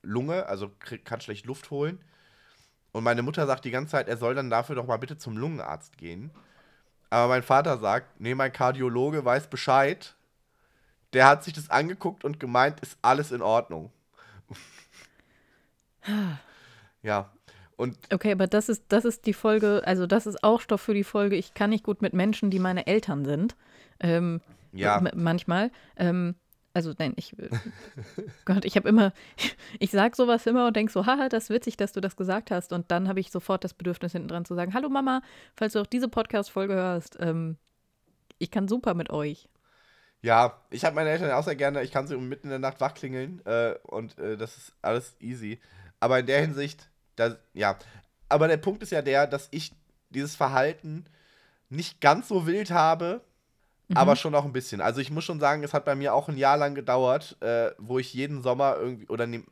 Lunge, 0.01 0.45
also 0.47 0.71
kann 1.05 1.21
schlecht 1.21 1.45
Luft 1.45 1.71
holen. 1.71 2.03
Und 2.91 3.03
meine 3.03 3.21
Mutter 3.21 3.45
sagt 3.45 3.65
die 3.65 3.71
ganze 3.71 3.91
Zeit, 3.91 4.07
er 4.07 4.17
soll 4.17 4.35
dann 4.35 4.49
dafür 4.49 4.75
doch 4.75 4.85
mal 4.85 4.97
bitte 4.97 5.17
zum 5.17 5.37
Lungenarzt 5.37 5.97
gehen. 5.97 6.31
Aber 7.09 7.27
mein 7.27 7.43
Vater 7.43 7.77
sagt, 7.77 8.19
nee, 8.19 8.35
mein 8.35 8.53
Kardiologe 8.53 9.23
weiß 9.25 9.47
Bescheid. 9.47 10.15
Der 11.13 11.27
hat 11.27 11.43
sich 11.43 11.53
das 11.53 11.69
angeguckt 11.69 12.23
und 12.23 12.39
gemeint, 12.39 12.79
ist 12.81 12.97
alles 13.01 13.31
in 13.31 13.41
Ordnung. 13.41 13.91
ja. 17.03 17.31
Und 17.77 17.97
Okay, 18.13 18.33
aber 18.33 18.47
das 18.47 18.69
ist, 18.69 18.83
das 18.89 19.05
ist 19.05 19.25
die 19.25 19.33
Folge, 19.33 19.81
also 19.85 20.05
das 20.05 20.27
ist 20.27 20.43
auch 20.43 20.59
Stoff 20.61 20.81
für 20.81 20.93
die 20.93 21.03
Folge. 21.03 21.35
Ich 21.35 21.53
kann 21.53 21.69
nicht 21.69 21.83
gut 21.83 22.01
mit 22.01 22.13
Menschen, 22.13 22.51
die 22.51 22.59
meine 22.59 22.87
Eltern 22.87 23.25
sind. 23.25 23.55
Ähm, 23.99 24.41
Ja. 24.71 25.01
Manchmal. 25.15 25.71
Ähm, 25.95 26.35
also 26.73 26.93
nein, 26.99 27.13
ich 27.15 27.37
äh, 27.39 27.49
Gott, 28.45 28.65
ich 28.65 28.75
habe 28.75 28.87
immer, 28.89 29.13
ich 29.79 29.91
sag 29.91 30.15
sowas 30.15 30.45
immer 30.45 30.67
und 30.67 30.75
denk 30.75 30.91
so, 30.91 31.05
haha, 31.05 31.29
das 31.29 31.45
ist 31.45 31.49
witzig, 31.49 31.77
dass 31.77 31.93
du 31.93 32.01
das 32.01 32.15
gesagt 32.15 32.51
hast. 32.51 32.73
Und 32.73 32.91
dann 32.91 33.07
habe 33.07 33.19
ich 33.19 33.31
sofort 33.31 33.63
das 33.63 33.73
Bedürfnis 33.73 34.11
hinten 34.11 34.27
dran 34.27 34.45
zu 34.45 34.55
sagen, 34.55 34.73
hallo 34.73 34.89
Mama, 34.89 35.21
falls 35.55 35.73
du 35.73 35.79
auch 35.79 35.87
diese 35.87 36.09
Podcast-Folge 36.09 36.73
hörst, 36.73 37.17
ähm, 37.19 37.57
ich 38.37 38.51
kann 38.51 38.67
super 38.67 38.93
mit 38.93 39.09
euch. 39.09 39.49
Ja, 40.21 40.59
ich 40.69 40.83
habe 40.83 40.95
meine 40.95 41.09
Eltern 41.09 41.31
auch 41.31 41.43
sehr 41.43 41.55
gerne. 41.55 41.81
Ich 41.83 41.91
kann 41.91 42.07
sie 42.07 42.15
um 42.15 42.27
mitten 42.27 42.47
in 42.47 42.51
der 42.51 42.59
Nacht 42.59 42.81
wachklingeln 42.81 43.45
äh, 43.45 43.75
und 43.83 44.17
äh, 44.19 44.37
das 44.37 44.57
ist 44.57 44.73
alles 44.81 45.15
easy. 45.19 45.59
Aber 45.99 46.19
in 46.19 46.25
der 46.25 46.41
Hinsicht, 46.41 46.89
das, 47.15 47.37
ja. 47.53 47.77
Aber 48.27 48.47
der 48.47 48.57
Punkt 48.57 48.83
ist 48.83 48.91
ja 48.91 49.01
der, 49.01 49.27
dass 49.27 49.47
ich 49.51 49.73
dieses 50.09 50.35
Verhalten 50.35 51.05
nicht 51.69 52.01
ganz 52.01 52.27
so 52.27 52.45
wild 52.47 52.71
habe, 52.71 53.21
aber 53.93 54.15
schon 54.15 54.35
auch 54.35 54.45
ein 54.45 54.53
bisschen. 54.53 54.81
Also 54.81 55.01
ich 55.01 55.09
muss 55.09 55.23
schon 55.23 55.39
sagen, 55.39 55.63
es 55.63 55.73
hat 55.73 55.85
bei 55.85 55.95
mir 55.95 56.13
auch 56.13 56.29
ein 56.29 56.37
Jahr 56.37 56.57
lang 56.57 56.75
gedauert, 56.75 57.41
äh, 57.41 57.71
wo 57.77 57.97
ich 57.97 58.13
jeden 58.13 58.41
Sommer 58.43 58.75
irgendwie, 58.77 59.07
oder 59.07 59.25
ne, 59.25 59.43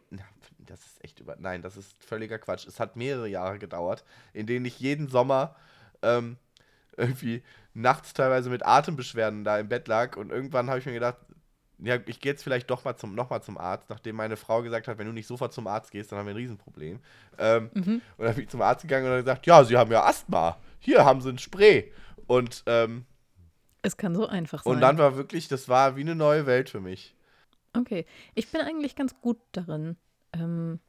das 0.59 0.79
ist 0.81 1.03
echt 1.03 1.19
über, 1.19 1.35
nein, 1.39 1.61
das 1.61 1.77
ist 1.77 1.95
völliger 2.03 2.37
Quatsch. 2.37 2.67
Es 2.67 2.79
hat 2.79 2.95
mehrere 2.95 3.27
Jahre 3.27 3.57
gedauert, 3.57 4.03
in 4.33 4.45
denen 4.45 4.65
ich 4.65 4.79
jeden 4.79 5.07
Sommer 5.07 5.55
ähm, 6.03 6.37
irgendwie 6.97 7.41
nachts 7.77 8.13
teilweise 8.13 8.49
mit 8.49 8.65
Atembeschwerden 8.65 9.43
da 9.43 9.59
im 9.59 9.69
Bett 9.69 9.87
lag 9.87 10.17
und 10.17 10.31
irgendwann 10.31 10.69
habe 10.69 10.79
ich 10.79 10.85
mir 10.85 10.93
gedacht, 10.93 11.17
ja, 11.79 11.95
ich 12.07 12.19
gehe 12.19 12.31
jetzt 12.31 12.41
vielleicht 12.43 12.71
doch 12.71 12.83
mal 12.85 12.95
zum, 12.95 13.13
noch 13.13 13.29
mal 13.29 13.41
zum 13.43 13.57
Arzt, 13.57 13.89
nachdem 13.91 14.15
meine 14.15 14.35
Frau 14.35 14.63
gesagt 14.63 14.87
hat, 14.87 14.97
wenn 14.97 15.05
du 15.05 15.13
nicht 15.13 15.27
sofort 15.27 15.53
zum 15.53 15.67
Arzt 15.67 15.91
gehst, 15.91 16.11
dann 16.11 16.17
haben 16.17 16.25
wir 16.25 16.33
ein 16.33 16.37
Riesenproblem. 16.37 16.99
Ähm, 17.37 17.69
Und 17.75 18.01
dann 18.17 18.33
bin 18.33 18.45
ich 18.45 18.49
zum 18.49 18.63
Arzt 18.63 18.81
gegangen 18.81 19.05
und 19.05 19.11
hat 19.11 19.19
gesagt, 19.19 19.45
ja, 19.45 19.63
sie 19.63 19.77
haben 19.77 19.91
ja 19.91 20.03
Asthma. 20.03 20.57
Hier 20.79 21.05
haben 21.05 21.21
sie 21.21 21.29
ein 21.29 21.37
Spray. 21.37 21.93
Und, 22.25 22.63
ähm, 22.65 23.05
Es 23.83 23.95
kann 23.95 24.15
so 24.15 24.25
einfach 24.25 24.63
sein. 24.63 24.73
und 24.73 24.81
dann 24.81 24.97
war 24.97 25.17
wirklich, 25.17 25.47
das 25.49 25.69
war 25.69 25.95
wie 25.95 26.01
eine 26.01 26.15
neue 26.15 26.47
Welt 26.47 26.71
für 26.71 26.81
mich. 26.81 27.15
Okay, 27.73 28.07
ich 28.33 28.49
bin 28.49 28.61
eigentlich 28.61 28.95
ganz 28.95 29.13
gut 29.21 29.37
darin, 29.51 29.97
ähm, 30.33 30.79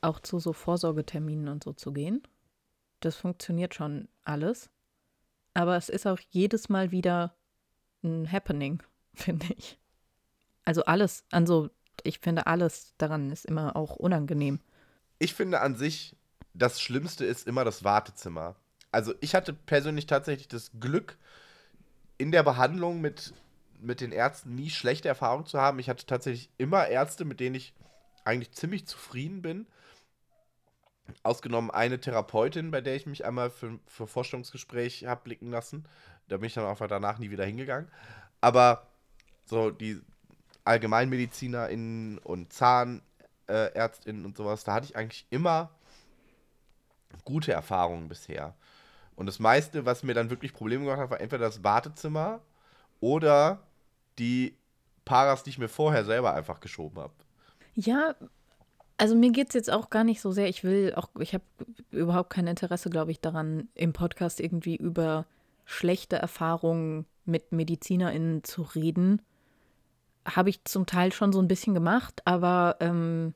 auch 0.00 0.20
zu 0.20 0.38
so 0.38 0.52
Vorsorgeterminen 0.52 1.48
und 1.48 1.64
so 1.64 1.72
zu 1.72 1.92
gehen. 1.92 2.22
Das 3.00 3.16
funktioniert 3.16 3.74
schon 3.74 4.06
alles. 4.24 4.70
Aber 5.56 5.78
es 5.78 5.88
ist 5.88 6.06
auch 6.06 6.18
jedes 6.28 6.68
Mal 6.68 6.90
wieder 6.90 7.34
ein 8.04 8.30
Happening, 8.30 8.82
finde 9.14 9.46
ich. 9.56 9.78
Also 10.66 10.84
alles, 10.84 11.24
also 11.30 11.70
ich 12.02 12.18
finde 12.18 12.46
alles 12.46 12.92
daran 12.98 13.30
ist 13.30 13.46
immer 13.46 13.74
auch 13.74 13.96
unangenehm. 13.96 14.60
Ich 15.18 15.32
finde 15.32 15.62
an 15.62 15.74
sich, 15.74 16.14
das 16.52 16.78
Schlimmste 16.78 17.24
ist 17.24 17.46
immer 17.46 17.64
das 17.64 17.84
Wartezimmer. 17.84 18.56
Also 18.92 19.14
ich 19.20 19.34
hatte 19.34 19.54
persönlich 19.54 20.06
tatsächlich 20.06 20.48
das 20.48 20.72
Glück, 20.78 21.16
in 22.18 22.32
der 22.32 22.42
Behandlung 22.42 23.00
mit, 23.00 23.32
mit 23.80 24.02
den 24.02 24.12
Ärzten 24.12 24.54
nie 24.54 24.68
schlechte 24.68 25.08
Erfahrungen 25.08 25.46
zu 25.46 25.58
haben. 25.58 25.78
Ich 25.78 25.88
hatte 25.88 26.04
tatsächlich 26.04 26.50
immer 26.58 26.86
Ärzte, 26.86 27.24
mit 27.24 27.40
denen 27.40 27.54
ich 27.54 27.72
eigentlich 28.24 28.52
ziemlich 28.52 28.86
zufrieden 28.86 29.40
bin. 29.40 29.66
Ausgenommen 31.22 31.70
eine 31.70 32.00
Therapeutin, 32.00 32.70
bei 32.70 32.80
der 32.80 32.96
ich 32.96 33.06
mich 33.06 33.24
einmal 33.24 33.50
für, 33.50 33.78
für 33.86 34.06
Vorstellungsgespräch 34.06 35.06
habe 35.06 35.22
blicken 35.24 35.50
lassen. 35.50 35.84
Da 36.28 36.36
bin 36.38 36.46
ich 36.46 36.54
dann 36.54 36.66
einfach 36.66 36.88
danach 36.88 37.18
nie 37.18 37.30
wieder 37.30 37.44
hingegangen. 37.44 37.88
Aber 38.40 38.86
so 39.44 39.70
die 39.70 40.00
AllgemeinmedizinerInnen 40.64 42.18
und 42.18 42.52
ZahnärztInnen 42.52 44.24
und 44.24 44.36
sowas, 44.36 44.64
da 44.64 44.74
hatte 44.74 44.86
ich 44.86 44.96
eigentlich 44.96 45.26
immer 45.30 45.70
gute 47.24 47.52
Erfahrungen 47.52 48.08
bisher. 48.08 48.54
Und 49.14 49.26
das 49.26 49.38
meiste, 49.38 49.86
was 49.86 50.02
mir 50.02 50.14
dann 50.14 50.30
wirklich 50.30 50.52
Probleme 50.52 50.84
gemacht 50.84 51.00
hat, 51.00 51.10
war 51.10 51.20
entweder 51.20 51.46
das 51.46 51.64
Wartezimmer 51.64 52.40
oder 53.00 53.60
die 54.18 54.56
Paras, 55.04 55.42
die 55.42 55.50
ich 55.50 55.58
mir 55.58 55.68
vorher 55.68 56.04
selber 56.04 56.34
einfach 56.34 56.60
geschoben 56.60 57.00
habe. 57.00 57.14
Ja, 57.74 58.14
also 58.98 59.14
mir 59.14 59.30
geht 59.32 59.48
es 59.48 59.54
jetzt 59.54 59.70
auch 59.70 59.90
gar 59.90 60.04
nicht 60.04 60.20
so 60.20 60.32
sehr. 60.32 60.48
Ich 60.48 60.64
will 60.64 60.94
auch, 60.94 61.08
ich 61.18 61.34
habe 61.34 61.44
überhaupt 61.90 62.30
kein 62.30 62.46
Interesse, 62.46 62.90
glaube 62.90 63.10
ich, 63.10 63.20
daran, 63.20 63.68
im 63.74 63.92
Podcast 63.92 64.40
irgendwie 64.40 64.76
über 64.76 65.26
schlechte 65.64 66.16
Erfahrungen 66.16 67.06
mit 67.24 67.52
MedizinerInnen 67.52 68.44
zu 68.44 68.62
reden. 68.62 69.20
Habe 70.24 70.50
ich 70.50 70.64
zum 70.64 70.86
Teil 70.86 71.12
schon 71.12 71.32
so 71.32 71.40
ein 71.40 71.48
bisschen 71.48 71.74
gemacht, 71.74 72.22
aber 72.24 72.76
ähm, 72.80 73.34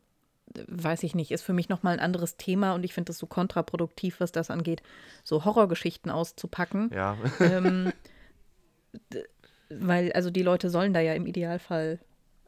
weiß 0.69 1.03
ich 1.05 1.15
nicht, 1.15 1.31
ist 1.31 1.43
für 1.43 1.53
mich 1.53 1.69
nochmal 1.69 1.95
ein 1.95 2.01
anderes 2.05 2.37
Thema 2.37 2.75
und 2.75 2.85
ich 2.85 2.95
finde 2.95 3.11
das 3.11 3.19
so 3.19 3.27
kontraproduktiv, 3.27 4.19
was 4.21 4.33
das 4.33 4.51
angeht, 4.51 4.83
so 5.23 5.45
Horrorgeschichten 5.45 6.11
auszupacken. 6.11 6.91
Ja. 6.95 7.17
ähm, 7.41 7.93
weil, 9.71 10.13
also 10.13 10.31
die 10.31 10.43
Leute 10.43 10.71
sollen 10.71 10.93
da 10.93 11.01
ja 11.01 11.15
im 11.15 11.27
Idealfall 11.27 12.01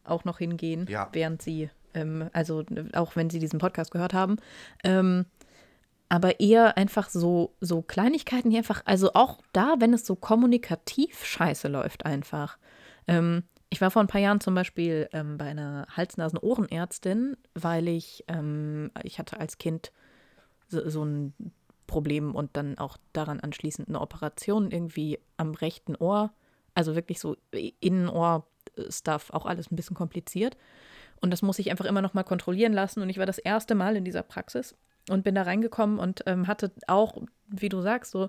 auch 0.05 0.25
noch 0.25 0.39
hingehen, 0.39 0.87
Ja. 0.89 1.09
während 1.13 1.43
sie 1.43 1.71
Ähm, 1.95 2.29
also 2.33 2.65
auch 2.93 3.17
wenn 3.17 3.31
sie 3.31 3.39
diesen 3.39 3.59
Podcast 3.59 3.91
gehört 3.91 4.15
haben. 4.15 4.37
Ähm, 4.85 5.27
aber 6.09 6.41
eher 6.41 6.77
einfach 6.77 7.09
so, 7.09 7.55
so 7.61 7.81
Kleinigkeiten, 7.81 8.51
die 8.51 8.59
einfach, 8.59 8.83
also 8.85 9.15
auch 9.15 9.41
da, 9.55 9.77
wenn 9.79 9.95
es 9.95 10.05
so 10.05 10.15
kommunikativ 10.15 11.25
scheiße 11.25 11.69
läuft, 11.69 12.05
einfach. 12.05 12.59
Ähm, 13.09 13.45
ich 13.71 13.81
war 13.81 13.91
vor 13.91 14.03
ein 14.03 14.09
paar 14.09 14.21
Jahren 14.21 14.39
zum 14.39 14.55
Beispiel 14.55 15.09
ähm, 15.15 15.39
bei 15.39 15.47
einer 15.47 15.87
Hals-Nasen-Ohrenärztin, 15.97 17.39
weil 17.55 17.89
ich, 17.89 18.25
ähm, 18.29 18.91
ich 19.03 19.19
hatte 19.19 19.41
als 19.41 19.57
Kind 19.57 19.91
so, 20.69 20.87
so, 20.91 21.03
ein 21.03 21.33
Problem 21.87 22.35
und 22.35 22.59
dann 22.59 22.77
auch 22.77 22.99
daran 23.15 23.41
anschließend 23.41 23.89
eine 23.89 24.03
Operation 24.03 24.71
irgendwie 24.71 25.19
am 25.39 25.55
rechten 25.55 25.97
Ohr, 25.97 26.31
also 26.75 26.95
wirklich 26.95 27.21
so 27.21 27.39
Innenohr-Stuff, 27.81 29.31
auch 29.31 29.47
alles 29.47 29.71
ein 29.71 29.77
bisschen 29.77 29.97
kompliziert. 29.97 30.59
Und 31.23 31.31
das 31.31 31.41
muss 31.41 31.59
ich 31.59 31.71
einfach 31.71 31.85
immer 31.87 32.03
noch 32.03 32.15
mal 32.15 32.25
kontrollieren 32.25 32.73
lassen. 32.73 33.01
Und 33.01 33.09
ich 33.09 33.19
war 33.19 33.27
das 33.27 33.39
erste 33.39 33.75
Mal 33.75 33.97
in 33.97 34.05
dieser 34.05 34.23
Praxis 34.23 34.75
und 35.09 35.25
bin 35.25 35.35
da 35.35 35.43
reingekommen 35.43 35.99
und 35.99 36.23
ähm, 36.27 36.47
hatte 36.47 36.71
auch, 36.87 37.17
wie 37.47 37.69
du 37.69 37.81
sagst, 37.81 38.11
so 38.11 38.29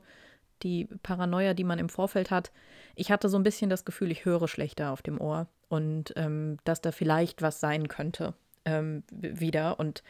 die 0.61 0.85
Paranoia, 1.03 1.53
die 1.53 1.63
man 1.63 1.79
im 1.79 1.89
Vorfeld 1.89 2.31
hat. 2.31 2.51
Ich 2.95 3.11
hatte 3.11 3.27
so 3.27 3.37
ein 3.37 3.43
bisschen 3.43 3.69
das 3.69 3.83
Gefühl, 3.83 4.11
ich 4.11 4.25
höre 4.25 4.47
schlechter 4.47 4.91
auf 4.91 5.01
dem 5.01 5.19
Ohr 5.19 5.47
und 5.67 6.13
ähm, 6.15 6.57
dass 6.63 6.81
da 6.81 6.91
vielleicht 6.91 7.41
was 7.41 7.59
sein 7.59 7.87
könnte 7.87 8.33
ähm, 8.63 9.03
wieder. 9.11 9.79
Und 9.79 10.03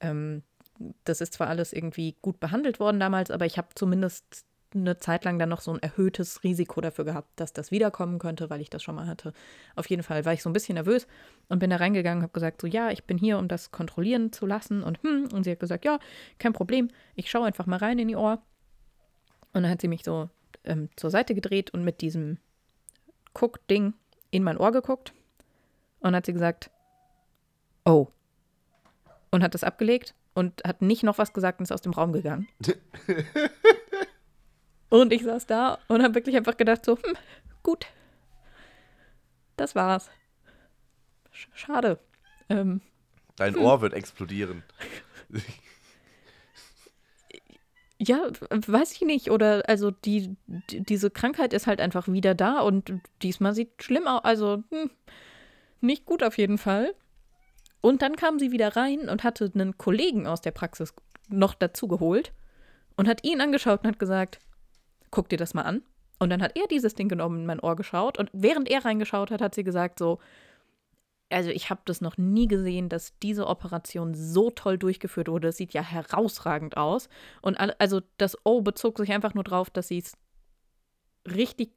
ähm, 0.00 0.42
das 1.04 1.20
ist 1.20 1.34
zwar 1.34 1.48
alles 1.48 1.72
irgendwie 1.72 2.16
gut 2.22 2.40
behandelt 2.40 2.80
worden 2.80 3.00
damals, 3.00 3.30
aber 3.30 3.46
ich 3.46 3.58
habe 3.58 3.68
zumindest 3.74 4.46
eine 4.74 4.98
Zeit 4.98 5.24
lang 5.24 5.38
dann 5.38 5.48
noch 5.48 5.60
so 5.60 5.72
ein 5.72 5.82
erhöhtes 5.82 6.42
Risiko 6.42 6.80
dafür 6.80 7.04
gehabt, 7.04 7.28
dass 7.36 7.52
das 7.52 7.70
wiederkommen 7.70 8.18
könnte, 8.18 8.50
weil 8.50 8.60
ich 8.60 8.70
das 8.70 8.82
schon 8.82 8.94
mal 8.94 9.06
hatte. 9.06 9.32
Auf 9.76 9.88
jeden 9.90 10.02
Fall 10.02 10.24
war 10.24 10.32
ich 10.32 10.42
so 10.42 10.50
ein 10.50 10.52
bisschen 10.52 10.74
nervös 10.74 11.06
und 11.48 11.58
bin 11.58 11.70
da 11.70 11.76
reingegangen, 11.76 12.22
habe 12.22 12.32
gesagt, 12.32 12.60
so 12.60 12.66
ja, 12.66 12.90
ich 12.90 13.04
bin 13.04 13.18
hier, 13.18 13.38
um 13.38 13.48
das 13.48 13.70
kontrollieren 13.70 14.32
zu 14.32 14.46
lassen 14.46 14.82
und 14.82 15.02
hm, 15.02 15.28
und 15.32 15.44
sie 15.44 15.52
hat 15.52 15.60
gesagt, 15.60 15.84
ja, 15.84 15.98
kein 16.38 16.52
Problem, 16.52 16.88
ich 17.14 17.30
schaue 17.30 17.46
einfach 17.46 17.66
mal 17.66 17.78
rein 17.78 17.98
in 17.98 18.08
die 18.08 18.16
Ohr. 18.16 18.42
Und 19.52 19.62
dann 19.62 19.70
hat 19.70 19.80
sie 19.80 19.88
mich 19.88 20.02
so 20.04 20.30
ähm, 20.64 20.88
zur 20.96 21.10
Seite 21.10 21.34
gedreht 21.34 21.70
und 21.70 21.84
mit 21.84 22.00
diesem 22.00 22.38
Guck-Ding 23.34 23.94
in 24.30 24.42
mein 24.42 24.56
Ohr 24.56 24.72
geguckt 24.72 25.12
und 26.00 26.14
hat 26.14 26.26
sie 26.26 26.32
gesagt, 26.32 26.70
oh. 27.84 28.08
Und 29.30 29.42
hat 29.42 29.54
das 29.54 29.64
abgelegt 29.64 30.14
und 30.34 30.62
hat 30.64 30.82
nicht 30.82 31.02
noch 31.02 31.18
was 31.18 31.32
gesagt 31.32 31.58
und 31.58 31.64
ist 31.64 31.72
aus 31.72 31.82
dem 31.82 31.92
Raum 31.92 32.12
gegangen. 32.12 32.48
und 34.92 35.10
ich 35.10 35.22
saß 35.22 35.46
da 35.46 35.78
und 35.88 36.02
habe 36.02 36.14
wirklich 36.14 36.36
einfach 36.36 36.58
gedacht, 36.58 36.84
so, 36.84 36.98
hm, 36.98 37.16
gut. 37.62 37.86
Das 39.56 39.74
war's. 39.74 40.10
Schade. 41.54 41.98
Ähm, 42.50 42.82
Dein 43.36 43.54
hm. 43.54 43.62
Ohr 43.62 43.80
wird 43.80 43.94
explodieren. 43.94 44.62
Ja, 48.04 48.26
weiß 48.50 48.94
ich 48.94 49.02
nicht. 49.02 49.30
Oder 49.30 49.62
also 49.68 49.92
die, 49.92 50.34
die, 50.48 50.80
diese 50.82 51.08
Krankheit 51.08 51.52
ist 51.52 51.68
halt 51.68 51.80
einfach 51.80 52.08
wieder 52.08 52.34
da 52.34 52.58
und 52.58 52.94
diesmal 53.22 53.54
sieht 53.54 53.80
schlimm 53.80 54.08
aus. 54.08 54.24
Also 54.24 54.64
hm, 54.70 54.90
nicht 55.80 56.04
gut 56.04 56.24
auf 56.24 56.36
jeden 56.36 56.58
Fall. 56.58 56.96
Und 57.80 58.02
dann 58.02 58.16
kam 58.16 58.40
sie 58.40 58.50
wieder 58.50 58.74
rein 58.74 59.08
und 59.08 59.22
hatte 59.22 59.52
einen 59.54 59.78
Kollegen 59.78 60.26
aus 60.26 60.40
der 60.40 60.50
Praxis 60.50 60.94
noch 61.28 61.54
dazu 61.54 61.86
geholt 61.86 62.32
und 62.96 63.06
hat 63.06 63.22
ihn 63.22 63.40
angeschaut 63.40 63.84
und 63.84 63.90
hat 63.90 64.00
gesagt, 64.00 64.40
guck 65.12 65.28
dir 65.28 65.36
das 65.36 65.54
mal 65.54 65.62
an. 65.62 65.82
Und 66.18 66.30
dann 66.30 66.42
hat 66.42 66.56
er 66.56 66.66
dieses 66.66 66.94
Ding 66.94 67.08
genommen 67.08 67.40
in 67.40 67.46
mein 67.46 67.60
Ohr 67.60 67.76
geschaut 67.76 68.18
und 68.18 68.30
während 68.32 68.68
er 68.68 68.84
reingeschaut 68.84 69.30
hat, 69.30 69.40
hat 69.40 69.54
sie 69.54 69.64
gesagt 69.64 69.98
so, 69.98 70.18
also 71.30 71.50
ich 71.50 71.70
habe 71.70 71.80
das 71.84 72.00
noch 72.00 72.18
nie 72.18 72.46
gesehen, 72.46 72.88
dass 72.88 73.18
diese 73.20 73.46
Operation 73.46 74.14
so 74.14 74.50
toll 74.50 74.78
durchgeführt 74.78 75.28
wurde. 75.28 75.48
Es 75.48 75.56
sieht 75.56 75.72
ja 75.72 75.82
herausragend 75.82 76.76
aus. 76.76 77.08
Und 77.40 77.56
also 77.56 78.02
das 78.18 78.36
O 78.44 78.60
bezog 78.60 78.98
sich 78.98 79.10
einfach 79.12 79.34
nur 79.34 79.44
darauf, 79.44 79.70
dass 79.70 79.88
sie 79.88 79.98
es 79.98 80.16
richtig 81.26 81.72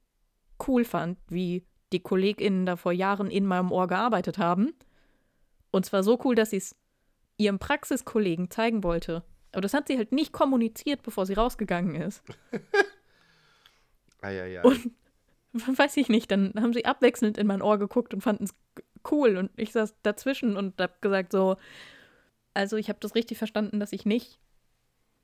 cool 0.67 0.83
fand, 0.83 1.17
wie 1.29 1.65
die 1.93 2.01
KollegInnen 2.01 2.65
da 2.65 2.75
vor 2.75 2.91
Jahren 2.91 3.31
in 3.31 3.45
meinem 3.45 3.71
Ohr 3.71 3.87
gearbeitet 3.87 4.37
haben. 4.37 4.73
Und 5.71 5.85
zwar 5.85 6.03
so 6.03 6.19
cool, 6.23 6.35
dass 6.35 6.49
sie 6.49 6.57
es 6.57 6.75
ihrem 7.37 7.59
Praxiskollegen 7.59 8.49
zeigen 8.49 8.83
wollte. 8.83 9.23
Aber 9.51 9.61
das 9.61 9.73
hat 9.73 9.87
sie 9.87 9.97
halt 9.97 10.11
nicht 10.11 10.33
kommuniziert, 10.33 11.01
bevor 11.01 11.25
sie 11.25 11.33
rausgegangen 11.33 11.95
ist. 11.95 12.23
ah, 14.25 14.31
ja, 14.31 14.45
ja. 14.45 14.63
Und 14.63 14.91
weiß 15.77 15.97
ich 15.97 16.09
nicht, 16.09 16.31
dann 16.31 16.53
haben 16.55 16.73
sie 16.73 16.85
abwechselnd 16.85 17.37
in 17.37 17.47
mein 17.47 17.61
Ohr 17.61 17.77
geguckt 17.77 18.13
und 18.13 18.21
fanden 18.21 18.45
es 18.45 18.55
cool. 19.11 19.37
Und 19.37 19.51
ich 19.55 19.71
saß 19.71 19.95
dazwischen 20.03 20.57
und 20.57 20.79
hab 20.79 21.01
gesagt 21.01 21.31
so, 21.31 21.57
also 22.53 22.77
ich 22.77 22.89
habe 22.89 22.99
das 22.99 23.15
richtig 23.15 23.37
verstanden, 23.37 23.79
dass 23.79 23.93
ich 23.93 24.05
nicht 24.05 24.39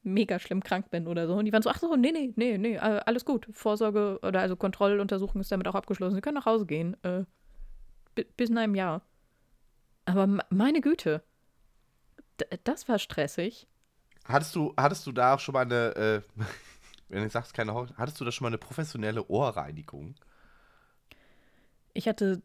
mega 0.03 0.39
schlimm 0.39 0.63
krank 0.63 0.89
bin 0.89 1.07
oder 1.07 1.27
so. 1.27 1.35
Und 1.35 1.45
die 1.45 1.53
waren 1.53 1.61
so, 1.61 1.69
ach 1.69 1.79
so, 1.79 1.95
nee, 1.95 2.11
nee, 2.11 2.33
nee, 2.35 2.57
nee, 2.57 2.77
alles 2.77 3.25
gut. 3.25 3.47
Vorsorge 3.51 4.19
oder 4.23 4.41
also 4.41 4.55
Kontrolluntersuchung 4.55 5.41
ist 5.41 5.51
damit 5.51 5.67
auch 5.67 5.75
abgeschlossen. 5.75 6.15
Sie 6.15 6.21
können 6.21 6.35
nach 6.35 6.45
Hause 6.45 6.65
gehen. 6.65 6.97
Äh, 7.03 7.23
bis 8.35 8.49
in 8.49 8.57
einem 8.57 8.75
Jahr. 8.75 9.01
Aber 10.05 10.27
meine 10.49 10.81
Güte, 10.81 11.23
das 12.63 12.89
war 12.89 12.99
stressig. 12.99 13.67
Hattest 14.25 14.55
du, 14.55 14.73
hattest 14.77 15.05
du 15.07 15.11
da 15.11 15.35
auch 15.35 15.39
schon 15.39 15.53
mal 15.53 15.61
eine, 15.61 15.95
äh, 15.95 16.21
wenn 17.12 17.24
du 17.24 17.30
sagst 17.30 17.53
keine 17.53 17.74
Hoffnung, 17.74 17.97
hattest 17.97 18.20
du 18.20 18.26
da 18.26 18.32
schon 18.32 18.45
mal 18.45 18.49
eine 18.49 18.57
professionelle 18.57 19.28
Ohrreinigung? 19.28 20.16
Ich 21.93 22.07
hatte 22.07 22.41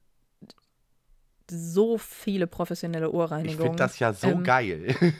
so 1.48 1.96
viele 1.98 2.46
professionelle 2.46 3.12
Ohrreinigungen. 3.12 3.60
Ich 3.60 3.64
finde 3.64 3.76
das 3.76 3.98
ja 3.98 4.12
so 4.12 4.28
ähm, 4.28 4.42
geil. 4.42 4.94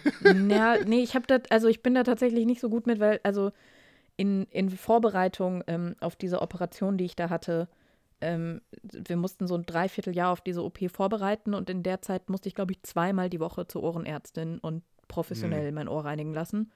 Ja, 0.48 0.76
nee, 0.84 1.00
ich 1.00 1.14
habe 1.14 1.26
das, 1.26 1.42
also 1.50 1.68
ich 1.68 1.82
bin 1.82 1.94
da 1.94 2.02
tatsächlich 2.02 2.46
nicht 2.46 2.60
so 2.60 2.68
gut 2.68 2.86
mit, 2.86 2.98
weil, 2.98 3.20
also 3.22 3.52
in, 4.16 4.46
in 4.50 4.70
Vorbereitung 4.70 5.62
ähm, 5.68 5.94
auf 6.00 6.16
diese 6.16 6.42
Operation, 6.42 6.98
die 6.98 7.04
ich 7.04 7.14
da 7.14 7.30
hatte, 7.30 7.68
ähm, 8.20 8.60
wir 8.82 9.16
mussten 9.16 9.46
so 9.46 9.54
ein 9.54 9.66
Dreivierteljahr 9.66 10.32
auf 10.32 10.40
diese 10.40 10.64
OP 10.64 10.90
vorbereiten 10.90 11.54
und 11.54 11.70
in 11.70 11.82
der 11.82 12.02
Zeit 12.02 12.28
musste 12.28 12.48
ich, 12.48 12.54
glaube 12.54 12.72
ich, 12.72 12.82
zweimal 12.82 13.30
die 13.30 13.40
Woche 13.40 13.68
zur 13.68 13.84
Ohrenärztin 13.84 14.58
und 14.58 14.82
professionell 15.06 15.68
hm. 15.68 15.74
mein 15.74 15.88
Ohr 15.88 16.04
reinigen 16.04 16.34
lassen. 16.34 16.72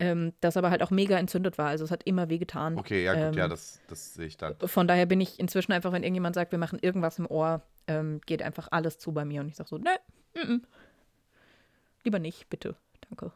Ähm, 0.00 0.32
das 0.40 0.56
aber 0.56 0.70
halt 0.70 0.82
auch 0.82 0.90
mega 0.90 1.18
entzündet 1.18 1.58
war. 1.58 1.68
Also 1.68 1.84
es 1.84 1.90
hat 1.90 2.02
immer 2.04 2.28
wehgetan. 2.28 2.78
Okay, 2.78 3.04
ja, 3.04 3.12
gut, 3.12 3.22
ähm, 3.22 3.34
ja, 3.34 3.48
das, 3.48 3.80
das 3.88 4.14
sehe 4.14 4.26
ich 4.26 4.36
dann. 4.36 4.56
Von 4.64 4.88
daher 4.88 5.06
bin 5.06 5.20
ich 5.20 5.38
inzwischen 5.38 5.72
einfach, 5.72 5.92
wenn 5.92 6.02
irgendjemand 6.02 6.34
sagt, 6.34 6.52
wir 6.52 6.58
machen 6.58 6.78
irgendwas 6.80 7.18
im 7.18 7.26
Ohr, 7.26 7.62
ähm, 7.86 8.20
geht 8.24 8.42
einfach 8.42 8.68
alles 8.70 8.98
zu 8.98 9.12
bei 9.12 9.24
mir 9.24 9.40
und 9.42 9.48
ich 9.48 9.56
sage 9.56 9.68
so, 9.68 9.78
ne, 9.78 9.96
mm 10.34 10.64
lieber 12.04 12.18
nicht, 12.18 12.48
bitte, 12.48 12.76
danke. 13.08 13.32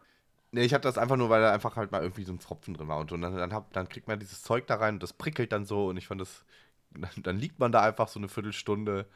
Nee, 0.53 0.63
ich 0.63 0.75
habe 0.75 0.83
das 0.83 0.99
einfach 0.99 1.17
nur, 1.17 1.31
weil 1.31 1.41
da 1.41 1.53
einfach 1.53 1.77
halt 1.77 1.91
mal 1.91 2.03
irgendwie 2.03 2.25
so 2.25 2.33
ein 2.33 2.39
Pfropfen 2.39 2.75
drin 2.75 2.89
war 2.89 2.99
und, 2.99 3.11
so. 3.11 3.17
und 3.17 3.23
dann, 3.23 3.37
dann, 3.37 3.53
hab, 3.53 3.73
dann 3.73 3.89
kriegt 3.89 4.07
man 4.07 4.21
dieses 4.21 4.43
Zeug 4.43 4.67
da 4.67 4.77
rein 4.77 4.95
und 4.95 5.03
das 5.03 5.13
prickelt 5.13 5.53
dann 5.53 5.65
so 5.65 5.89
und 5.89 5.97
ich 5.97 6.07
fand 6.07 6.21
das, 6.21 6.45
dann, 6.91 7.11
dann 7.23 7.39
liegt 7.39 7.59
man 7.59 7.73
da 7.73 7.83
einfach 7.83 8.09
so 8.09 8.21
eine 8.21 8.29
Viertelstunde 8.29 9.07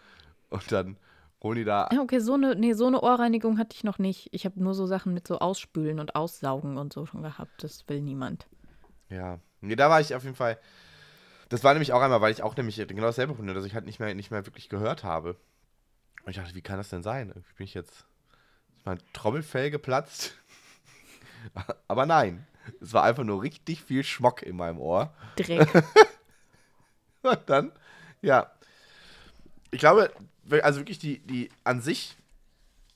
und 0.51 0.73
dann 0.73 0.97
holen 1.43 1.57
die 1.57 1.65
da. 1.65 1.89
Ja, 1.93 2.01
okay, 2.01 2.19
so 2.19 2.35
eine, 2.35 2.55
nee, 2.55 2.73
so 2.73 2.87
eine 2.87 3.01
Ohrreinigung 3.01 3.59
hatte 3.59 3.75
ich 3.75 3.85
noch 3.85 3.99
nicht. 3.99 4.29
Ich 4.33 4.45
habe 4.45 4.63
nur 4.63 4.75
so 4.75 4.87
Sachen 4.87 5.15
mit 5.15 5.27
so 5.27 5.39
Ausspülen 5.39 6.01
und 6.01 6.17
Aussaugen 6.17 6.77
und 6.79 6.93
so 6.93 7.07
schon 7.07 7.23
gehabt. 7.23 7.63
Das 7.63 7.89
will 7.89 8.01
niemand. 8.01 8.47
Ja, 9.09 9.39
nee, 9.61 9.77
da 9.77 9.89
war 9.91 10.01
ich 10.01 10.15
auf 10.15 10.25
jeden 10.25 10.37
Fall, 10.37 10.59
das 11.49 11.65
war 11.65 11.73
nämlich 11.73 11.93
auch 11.93 12.03
einmal, 12.03 12.21
weil 12.21 12.33
ich 12.33 12.43
auch 12.43 12.57
nämlich 12.57 12.77
genau 12.77 13.03
dasselbe 13.03 13.35
Problem, 13.35 13.55
dass 13.55 13.65
ich 13.65 13.75
halt 13.75 13.87
nicht 13.87 14.01
mehr, 14.01 14.15
nicht 14.15 14.31
mehr 14.31 14.45
wirklich 14.47 14.69
gehört 14.69 15.05
habe. 15.05 15.37
Und 16.25 16.31
ich 16.31 16.37
dachte, 16.37 16.55
wie 16.55 16.63
kann 16.63 16.77
das 16.77 16.91
denn 16.91 17.03
sein? 17.03 17.29
Irgendwie 17.29 17.55
bin 17.57 17.65
ich 17.65 17.75
jetzt, 17.75 18.05
ist 18.77 18.85
mein 18.85 19.01
Trommelfell 19.13 19.71
geplatzt? 19.71 20.35
Aber 21.89 22.05
nein, 22.05 22.47
es 22.81 22.93
war 22.93 23.05
einfach 23.05 23.25
nur 23.25 23.43
richtig 23.43 23.83
viel 23.83 24.05
Schmock 24.05 24.43
in 24.43 24.57
meinem 24.57 24.79
Ohr. 24.79 25.15
Dreck. 25.37 25.69
Und 27.23 27.41
dann, 27.47 27.73
ja. 28.21 28.51
Ich 29.71 29.79
glaube, 29.81 30.13
also 30.63 30.81
wirklich 30.81 30.99
die, 30.99 31.19
die 31.21 31.51
an 31.65 31.81
sich 31.81 32.17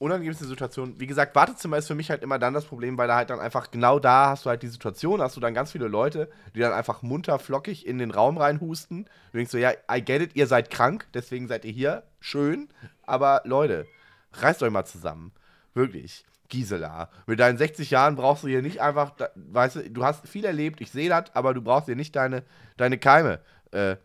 unangenehmste 0.02 0.44
Situation. 0.44 0.98
Wie 0.98 1.06
gesagt, 1.06 1.36
Wartezimmer 1.36 1.78
ist 1.78 1.86
für 1.86 1.94
mich 1.94 2.10
halt 2.10 2.22
immer 2.22 2.40
dann 2.40 2.54
das 2.54 2.64
Problem, 2.64 2.98
weil 2.98 3.06
da 3.06 3.14
halt 3.14 3.30
dann 3.30 3.38
einfach 3.38 3.70
genau 3.70 4.00
da 4.00 4.30
hast 4.30 4.44
du 4.44 4.50
halt 4.50 4.62
die 4.62 4.68
Situation, 4.68 5.22
hast 5.22 5.36
du 5.36 5.40
dann 5.40 5.54
ganz 5.54 5.70
viele 5.70 5.86
Leute, 5.86 6.28
die 6.56 6.60
dann 6.60 6.72
einfach 6.72 7.02
munter 7.02 7.38
flockig 7.38 7.86
in 7.86 7.98
den 7.98 8.10
Raum 8.10 8.36
reinhusten. 8.36 9.04
Du 9.30 9.38
denkst 9.38 9.52
so, 9.52 9.58
ja, 9.58 9.70
I 9.90 10.04
get 10.04 10.20
it, 10.20 10.34
ihr 10.34 10.48
seid 10.48 10.70
krank, 10.70 11.06
deswegen 11.14 11.46
seid 11.46 11.64
ihr 11.64 11.70
hier. 11.70 12.02
Schön. 12.18 12.68
Aber 13.04 13.42
Leute, 13.44 13.86
reißt 14.32 14.62
euch 14.64 14.72
mal 14.72 14.84
zusammen. 14.84 15.32
Wirklich. 15.72 16.24
Gisela, 16.48 17.08
mit 17.26 17.40
deinen 17.40 17.56
60 17.56 17.90
Jahren 17.90 18.16
brauchst 18.16 18.42
du 18.42 18.48
hier 18.48 18.60
nicht 18.60 18.82
einfach, 18.82 19.12
weißt 19.36 19.76
du, 19.76 19.90
du 19.90 20.04
hast 20.04 20.28
viel 20.28 20.44
erlebt, 20.44 20.82
ich 20.82 20.90
sehe 20.90 21.08
das, 21.08 21.34
aber 21.34 21.54
du 21.54 21.62
brauchst 21.62 21.86
hier 21.86 21.96
nicht 21.96 22.14
deine, 22.14 22.42
deine 22.76 22.98
Keime 22.98 23.40
äh, 23.70 23.96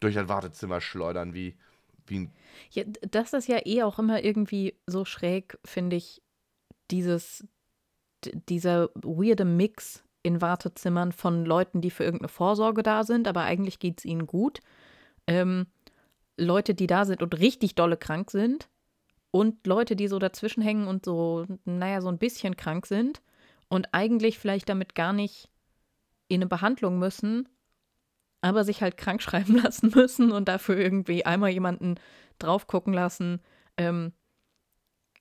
durch 0.00 0.14
das 0.14 0.28
Wartezimmer 0.28 0.82
schleudern 0.82 1.32
wie, 1.32 1.56
wie 2.08 2.20
ein 2.20 2.32
ja, 2.70 2.84
das 3.10 3.32
ist 3.32 3.48
ja 3.48 3.60
eh 3.64 3.82
auch 3.82 3.98
immer 3.98 4.24
irgendwie 4.24 4.74
so 4.86 5.04
schräg, 5.04 5.58
finde 5.64 5.96
ich, 5.96 6.22
dieses, 6.90 7.46
dieser 8.48 8.90
weirde 8.94 9.44
Mix 9.44 10.04
in 10.22 10.40
Wartezimmern 10.40 11.12
von 11.12 11.44
Leuten, 11.44 11.80
die 11.80 11.90
für 11.90 12.04
irgendeine 12.04 12.28
Vorsorge 12.28 12.82
da 12.82 13.04
sind, 13.04 13.28
aber 13.28 13.42
eigentlich 13.42 13.78
geht 13.78 13.98
es 13.98 14.04
ihnen 14.04 14.26
gut. 14.26 14.60
Ähm, 15.26 15.66
Leute, 16.36 16.74
die 16.74 16.86
da 16.86 17.04
sind 17.04 17.22
und 17.22 17.38
richtig 17.38 17.74
dolle 17.74 17.96
krank 17.96 18.30
sind 18.30 18.68
und 19.30 19.66
Leute, 19.66 19.96
die 19.96 20.08
so 20.08 20.18
dazwischen 20.18 20.62
hängen 20.62 20.86
und 20.86 21.04
so, 21.04 21.46
naja, 21.64 22.00
so 22.00 22.08
ein 22.08 22.18
bisschen 22.18 22.56
krank 22.56 22.86
sind 22.86 23.22
und 23.68 23.88
eigentlich 23.92 24.38
vielleicht 24.38 24.68
damit 24.68 24.94
gar 24.94 25.12
nicht 25.12 25.48
in 26.28 26.38
eine 26.40 26.46
Behandlung 26.46 26.98
müssen, 26.98 27.48
aber 28.40 28.64
sich 28.64 28.82
halt 28.82 28.96
krank 28.96 29.22
schreiben 29.22 29.56
lassen 29.56 29.92
müssen 29.94 30.32
und 30.32 30.48
dafür 30.48 30.76
irgendwie 30.76 31.24
einmal 31.26 31.50
jemanden 31.50 31.96
drauf 32.38 32.66
gucken 32.66 32.92
lassen. 32.92 33.40
Ähm, 33.76 34.12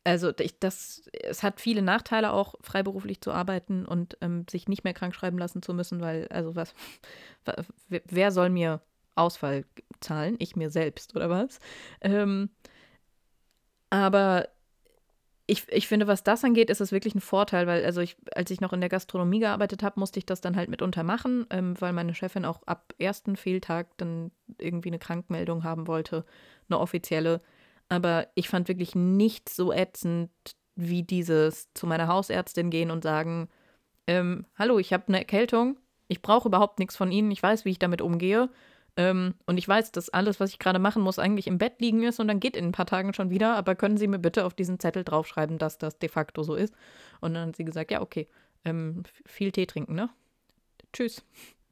also 0.04 0.32
ich, 0.40 0.60
das, 0.60 1.10
es 1.14 1.42
hat 1.42 1.60
viele 1.60 1.82
Nachteile 1.82 2.32
auch, 2.32 2.54
freiberuflich 2.62 3.22
zu 3.22 3.32
arbeiten 3.32 3.86
und 3.86 4.18
ähm, 4.22 4.46
sich 4.48 4.68
nicht 4.68 4.84
mehr 4.84 4.94
krank 4.94 5.16
schreiben 5.16 5.40
lassen 5.40 5.64
zu 5.64 5.74
müssen, 5.74 6.00
weil, 6.00 6.28
also 6.28 6.56
was, 6.56 6.76
wer 7.88 8.32
soll 8.32 8.52
mir 8.52 8.82
Ausfall 9.16 9.66
zahlen? 10.02 10.36
Ich 10.40 10.56
mir 10.56 10.70
selbst, 10.70 11.16
oder 11.16 11.30
was? 11.30 11.60
Ähm, 12.02 12.50
aber 13.90 14.50
ich, 15.48 15.68
ich 15.70 15.88
finde, 15.88 16.08
was 16.08 16.24
das 16.24 16.44
angeht, 16.44 16.70
ist 16.70 16.82
es 16.82 16.92
wirklich 16.92 17.14
ein 17.14 17.22
Vorteil, 17.22 17.68
weil, 17.68 17.86
also 17.86 18.02
ich, 18.02 18.18
als 18.34 18.50
ich 18.50 18.62
noch 18.62 18.74
in 18.74 18.80
der 18.80 18.90
Gastronomie 18.90 19.40
gearbeitet 19.40 19.84
habe, 19.84 20.00
musste 20.00 20.18
ich 20.18 20.26
das 20.26 20.42
dann 20.42 20.56
halt 20.56 20.70
mitunter 20.70 21.04
machen, 21.04 21.46
ähm, 21.52 21.80
weil 21.80 21.94
meine 21.94 22.16
Chefin 22.16 22.46
auch 22.46 22.64
ab 22.64 22.94
ersten 22.98 23.36
Fehltag 23.36 23.96
dann 23.98 24.32
irgendwie 24.58 24.90
eine 24.90 25.00
Krankmeldung 25.00 25.64
haben 25.64 25.88
wollte, 25.88 26.26
eine 26.68 26.80
offizielle. 26.80 27.42
Aber 27.90 28.28
ich 28.34 28.50
fand 28.50 28.68
wirklich 28.68 28.96
nichts 28.96 29.56
so 29.56 29.72
ätzend 29.72 30.32
wie 30.76 31.04
dieses 31.04 31.72
zu 31.74 31.86
meiner 31.86 32.08
Hausärztin 32.08 32.72
gehen 32.72 32.90
und 32.90 33.04
sagen, 33.04 33.48
ähm, 34.08 34.46
hallo, 34.58 34.80
ich 34.80 34.94
habe 34.94 35.08
eine 35.08 35.20
Erkältung, 35.20 35.78
ich 36.08 36.22
brauche 36.22 36.48
überhaupt 36.48 36.80
nichts 36.80 36.96
von 36.96 37.12
Ihnen, 37.12 37.32
ich 37.32 37.42
weiß, 37.42 37.66
wie 37.66 37.72
ich 37.72 37.80
damit 37.80 38.02
umgehe. 38.02 38.50
Ähm, 38.98 39.36
und 39.46 39.58
ich 39.58 39.68
weiß, 39.68 39.92
dass 39.92 40.10
alles, 40.10 40.40
was 40.40 40.52
ich 40.52 40.60
gerade 40.60 40.80
machen 40.80 41.02
muss, 41.02 41.20
eigentlich 41.20 41.48
im 41.48 41.58
Bett 41.58 41.82
liegen 41.82 42.04
ist 42.04 42.20
und 42.20 42.28
dann 42.28 42.40
geht 42.40 42.56
in 42.56 42.66
ein 42.66 42.72
paar 42.72 42.86
Tagen 42.86 43.14
schon 43.14 43.30
wieder. 43.30 43.56
Aber 43.56 43.76
können 43.76 43.98
Sie 43.98 44.08
mir 44.08 44.20
bitte 44.20 44.46
auf 44.46 44.54
diesen 44.54 44.80
Zettel 44.80 45.04
draufschreiben, 45.04 45.58
dass 45.58 45.78
das 45.78 46.00
de 46.00 46.10
facto 46.10 46.44
so 46.44 46.56
ist? 46.56 46.74
Und 47.20 47.34
dann 47.34 47.50
hat 47.50 47.56
sie 47.58 47.66
gesagt, 47.66 47.92
ja, 47.92 48.02
okay, 48.02 48.28
ähm, 48.64 49.04
viel 49.26 49.52
Tee 49.52 49.66
trinken, 49.66 49.96
ne? 49.96 50.10
Tschüss. 50.94 51.24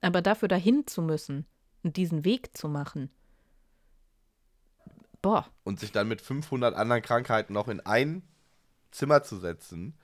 Aber 0.02 0.22
dafür 0.22 0.50
dahin 0.50 0.86
zu 0.86 1.02
müssen 1.02 1.46
und 1.84 1.96
diesen 1.96 2.26
Weg 2.26 2.58
zu 2.58 2.68
machen, 2.68 3.10
boah. 5.22 5.48
Und 5.64 5.80
sich 5.80 5.92
dann 5.92 6.08
mit 6.08 6.22
500 6.22 6.76
anderen 6.76 7.02
Krankheiten 7.02 7.54
noch 7.54 7.68
in 7.68 7.80
ein 7.80 8.22
Zimmer 8.92 9.24
zu 9.24 9.38
setzen, 9.38 9.96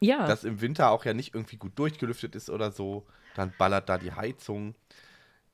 ja. 0.00 0.26
das 0.26 0.44
im 0.44 0.60
Winter 0.62 0.90
auch 0.90 1.04
ja 1.04 1.12
nicht 1.12 1.34
irgendwie 1.34 1.56
gut 1.56 1.78
durchgelüftet 1.78 2.34
ist 2.34 2.48
oder 2.48 2.70
so, 2.70 3.06
dann 3.34 3.52
ballert 3.58 3.88
da 3.88 3.98
die 3.98 4.12
Heizung. 4.12 4.74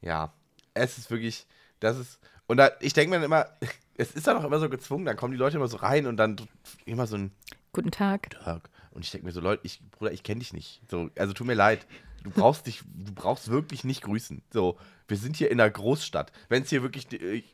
Ja, 0.01 0.33
es 0.79 0.99
ist 0.99 1.11
wirklich, 1.11 1.47
das 1.81 1.99
ist, 1.99 2.19
und 2.47 2.57
da, 2.57 2.71
ich 2.81 2.93
denke 2.93 3.11
mir 3.11 3.17
dann 3.17 3.25
immer, 3.25 3.47
es 3.97 4.13
ist 4.13 4.27
dann 4.27 4.37
auch 4.37 4.45
immer 4.45 4.59
so 4.59 4.69
gezwungen, 4.69 5.05
dann 5.05 5.17
kommen 5.17 5.33
die 5.33 5.39
Leute 5.39 5.57
immer 5.57 5.69
so 5.69 5.79
rein 5.79 6.07
und 6.07 6.17
dann 6.17 6.37
immer 6.85 7.07
so 7.07 7.17
ein 7.17 7.33
Guten 7.73 7.91
Tag. 7.91 8.31
Tag. 8.31 8.71
Und 8.91 9.05
ich 9.05 9.11
denke 9.11 9.27
mir 9.27 9.33
so, 9.33 9.41
Leute, 9.41 9.61
ich, 9.65 9.81
Bruder, 9.91 10.13
ich 10.13 10.23
kenne 10.23 10.41
dich 10.41 10.53
nicht. 10.53 10.81
So, 10.91 11.11
also 11.17 11.33
tut 11.33 11.47
mir 11.47 11.55
leid. 11.55 11.87
Du 12.25 12.31
brauchst 12.31 12.67
dich, 12.67 12.83
du 12.85 13.13
brauchst 13.13 13.49
wirklich 13.49 13.85
nicht 13.85 14.03
grüßen. 14.03 14.43
So, 14.53 14.79
wir 15.07 15.17
sind 15.17 15.37
hier 15.37 15.51
in 15.51 15.61
einer 15.61 15.71
Großstadt. 15.71 16.33
Wenn 16.49 16.63
es 16.63 16.71
hier 16.71 16.83
wirklich 16.83 17.13
äh, 17.13 17.45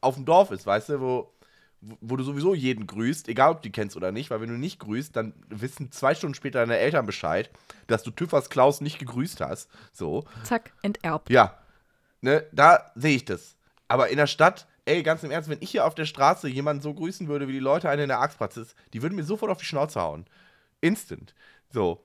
auf 0.00 0.14
dem 0.14 0.24
Dorf 0.24 0.50
ist, 0.50 0.64
weißt 0.64 0.90
du, 0.90 1.00
wo, 1.00 1.34
wo 1.80 2.16
du 2.16 2.24
sowieso 2.24 2.54
jeden 2.54 2.86
grüßt, 2.86 3.28
egal 3.28 3.50
ob 3.50 3.56
du 3.58 3.68
die 3.68 3.72
kennst 3.72 3.96
oder 3.96 4.12
nicht, 4.12 4.30
weil 4.30 4.40
wenn 4.40 4.48
du 4.48 4.56
nicht 4.56 4.78
grüßt, 4.78 5.14
dann 5.14 5.34
wissen 5.48 5.92
zwei 5.92 6.14
Stunden 6.14 6.34
später 6.34 6.60
deine 6.60 6.78
Eltern 6.78 7.04
Bescheid, 7.04 7.50
dass 7.86 8.02
du 8.02 8.10
Tüffers 8.10 8.48
Klaus 8.48 8.80
nicht 8.80 8.98
gegrüßt 8.98 9.40
hast. 9.40 9.68
So. 9.92 10.24
Zack, 10.44 10.72
enterbt. 10.82 11.28
Ja, 11.28 11.58
Ne, 12.20 12.44
da 12.52 12.90
sehe 12.94 13.16
ich 13.16 13.24
das. 13.24 13.56
Aber 13.88 14.08
in 14.08 14.16
der 14.16 14.26
Stadt, 14.26 14.66
ey, 14.84 15.02
ganz 15.02 15.22
im 15.22 15.30
Ernst, 15.30 15.48
wenn 15.48 15.60
ich 15.60 15.70
hier 15.70 15.86
auf 15.86 15.94
der 15.94 16.06
Straße 16.06 16.48
jemanden 16.48 16.82
so 16.82 16.94
grüßen 16.94 17.28
würde, 17.28 17.48
wie 17.48 17.52
die 17.52 17.58
Leute 17.58 17.88
einen 17.88 18.02
in 18.02 18.08
der 18.08 18.20
Arztpraxis, 18.20 18.74
die 18.92 19.02
würden 19.02 19.14
mir 19.14 19.24
sofort 19.24 19.50
auf 19.50 19.58
die 19.58 19.64
Schnauze 19.64 20.00
hauen. 20.00 20.26
Instant. 20.80 21.34
So. 21.70 22.04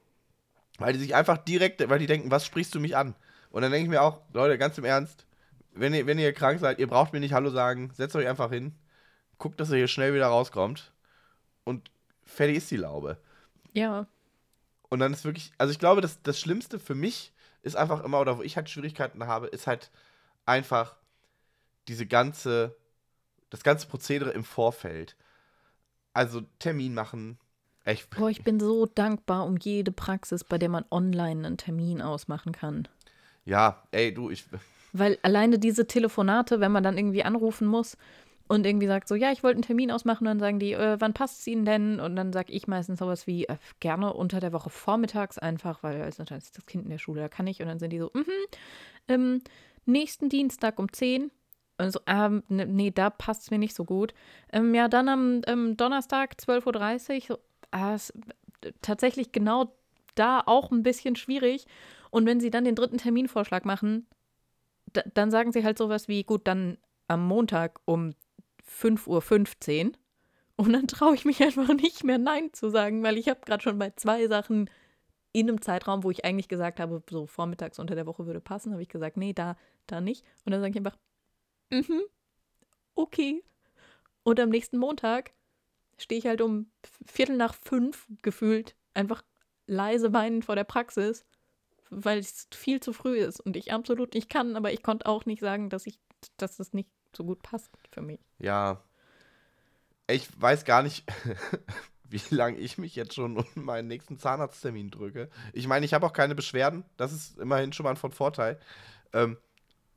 Weil 0.77 0.93
die 0.93 0.99
sich 0.99 1.15
einfach 1.15 1.37
direkt, 1.37 1.87
weil 1.89 1.99
die 1.99 2.07
denken, 2.07 2.31
was 2.31 2.45
sprichst 2.45 2.73
du 2.75 2.79
mich 2.79 2.95
an? 2.95 3.15
Und 3.51 3.61
dann 3.61 3.71
denke 3.71 3.85
ich 3.85 3.89
mir 3.89 4.01
auch, 4.01 4.21
Leute, 4.33 4.57
ganz 4.57 4.77
im 4.77 4.85
Ernst, 4.85 5.25
wenn 5.73 5.93
ihr, 5.93 6.05
wenn 6.05 6.19
ihr 6.19 6.33
krank 6.33 6.59
seid, 6.59 6.79
ihr 6.79 6.87
braucht 6.87 7.13
mir 7.13 7.19
nicht 7.19 7.33
Hallo 7.33 7.49
sagen, 7.49 7.91
setzt 7.93 8.15
euch 8.15 8.27
einfach 8.27 8.49
hin, 8.49 8.75
guckt, 9.37 9.59
dass 9.59 9.69
ihr 9.69 9.77
hier 9.77 9.87
schnell 9.87 10.13
wieder 10.13 10.27
rauskommt 10.27 10.91
und 11.63 11.91
fertig 12.23 12.57
ist 12.57 12.71
die 12.71 12.77
Laube. 12.77 13.17
Ja. 13.73 14.07
Und 14.89 14.99
dann 14.99 15.13
ist 15.13 15.23
wirklich, 15.23 15.51
also 15.57 15.71
ich 15.71 15.79
glaube, 15.79 16.01
das, 16.01 16.21
das 16.21 16.39
Schlimmste 16.39 16.79
für 16.79 16.95
mich 16.95 17.33
ist 17.61 17.75
einfach 17.75 18.03
immer, 18.03 18.19
oder 18.19 18.37
wo 18.37 18.41
ich 18.41 18.55
halt 18.55 18.69
Schwierigkeiten 18.69 19.25
habe, 19.27 19.47
ist 19.47 19.67
halt 19.67 19.91
einfach 20.45 20.95
diese 21.87 22.05
ganze, 22.05 22.75
das 23.49 23.63
ganze 23.63 23.87
Prozedere 23.87 24.31
im 24.31 24.43
Vorfeld. 24.43 25.15
Also 26.13 26.41
Termin 26.59 26.93
machen. 26.93 27.37
Echt. 27.83 28.09
Boah, 28.11 28.29
ich 28.29 28.43
bin 28.43 28.59
so 28.59 28.85
dankbar 28.85 29.45
um 29.45 29.57
jede 29.57 29.91
Praxis, 29.91 30.43
bei 30.43 30.57
der 30.57 30.69
man 30.69 30.85
online 30.91 31.47
einen 31.47 31.57
Termin 31.57 32.01
ausmachen 32.01 32.51
kann. 32.51 32.87
Ja, 33.45 33.83
ey, 33.91 34.13
du, 34.13 34.29
ich. 34.29 34.45
Weil 34.93 35.17
alleine 35.23 35.57
diese 35.57 35.87
Telefonate, 35.87 36.59
wenn 36.59 36.71
man 36.71 36.83
dann 36.83 36.97
irgendwie 36.97 37.23
anrufen 37.23 37.65
muss 37.65 37.97
und 38.51 38.65
irgendwie 38.65 38.87
sagt 38.87 39.07
so, 39.07 39.15
ja, 39.15 39.31
ich 39.31 39.43
wollte 39.43 39.55
einen 39.55 39.63
Termin 39.63 39.91
ausmachen, 39.91 40.25
dann 40.25 40.41
sagen 40.41 40.59
die, 40.59 40.73
äh, 40.73 40.97
wann 40.99 41.13
passt 41.13 41.39
es 41.39 41.47
Ihnen 41.47 41.63
denn? 41.63 42.01
Und 42.01 42.17
dann 42.17 42.33
sage 42.33 42.51
ich 42.51 42.67
meistens 42.67 42.99
sowas 42.99 43.25
wie, 43.25 43.45
äh, 43.45 43.55
gerne 43.79 44.11
unter 44.11 44.41
der 44.41 44.51
Woche 44.51 44.69
vormittags 44.69 45.37
einfach, 45.37 45.83
weil 45.83 46.01
also, 46.01 46.25
dann 46.25 46.37
ist 46.37 46.57
das 46.57 46.65
Kind 46.65 46.83
in 46.83 46.89
der 46.89 46.97
Schule, 46.97 47.21
da 47.21 47.29
kann 47.29 47.47
ich. 47.47 47.61
Und 47.61 47.69
dann 47.69 47.79
sind 47.79 47.91
die 47.91 47.99
so, 47.99 48.11
mhm, 48.13 48.25
ähm, 49.07 49.41
nächsten 49.85 50.27
Dienstag 50.27 50.79
um 50.79 50.91
10. 50.91 51.31
Also, 51.77 52.01
ähm, 52.07 52.43
ne, 52.49 52.65
nee, 52.65 52.91
da 52.91 53.09
passt 53.09 53.43
es 53.43 53.51
mir 53.51 53.57
nicht 53.57 53.73
so 53.73 53.85
gut. 53.85 54.13
Ähm, 54.51 54.75
ja, 54.75 54.89
dann 54.89 55.07
am 55.07 55.41
ähm, 55.47 55.77
Donnerstag 55.77 56.33
12.30 56.33 57.31
Uhr. 57.31 57.39
So, 57.71 58.17
äh, 58.65 58.73
tatsächlich 58.81 59.31
genau 59.31 59.73
da 60.15 60.43
auch 60.45 60.71
ein 60.71 60.83
bisschen 60.83 61.15
schwierig. 61.15 61.67
Und 62.09 62.25
wenn 62.25 62.41
sie 62.41 62.49
dann 62.49 62.65
den 62.65 62.75
dritten 62.75 62.97
Terminvorschlag 62.97 63.63
machen, 63.63 64.07
dann 65.13 65.31
sagen 65.31 65.53
sie 65.53 65.63
halt 65.63 65.77
sowas 65.77 66.09
wie, 66.09 66.25
gut, 66.25 66.47
dann 66.47 66.77
am 67.07 67.25
Montag 67.25 67.79
um 67.85 68.13
5.15 68.79 69.85
Uhr. 69.85 69.91
Und 70.55 70.73
dann 70.73 70.87
traue 70.87 71.15
ich 71.15 71.25
mich 71.25 71.41
einfach 71.41 71.73
nicht 71.73 72.03
mehr 72.03 72.17
Nein 72.17 72.53
zu 72.53 72.69
sagen, 72.69 73.03
weil 73.03 73.17
ich 73.17 73.29
habe 73.29 73.41
gerade 73.45 73.63
schon 73.63 73.79
bei 73.79 73.91
zwei 73.91 74.27
Sachen 74.27 74.69
in 75.33 75.49
einem 75.49 75.61
Zeitraum, 75.61 76.03
wo 76.03 76.11
ich 76.11 76.25
eigentlich 76.25 76.49
gesagt 76.49 76.79
habe, 76.79 77.01
so 77.09 77.25
vormittags 77.25 77.79
unter 77.79 77.95
der 77.95 78.05
Woche 78.05 78.25
würde 78.25 78.41
passen, 78.41 78.73
habe 78.73 78.81
ich 78.81 78.89
gesagt, 78.89 79.17
nee, 79.17 79.33
da, 79.33 79.55
da 79.87 80.01
nicht. 80.01 80.25
Und 80.45 80.51
dann 80.51 80.61
sage 80.61 80.71
ich 80.71 80.77
einfach, 80.77 80.97
mhm, 81.69 82.01
okay. 82.95 83.43
Und 84.23 84.39
am 84.39 84.49
nächsten 84.49 84.77
Montag 84.77 85.31
stehe 85.97 86.19
ich 86.19 86.27
halt 86.27 86.41
um 86.41 86.69
Viertel 87.05 87.37
nach 87.37 87.55
fünf 87.55 88.07
gefühlt 88.21 88.75
einfach 88.93 89.23
leise 89.67 90.13
weinend 90.13 90.45
vor 90.45 90.55
der 90.55 90.63
Praxis, 90.63 91.25
weil 91.89 92.19
es 92.19 92.47
viel 92.53 92.79
zu 92.81 92.93
früh 92.93 93.17
ist 93.17 93.39
und 93.39 93.55
ich 93.55 93.71
absolut 93.71 94.13
nicht 94.13 94.29
kann, 94.29 94.55
aber 94.55 94.73
ich 94.73 94.83
konnte 94.83 95.05
auch 95.05 95.25
nicht 95.25 95.41
sagen, 95.41 95.69
dass 95.69 95.87
ich, 95.87 95.99
dass 96.37 96.57
das 96.57 96.73
nicht 96.73 96.89
so 97.15 97.23
gut 97.23 97.41
passt 97.41 97.71
für 97.91 98.01
mich. 98.01 98.19
Ja. 98.39 98.81
Ich 100.07 100.29
weiß 100.41 100.65
gar 100.65 100.83
nicht, 100.83 101.05
wie 102.09 102.21
lange 102.29 102.57
ich 102.57 102.77
mich 102.77 102.95
jetzt 102.95 103.13
schon 103.13 103.37
um 103.37 103.45
meinen 103.55 103.87
nächsten 103.87 104.17
Zahnarzttermin 104.17 104.91
drücke. 104.91 105.29
Ich 105.53 105.67
meine, 105.67 105.85
ich 105.85 105.93
habe 105.93 106.05
auch 106.05 106.13
keine 106.13 106.35
Beschwerden. 106.35 106.83
Das 106.97 107.13
ist 107.13 107.37
immerhin 107.39 107.73
schon 107.73 107.85
mal 107.85 107.95
von 107.95 108.11
Vorteil. 108.11 108.59
Ähm, 109.13 109.37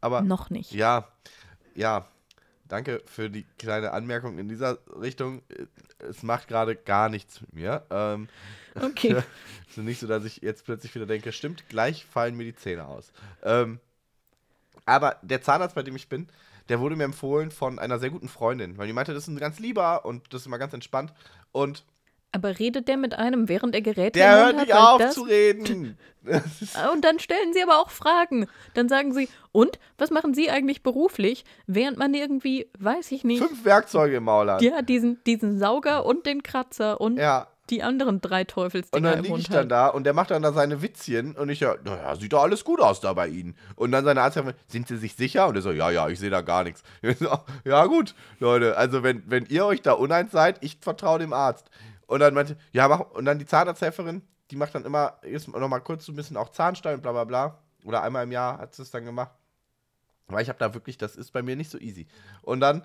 aber 0.00 0.22
noch 0.22 0.50
nicht. 0.50 0.72
Ja, 0.72 1.08
ja. 1.74 2.08
Danke 2.66 3.02
für 3.04 3.28
die 3.28 3.44
kleine 3.58 3.92
Anmerkung 3.92 4.38
in 4.38 4.48
dieser 4.48 4.78
Richtung. 5.00 5.42
Es 5.98 6.22
macht 6.22 6.48
gerade 6.48 6.74
gar 6.74 7.10
nichts 7.10 7.40
mit 7.42 7.52
mir. 7.52 7.86
Ähm, 7.90 8.28
okay. 8.74 9.22
Es 9.68 9.78
ist 9.78 9.84
nicht 9.84 10.00
so, 10.00 10.06
dass 10.06 10.24
ich 10.24 10.36
jetzt 10.36 10.64
plötzlich 10.64 10.94
wieder 10.94 11.06
denke, 11.06 11.32
stimmt, 11.32 11.68
gleich 11.68 12.06
fallen 12.06 12.36
mir 12.36 12.44
die 12.44 12.54
Zähne 12.54 12.86
aus. 12.86 13.12
Ähm, 13.42 13.80
aber 14.86 15.18
der 15.22 15.42
Zahnarzt, 15.42 15.74
bei 15.74 15.82
dem 15.82 15.96
ich 15.96 16.08
bin, 16.08 16.28
der 16.68 16.80
wurde 16.80 16.96
mir 16.96 17.04
empfohlen 17.04 17.50
von 17.50 17.78
einer 17.78 17.98
sehr 17.98 18.10
guten 18.10 18.28
Freundin, 18.28 18.78
weil 18.78 18.86
die 18.86 18.92
meinte, 18.92 19.14
das 19.14 19.24
ist 19.24 19.28
ein 19.28 19.38
ganz 19.38 19.58
lieber 19.58 20.04
und 20.04 20.32
das 20.32 20.42
ist 20.42 20.46
immer 20.46 20.58
ganz 20.58 20.72
entspannt. 20.72 21.12
Und 21.52 21.84
aber 22.32 22.58
redet 22.58 22.88
der 22.88 22.96
mit 22.96 23.14
einem, 23.14 23.48
während 23.48 23.76
er 23.76 23.80
Geräte 23.80 24.18
Der 24.18 24.46
hört 24.46 24.56
nicht 24.56 24.74
auf 24.74 24.98
das, 24.98 25.14
zu 25.14 25.22
reden. 25.22 25.96
und 26.92 27.04
dann 27.04 27.20
stellen 27.20 27.52
sie 27.52 27.62
aber 27.62 27.78
auch 27.78 27.90
Fragen. 27.90 28.48
Dann 28.74 28.88
sagen 28.88 29.12
sie, 29.12 29.28
und, 29.52 29.78
was 29.98 30.10
machen 30.10 30.34
Sie 30.34 30.50
eigentlich 30.50 30.82
beruflich, 30.82 31.44
während 31.68 31.96
man 31.96 32.12
irgendwie, 32.12 32.68
weiß 32.76 33.12
ich 33.12 33.22
nicht. 33.22 33.40
Fünf 33.40 33.64
Werkzeuge 33.64 34.16
im 34.16 34.24
Maul 34.24 34.50
hat. 34.50 34.62
Ja, 34.62 34.82
diesen, 34.82 35.22
diesen 35.22 35.60
Sauger 35.60 36.04
und 36.04 36.26
den 36.26 36.42
Kratzer 36.42 37.00
und 37.00 37.18
ja 37.18 37.46
die 37.70 37.82
anderen 37.82 38.20
drei 38.20 38.44
Teufelsdinger 38.44 39.08
Und 39.08 39.14
dann 39.16 39.24
liege 39.24 39.38
ich 39.38 39.48
dann 39.48 39.68
da 39.68 39.88
und 39.88 40.04
der 40.04 40.12
macht 40.12 40.30
dann 40.30 40.42
da 40.42 40.52
seine 40.52 40.82
Witzchen 40.82 41.34
und 41.36 41.48
ich 41.48 41.60
ja, 41.60 41.76
naja, 41.84 42.14
sieht 42.16 42.32
doch 42.32 42.42
alles 42.42 42.64
gut 42.64 42.80
aus 42.80 43.00
da 43.00 43.12
bei 43.12 43.28
Ihnen. 43.28 43.56
Und 43.76 43.92
dann 43.92 44.04
seine 44.04 44.20
Arzt 44.20 44.40
sind 44.68 44.88
Sie 44.88 44.96
sich 44.96 45.14
sicher? 45.14 45.48
Und 45.48 45.56
er 45.56 45.62
so, 45.62 45.72
ja, 45.72 45.90
ja, 45.90 46.08
ich 46.08 46.18
sehe 46.18 46.30
da 46.30 46.42
gar 46.42 46.64
nichts. 46.64 46.82
So, 47.18 47.38
ja, 47.64 47.86
gut, 47.86 48.14
Leute, 48.40 48.76
also 48.76 49.02
wenn, 49.02 49.22
wenn 49.30 49.46
ihr 49.46 49.64
euch 49.64 49.80
da 49.82 49.92
uneins 49.92 50.32
seid, 50.32 50.62
ich 50.62 50.78
vertraue 50.80 51.18
dem 51.18 51.32
Arzt. 51.32 51.70
Und 52.06 52.20
dann 52.20 52.34
meinte, 52.34 52.56
ja, 52.72 52.88
mach, 52.88 53.00
und 53.12 53.24
dann 53.24 53.38
die 53.38 53.46
Zahnarzthelferin, 53.46 54.22
die 54.50 54.56
macht 54.56 54.74
dann 54.74 54.84
immer, 54.84 55.18
jetzt 55.22 55.48
nochmal 55.48 55.80
kurz 55.80 56.04
so 56.04 56.12
ein 56.12 56.16
bisschen 56.16 56.36
auch 56.36 56.50
Zahnstein 56.50 57.00
bla 57.00 57.12
bla 57.12 57.24
bla. 57.24 57.58
Oder 57.84 58.02
einmal 58.02 58.24
im 58.24 58.32
Jahr 58.32 58.58
hat 58.58 58.74
sie 58.74 58.82
es 58.82 58.90
dann 58.90 59.04
gemacht. 59.04 59.30
Weil 60.26 60.42
ich 60.42 60.48
habe 60.48 60.58
da 60.58 60.74
wirklich, 60.74 60.98
das 60.98 61.16
ist 61.16 61.32
bei 61.32 61.42
mir 61.42 61.56
nicht 61.56 61.70
so 61.70 61.78
easy. 61.78 62.06
Und 62.42 62.60
dann 62.60 62.84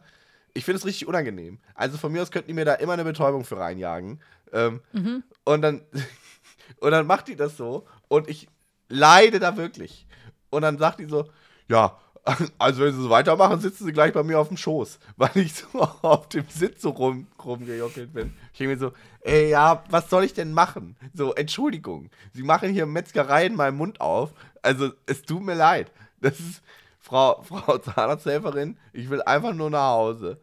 Ich 0.53 0.65
finde 0.65 0.77
es 0.79 0.85
richtig 0.85 1.07
unangenehm. 1.07 1.59
Also 1.75 1.97
von 1.97 2.11
mir 2.11 2.21
aus 2.21 2.31
könnten 2.31 2.47
die 2.49 2.53
mir 2.53 2.65
da 2.65 2.73
immer 2.75 2.93
eine 2.93 3.03
Betäubung 3.03 3.43
für 3.45 3.57
reinjagen. 3.57 4.21
Ähm, 4.51 4.81
Mhm. 4.93 5.23
und 5.45 5.61
dann 5.61 5.81
und 6.79 6.91
dann 6.91 7.05
macht 7.07 7.27
die 7.27 7.35
das 7.35 7.57
so 7.57 7.85
und 8.07 8.27
ich 8.29 8.47
leide 8.87 9.39
da 9.39 9.57
wirklich. 9.57 10.07
Und 10.49 10.63
dann 10.63 10.77
sagt 10.79 10.99
die 10.99 11.05
so, 11.05 11.29
ja, 11.67 11.97
also 12.57 12.83
wenn 12.83 12.93
sie 12.93 13.01
so 13.01 13.09
weitermachen, 13.09 13.59
sitzen 13.59 13.85
sie 13.85 13.93
gleich 13.93 14.13
bei 14.13 14.23
mir 14.23 14.39
auf 14.39 14.47
dem 14.49 14.57
Schoß, 14.57 14.99
weil 15.17 15.31
ich 15.37 15.53
so 15.53 15.79
auf 15.79 16.27
dem 16.29 16.45
Sitz 16.49 16.81
so 16.81 16.89
rum, 16.89 17.27
rumgejockelt 17.43 18.13
bin. 18.13 18.33
Ich 18.51 18.57
denke 18.59 18.73
mir 18.73 18.79
so, 18.79 18.91
ey, 19.21 19.49
ja, 19.49 19.83
was 19.89 20.09
soll 20.09 20.23
ich 20.23 20.33
denn 20.33 20.51
machen? 20.53 20.97
So, 21.13 21.33
Entschuldigung, 21.35 22.09
sie 22.33 22.43
machen 22.43 22.69
hier 22.71 22.85
Metzgerei 22.87 23.45
in 23.45 23.55
meinem 23.55 23.77
Mund 23.77 24.01
auf. 24.01 24.33
Also, 24.61 24.91
es 25.05 25.21
tut 25.21 25.43
mir 25.43 25.53
leid. 25.55 25.91
Das 26.19 26.39
ist, 26.39 26.61
Frau, 26.99 27.41
Frau 27.43 27.77
Zahnarzthelferin, 27.77 28.77
ich 28.93 29.09
will 29.09 29.21
einfach 29.21 29.53
nur 29.53 29.69
nach 29.69 29.91
Hause. 29.91 30.39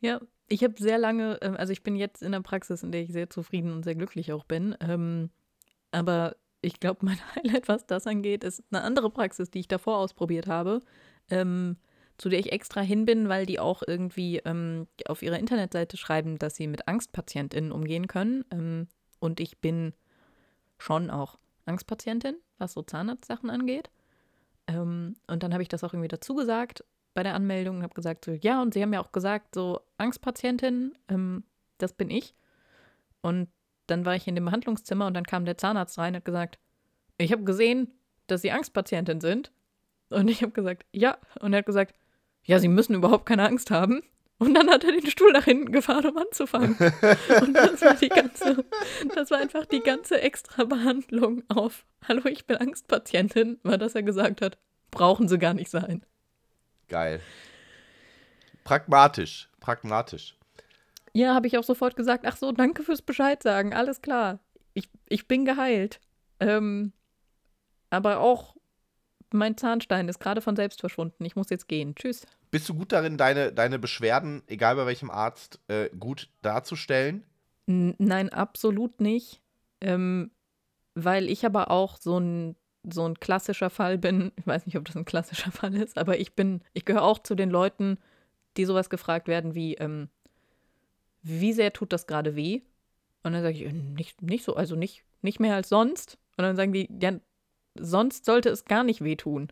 Ja, 0.00 0.20
ich 0.48 0.62
habe 0.64 0.74
sehr 0.78 0.98
lange, 0.98 1.38
ähm, 1.42 1.56
also 1.56 1.72
ich 1.72 1.82
bin 1.82 1.96
jetzt 1.96 2.22
in 2.22 2.32
der 2.32 2.40
Praxis, 2.40 2.82
in 2.82 2.92
der 2.92 3.02
ich 3.02 3.12
sehr 3.12 3.30
zufrieden 3.30 3.72
und 3.72 3.84
sehr 3.84 3.94
glücklich 3.94 4.32
auch 4.32 4.44
bin. 4.44 4.76
Ähm, 4.80 5.30
aber 5.90 6.36
ich 6.60 6.80
glaube, 6.80 7.04
mein 7.04 7.18
Highlight, 7.36 7.68
was 7.68 7.86
das 7.86 8.06
angeht, 8.06 8.44
ist 8.44 8.62
eine 8.70 8.82
andere 8.82 9.10
Praxis, 9.10 9.50
die 9.50 9.60
ich 9.60 9.68
davor 9.68 9.98
ausprobiert 9.98 10.46
habe, 10.46 10.80
ähm, 11.30 11.76
zu 12.18 12.28
der 12.28 12.38
ich 12.38 12.52
extra 12.52 12.80
hin 12.80 13.04
bin, 13.04 13.28
weil 13.28 13.46
die 13.46 13.58
auch 13.58 13.82
irgendwie 13.86 14.38
ähm, 14.44 14.86
auf 15.06 15.22
ihrer 15.22 15.38
Internetseite 15.38 15.96
schreiben, 15.96 16.38
dass 16.38 16.54
sie 16.54 16.66
mit 16.66 16.86
AngstpatientInnen 16.86 17.72
umgehen 17.72 18.06
können. 18.06 18.44
Ähm, 18.50 18.88
und 19.18 19.40
ich 19.40 19.58
bin 19.58 19.94
schon 20.78 21.10
auch 21.10 21.38
Angstpatientin, 21.64 22.36
was 22.58 22.74
so 22.74 22.82
Zahnarztsachen 22.82 23.50
angeht. 23.50 23.90
Ähm, 24.66 25.16
und 25.26 25.42
dann 25.42 25.52
habe 25.52 25.62
ich 25.62 25.68
das 25.68 25.84
auch 25.84 25.92
irgendwie 25.92 26.08
dazu 26.08 26.34
gesagt 26.34 26.84
bei 27.14 27.22
der 27.22 27.34
Anmeldung 27.34 27.76
und 27.76 27.82
habe 27.82 27.94
gesagt, 27.94 28.24
so, 28.24 28.32
ja, 28.32 28.62
und 28.62 28.72
sie 28.74 28.82
haben 28.82 28.92
ja 28.92 29.00
auch 29.00 29.12
gesagt, 29.12 29.54
so 29.54 29.80
Angstpatientin, 29.98 30.96
ähm, 31.08 31.44
das 31.78 31.92
bin 31.92 32.10
ich. 32.10 32.34
Und 33.20 33.48
dann 33.86 34.04
war 34.04 34.14
ich 34.14 34.26
in 34.26 34.34
dem 34.34 34.46
Behandlungszimmer 34.46 35.06
und 35.06 35.14
dann 35.14 35.24
kam 35.24 35.44
der 35.44 35.58
Zahnarzt 35.58 35.98
rein 35.98 36.14
und 36.14 36.18
hat 36.18 36.24
gesagt, 36.24 36.58
ich 37.18 37.32
habe 37.32 37.44
gesehen, 37.44 37.92
dass 38.26 38.42
Sie 38.42 38.50
Angstpatientin 38.50 39.20
sind. 39.20 39.52
Und 40.08 40.28
ich 40.28 40.42
habe 40.42 40.52
gesagt, 40.52 40.86
ja. 40.92 41.18
Und 41.40 41.52
er 41.52 41.58
hat 41.58 41.66
gesagt, 41.66 41.94
ja, 42.44 42.58
Sie 42.58 42.68
müssen 42.68 42.94
überhaupt 42.94 43.26
keine 43.26 43.46
Angst 43.46 43.70
haben. 43.70 44.02
Und 44.42 44.54
dann 44.54 44.68
hat 44.68 44.82
er 44.82 44.90
den 44.90 45.06
Stuhl 45.06 45.30
nach 45.30 45.44
hinten 45.44 45.70
gefahren, 45.70 46.04
um 46.06 46.18
anzufangen. 46.18 46.76
Und 47.42 47.54
das 47.54 47.80
war 47.80 47.94
die 47.94 48.08
ganze, 48.08 48.64
das 49.14 49.30
war 49.30 49.38
einfach 49.38 49.66
die 49.66 49.78
ganze 49.78 50.20
extra 50.20 50.64
Behandlung 50.64 51.44
auf, 51.46 51.86
hallo, 52.08 52.24
ich 52.26 52.44
bin 52.44 52.56
Angstpatientin, 52.56 53.60
war 53.62 53.78
dass 53.78 53.94
er 53.94 54.02
gesagt 54.02 54.40
hat, 54.40 54.58
brauchen 54.90 55.28
Sie 55.28 55.38
gar 55.38 55.54
nicht 55.54 55.70
sein. 55.70 56.04
Geil. 56.88 57.20
Pragmatisch, 58.64 59.48
pragmatisch. 59.60 60.36
Ja, 61.12 61.34
habe 61.34 61.46
ich 61.46 61.56
auch 61.56 61.62
sofort 61.62 61.94
gesagt, 61.94 62.24
ach 62.26 62.36
so, 62.36 62.50
danke 62.50 62.82
fürs 62.82 63.02
Bescheid 63.02 63.44
sagen, 63.44 63.72
alles 63.72 64.02
klar. 64.02 64.40
Ich, 64.74 64.88
ich 65.08 65.28
bin 65.28 65.44
geheilt. 65.44 66.00
Ähm, 66.40 66.92
aber 67.90 68.18
auch 68.18 68.56
mein 69.32 69.56
Zahnstein 69.56 70.08
ist 70.08 70.20
gerade 70.20 70.40
von 70.40 70.56
selbst 70.56 70.80
verschwunden. 70.80 71.24
Ich 71.24 71.36
muss 71.36 71.50
jetzt 71.50 71.68
gehen. 71.68 71.94
Tschüss. 71.94 72.26
Bist 72.50 72.68
du 72.68 72.74
gut 72.74 72.92
darin, 72.92 73.16
deine, 73.16 73.52
deine 73.52 73.78
Beschwerden, 73.78 74.42
egal 74.46 74.76
bei 74.76 74.86
welchem 74.86 75.10
Arzt, 75.10 75.60
äh, 75.68 75.88
gut 75.98 76.28
darzustellen? 76.42 77.24
N 77.66 77.94
nein, 77.98 78.28
absolut 78.28 79.00
nicht. 79.00 79.40
Ähm, 79.80 80.30
weil 80.94 81.28
ich 81.28 81.46
aber 81.46 81.70
auch 81.70 81.96
so 81.96 82.18
ein, 82.18 82.56
so 82.90 83.06
ein 83.08 83.18
klassischer 83.18 83.70
Fall 83.70 83.98
bin. 83.98 84.32
Ich 84.38 84.46
weiß 84.46 84.66
nicht, 84.66 84.76
ob 84.76 84.84
das 84.84 84.96
ein 84.96 85.04
klassischer 85.04 85.52
Fall 85.52 85.74
ist, 85.74 85.98
aber 85.98 86.18
ich 86.18 86.34
bin, 86.34 86.62
ich 86.72 86.84
gehöre 86.84 87.04
auch 87.04 87.18
zu 87.18 87.34
den 87.34 87.50
Leuten, 87.50 87.98
die 88.56 88.64
sowas 88.64 88.90
gefragt 88.90 89.28
werden 89.28 89.54
wie, 89.54 89.74
ähm, 89.74 90.08
wie 91.22 91.52
sehr 91.52 91.72
tut 91.72 91.92
das 91.92 92.06
gerade 92.06 92.36
weh? 92.36 92.60
Und 93.22 93.32
dann 93.32 93.42
sage 93.42 93.56
ich, 93.56 93.62
äh, 93.62 93.72
nicht, 93.72 94.20
nicht 94.22 94.44
so, 94.44 94.56
also 94.56 94.76
nicht, 94.76 95.04
nicht 95.22 95.40
mehr 95.40 95.54
als 95.54 95.68
sonst. 95.68 96.18
Und 96.36 96.44
dann 96.44 96.56
sagen 96.56 96.72
die, 96.72 96.88
ja, 97.00 97.12
sonst 97.74 98.24
sollte 98.24 98.48
es 98.48 98.64
gar 98.64 98.84
nicht 98.84 99.02
wehtun. 99.02 99.48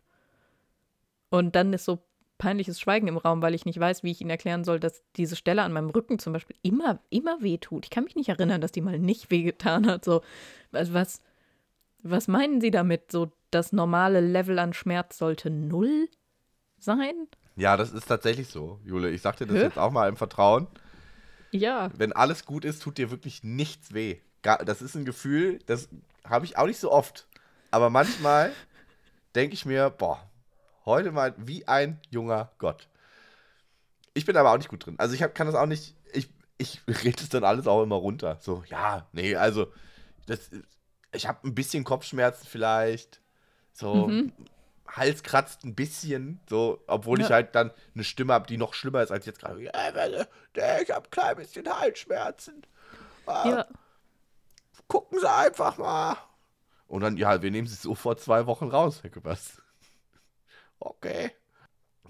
Und 1.30 1.54
dann 1.56 1.72
ist 1.72 1.84
so 1.84 2.02
peinliches 2.38 2.80
Schweigen 2.80 3.06
im 3.06 3.18
Raum, 3.18 3.42
weil 3.42 3.54
ich 3.54 3.66
nicht 3.66 3.78
weiß, 3.78 4.02
wie 4.02 4.10
ich 4.10 4.20
ihnen 4.20 4.30
erklären 4.30 4.64
soll, 4.64 4.80
dass 4.80 5.02
diese 5.16 5.36
Stelle 5.36 5.62
an 5.62 5.72
meinem 5.72 5.90
Rücken 5.90 6.18
zum 6.18 6.32
Beispiel 6.32 6.56
immer, 6.62 6.98
immer 7.10 7.42
wehtut. 7.42 7.84
Ich 7.84 7.90
kann 7.90 8.04
mich 8.04 8.16
nicht 8.16 8.30
erinnern, 8.30 8.60
dass 8.60 8.72
die 8.72 8.80
mal 8.80 8.98
nicht 8.98 9.30
wehgetan 9.30 9.86
hat. 9.86 10.04
So, 10.04 10.22
also 10.72 10.94
was, 10.94 11.20
was 12.02 12.28
meinen 12.28 12.60
Sie 12.60 12.70
damit? 12.70 13.12
So, 13.12 13.30
das 13.50 13.72
normale 13.72 14.20
Level 14.20 14.58
an 14.58 14.72
Schmerz 14.72 15.18
sollte 15.18 15.50
null 15.50 16.08
sein? 16.78 17.28
Ja, 17.56 17.76
das 17.76 17.92
ist 17.92 18.06
tatsächlich 18.06 18.48
so, 18.48 18.80
Jule. 18.84 19.10
Ich 19.10 19.22
sag 19.22 19.36
dir 19.36 19.46
das 19.46 19.58
Hä? 19.58 19.64
jetzt 19.64 19.78
auch 19.78 19.92
mal 19.92 20.08
im 20.08 20.16
Vertrauen. 20.16 20.66
Ja. 21.50 21.90
Wenn 21.96 22.12
alles 22.12 22.46
gut 22.46 22.64
ist, 22.64 22.82
tut 22.82 22.96
dir 22.96 23.10
wirklich 23.10 23.44
nichts 23.44 23.92
weh. 23.92 24.16
Das 24.42 24.80
ist 24.80 24.94
ein 24.94 25.04
Gefühl, 25.04 25.58
das 25.66 25.90
habe 26.24 26.46
ich 26.46 26.56
auch 26.56 26.66
nicht 26.66 26.78
so 26.78 26.90
oft. 26.90 27.26
Aber 27.70 27.90
manchmal 27.90 28.52
denke 29.34 29.54
ich 29.54 29.64
mir, 29.64 29.90
boah, 29.90 30.28
heute 30.84 31.12
mal 31.12 31.34
wie 31.36 31.66
ein 31.68 32.00
junger 32.10 32.50
Gott. 32.58 32.88
Ich 34.14 34.24
bin 34.26 34.36
aber 34.36 34.52
auch 34.52 34.56
nicht 34.58 34.68
gut 34.68 34.84
drin. 34.86 34.96
Also 34.98 35.14
ich 35.14 35.22
hab, 35.22 35.34
kann 35.34 35.46
das 35.46 35.54
auch 35.56 35.66
nicht, 35.66 35.94
ich, 36.12 36.28
ich 36.58 36.80
rede 36.88 37.22
es 37.22 37.28
dann 37.28 37.44
alles 37.44 37.66
auch 37.66 37.82
immer 37.82 37.96
runter. 37.96 38.38
So, 38.40 38.64
ja, 38.66 39.06
nee, 39.12 39.36
also 39.36 39.72
das, 40.26 40.50
ich 41.12 41.26
habe 41.28 41.46
ein 41.46 41.54
bisschen 41.54 41.84
Kopfschmerzen 41.84 42.46
vielleicht. 42.46 43.20
So, 43.72 44.08
Mhm. 44.08 44.32
Hals 44.88 45.22
kratzt 45.22 45.64
ein 45.64 45.76
bisschen, 45.76 46.40
so, 46.48 46.82
obwohl 46.88 47.20
ich 47.20 47.28
Ja. 47.28 47.36
halt 47.36 47.54
dann 47.54 47.70
eine 47.94 48.02
Stimme 48.02 48.32
habe, 48.32 48.48
die 48.48 48.56
noch 48.56 48.74
schlimmer 48.74 49.02
ist 49.02 49.12
als 49.12 49.24
jetzt 49.24 49.38
gerade. 49.38 49.62
Äh, 49.72 50.82
ich 50.82 50.90
habe 50.90 51.06
ein 51.06 51.10
klein 51.12 51.36
bisschen 51.36 51.68
Halsschmerzen. 51.72 52.62
Ah, 53.26 53.48
Ja. 53.48 53.66
Gucken 54.88 55.20
Sie 55.20 55.30
einfach 55.30 55.78
mal. 55.78 56.16
Und 56.91 57.03
dann, 57.03 57.16
ja, 57.16 57.41
wir 57.41 57.53
nehmen 57.53 57.68
sie 57.68 57.76
sofort 57.76 58.20
zwei 58.20 58.47
Wochen 58.47 58.66
raus, 58.66 59.03
Herr 59.03 59.11
Küppers. 59.11 59.62
Okay. 60.82 61.30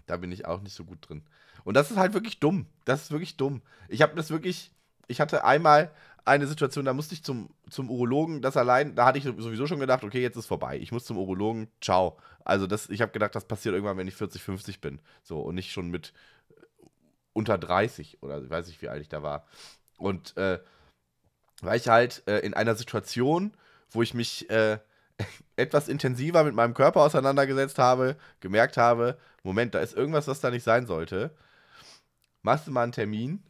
Da 0.06 0.16
bin 0.16 0.30
ich 0.30 0.46
auch 0.46 0.60
nicht 0.60 0.74
so 0.74 0.84
gut 0.84 1.08
drin. 1.08 1.24
Und 1.64 1.74
das 1.74 1.90
ist 1.90 1.96
halt 1.96 2.14
wirklich 2.14 2.38
dumm. 2.38 2.66
Das 2.84 3.02
ist 3.02 3.10
wirklich 3.10 3.36
dumm. 3.36 3.62
Ich 3.88 4.00
habe 4.00 4.14
das 4.14 4.30
wirklich. 4.30 4.70
Ich 5.08 5.20
hatte 5.20 5.42
einmal 5.42 5.90
eine 6.24 6.46
Situation, 6.46 6.84
da 6.84 6.92
musste 6.92 7.14
ich 7.14 7.24
zum, 7.24 7.50
zum 7.68 7.90
Urologen, 7.90 8.42
das 8.42 8.56
allein, 8.56 8.94
da 8.94 9.06
hatte 9.06 9.18
ich 9.18 9.24
sowieso 9.24 9.66
schon 9.66 9.80
gedacht, 9.80 10.04
okay, 10.04 10.22
jetzt 10.22 10.36
ist 10.36 10.46
vorbei. 10.46 10.78
Ich 10.78 10.92
muss 10.92 11.04
zum 11.04 11.18
Urologen, 11.18 11.66
ciao. 11.80 12.16
Also 12.44 12.68
das, 12.68 12.88
ich 12.88 13.02
habe 13.02 13.10
gedacht, 13.10 13.34
das 13.34 13.44
passiert 13.44 13.74
irgendwann, 13.74 13.96
wenn 13.96 14.06
ich 14.06 14.14
40, 14.14 14.40
50 14.40 14.80
bin. 14.80 15.00
So, 15.24 15.40
und 15.40 15.56
nicht 15.56 15.72
schon 15.72 15.90
mit 15.90 16.12
äh, 16.50 16.62
unter 17.32 17.58
30 17.58 18.22
oder 18.22 18.40
ich 18.40 18.50
weiß 18.50 18.68
nicht, 18.68 18.82
wie 18.82 18.88
alt 18.88 19.02
ich 19.02 19.08
da 19.08 19.24
war. 19.24 19.48
Und 19.98 20.36
äh, 20.36 20.60
war 21.60 21.74
ich 21.74 21.88
halt 21.88 22.22
äh, 22.28 22.38
in 22.38 22.54
einer 22.54 22.76
Situation, 22.76 23.52
wo 23.90 24.02
ich 24.02 24.14
mich 24.14 24.48
äh, 24.50 24.78
etwas 25.56 25.88
intensiver 25.88 26.44
mit 26.44 26.54
meinem 26.54 26.74
Körper 26.74 27.02
auseinandergesetzt 27.02 27.78
habe, 27.78 28.16
gemerkt 28.40 28.76
habe, 28.76 29.18
Moment, 29.42 29.74
da 29.74 29.80
ist 29.80 29.96
irgendwas, 29.96 30.28
was 30.28 30.40
da 30.40 30.50
nicht 30.50 30.64
sein 30.64 30.86
sollte. 30.86 31.30
Machst 32.42 32.66
du 32.66 32.70
mal 32.70 32.82
einen 32.82 32.92
Termin? 32.92 33.42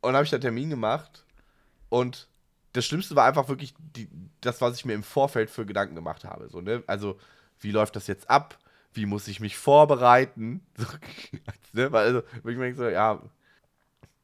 Und 0.00 0.14
habe 0.14 0.24
ich 0.24 0.30
da 0.30 0.36
einen 0.36 0.42
Termin 0.42 0.70
gemacht. 0.70 1.24
Und 1.90 2.28
das 2.74 2.86
Schlimmste 2.86 3.16
war 3.16 3.26
einfach 3.26 3.48
wirklich 3.48 3.74
die, 3.96 4.08
das, 4.40 4.60
was 4.60 4.76
ich 4.76 4.84
mir 4.84 4.94
im 4.94 5.02
Vorfeld 5.04 5.50
für 5.50 5.66
Gedanken 5.66 5.96
gemacht 5.96 6.24
habe. 6.24 6.48
So, 6.50 6.60
ne? 6.62 6.82
Also, 6.86 7.18
wie 7.60 7.72
läuft 7.72 7.96
das 7.96 8.06
jetzt 8.08 8.30
ab? 8.30 8.58
Wie 8.94 9.06
muss 9.06 9.28
ich 9.28 9.40
mich 9.40 9.56
vorbereiten? 9.58 10.62
So, 10.78 10.86
ne? 11.74 11.92
Weil, 11.92 12.06
Also, 12.06 12.22
ich 12.50 12.56
mir 12.56 12.74
so, 12.74 12.88
ja, 12.88 13.22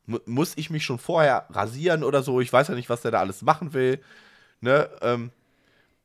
mu- 0.06 0.20
muss 0.26 0.52
ich 0.56 0.70
mich 0.70 0.84
schon 0.84 0.98
vorher 0.98 1.46
rasieren 1.50 2.04
oder 2.04 2.22
so? 2.22 2.40
Ich 2.40 2.52
weiß 2.52 2.68
ja 2.68 2.74
nicht, 2.74 2.88
was 2.88 3.02
der 3.02 3.10
da 3.10 3.20
alles 3.20 3.42
machen 3.42 3.72
will. 3.72 4.00
Ne? 4.60 4.88
Ähm, 5.02 5.30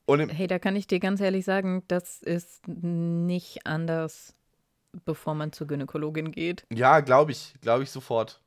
Hey, 0.08 0.48
da 0.48 0.60
kann 0.60 0.76
ich 0.76 0.88
dir 0.88 1.00
ganz 1.00 1.22
ehrlich 1.22 1.46
sagen, 1.46 1.84
das 1.88 2.22
ist 2.22 2.68
nicht 2.68 3.66
anders, 3.66 4.34
bevor 5.06 5.36
man 5.36 5.54
zur 5.54 5.68
Gynäkologin 5.68 6.32
geht. 6.32 6.66
Ja, 6.70 7.00
glaube 7.00 7.32
ich, 7.32 7.54
glaube 7.62 7.84
ich 7.84 7.92
sofort. 7.92 8.42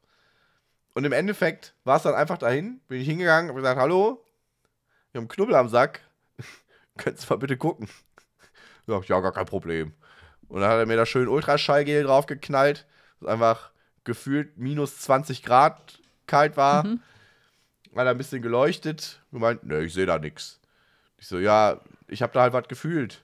Und 0.92 1.04
im 1.04 1.12
Endeffekt 1.12 1.74
war 1.84 1.96
es 1.96 2.02
dann 2.02 2.14
einfach 2.14 2.38
dahin, 2.38 2.80
bin 2.88 3.00
ich 3.00 3.08
hingegangen, 3.08 3.48
habe 3.48 3.60
gesagt, 3.60 3.80
hallo, 3.80 4.24
wir 5.12 5.20
haben 5.20 5.24
einen 5.24 5.28
Knubbel 5.28 5.54
am 5.54 5.68
Sack, 5.68 6.00
könntest 6.98 7.28
du 7.28 7.34
mal 7.34 7.38
bitte 7.38 7.56
gucken? 7.56 7.88
Ja, 8.86 9.00
ja, 9.00 9.20
gar 9.20 9.32
kein 9.32 9.46
Problem. 9.46 9.94
Und 10.48 10.60
dann 10.60 10.70
hat 10.70 10.78
er 10.78 10.86
mir 10.86 10.96
da 10.96 11.06
schön 11.06 11.28
Ultraschallgel 11.28 12.04
draufgeknallt, 12.04 12.86
das 13.20 13.28
einfach 13.30 13.70
gefühlt 14.04 14.58
minus 14.58 14.98
20 15.00 15.42
Grad 15.42 16.00
kalt 16.26 16.56
war. 16.58 16.84
Mhm. 16.84 17.00
Hat 17.94 18.06
er 18.06 18.10
ein 18.10 18.18
bisschen 18.18 18.42
geleuchtet, 18.42 19.20
gemeint, 19.30 19.64
ne, 19.64 19.82
ich 19.82 19.94
sehe 19.94 20.06
da 20.06 20.18
nichts. 20.18 20.60
Ich 21.18 21.28
so, 21.28 21.38
ja, 21.38 21.80
ich 22.08 22.22
habe 22.22 22.32
da 22.32 22.42
halt 22.42 22.52
was 22.52 22.68
gefühlt. 22.68 23.22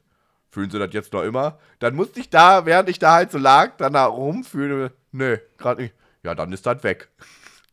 Fühlen 0.48 0.70
Sie 0.70 0.78
das 0.78 0.92
jetzt 0.92 1.12
noch 1.12 1.22
immer? 1.22 1.58
Dann 1.78 1.94
musste 1.94 2.20
ich 2.20 2.28
da, 2.28 2.66
während 2.66 2.88
ich 2.88 2.98
da 2.98 3.14
halt 3.14 3.30
so 3.30 3.38
lag, 3.38 3.76
dann 3.76 3.92
da 3.92 4.06
rumfühlen. 4.06 4.90
Nö, 5.12 5.38
gerade 5.58 5.82
nicht. 5.82 5.94
Ja, 6.22 6.34
dann 6.34 6.52
ist 6.52 6.66
das 6.66 6.82
weg. 6.82 7.08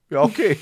Ja, 0.10 0.22
okay. 0.22 0.58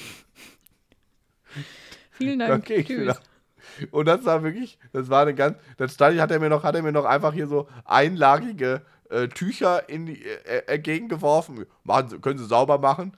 Vielen 2.13 2.39
Dank. 2.39 2.51
okay, 2.63 2.83
Tschüss. 2.83 2.97
genau. 2.97 3.89
Und 3.91 4.05
das 4.07 4.25
war 4.25 4.41
wirklich, 4.41 4.79
das 4.91 5.07
war 5.09 5.21
eine 5.21 5.35
ganz, 5.35 5.59
dann 5.77 5.87
stand 5.87 6.15
ich, 6.15 6.21
hat 6.21 6.31
er 6.31 6.39
mir 6.39 6.49
noch, 6.49 6.63
hat 6.63 6.73
er 6.73 6.81
mir 6.81 6.91
noch 6.91 7.05
einfach 7.05 7.31
hier 7.31 7.45
so 7.45 7.67
einlagige 7.83 8.81
äh, 9.09 9.27
Tücher 9.27 9.87
in 9.87 10.07
die, 10.07 10.25
äh, 10.25 10.65
entgegengeworfen. 10.65 11.65
Machen 11.83 12.09
Sie, 12.09 12.19
können 12.19 12.39
Sie 12.39 12.45
sauber 12.45 12.79
machen? 12.79 13.15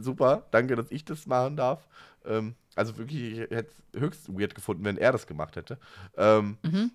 Super, 0.00 0.44
danke, 0.52 0.74
dass 0.74 0.90
ich 0.90 1.04
das 1.04 1.26
machen 1.26 1.56
darf. 1.56 1.86
Ähm, 2.24 2.54
also 2.76 2.96
wirklich, 2.98 3.32
ich 3.32 3.38
hätte 3.50 3.72
es 3.92 4.00
höchst 4.00 4.28
weird 4.38 4.54
gefunden, 4.54 4.84
wenn 4.84 4.98
er 4.98 5.12
das 5.12 5.26
gemacht 5.26 5.56
hätte. 5.56 5.78
Ähm, 6.16 6.58
Mhm. 6.62 6.90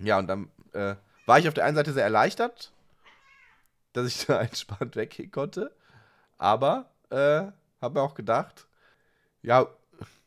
Ja, 0.00 0.18
und 0.18 0.26
dann 0.28 0.50
äh, 0.72 0.96
war 1.26 1.38
ich 1.38 1.48
auf 1.48 1.54
der 1.54 1.64
einen 1.64 1.76
Seite 1.76 1.92
sehr 1.92 2.04
erleichtert, 2.04 2.72
dass 3.92 4.06
ich 4.06 4.26
da 4.26 4.40
entspannt 4.40 4.96
weggehen 4.96 5.30
konnte. 5.30 5.72
Aber 6.38 6.90
äh, 7.10 7.42
habe 7.82 7.94
mir 7.94 8.02
auch 8.02 8.14
gedacht, 8.14 8.66
ja, 9.42 9.66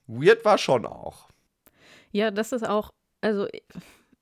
weird 0.07 0.45
war 0.45 0.57
schon 0.57 0.86
auch. 0.86 1.30
Ja, 2.11 2.32
das 2.32 2.51
ist 2.51 2.67
auch, 2.67 2.93
also 3.21 3.47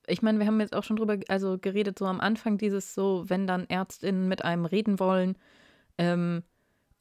ich- 0.07 0.21
meine, 0.21 0.39
wir 0.39 0.47
haben 0.47 0.59
jetzt 0.59 0.75
auch 0.75 0.83
schon 0.83 0.97
drüber 0.97 1.17
also 1.27 1.57
geredet, 1.59 1.99
so 1.99 2.05
am 2.05 2.19
Anfang 2.21 2.57
dieses 2.57 2.93
so, 2.93 3.25
wenn 3.29 3.47
dann 3.47 3.65
ÄrztInnen 3.67 4.27
mit 4.27 4.43
einem 4.45 4.65
reden 4.65 4.99
wollen 4.99 5.37
ähm, 5.97 6.43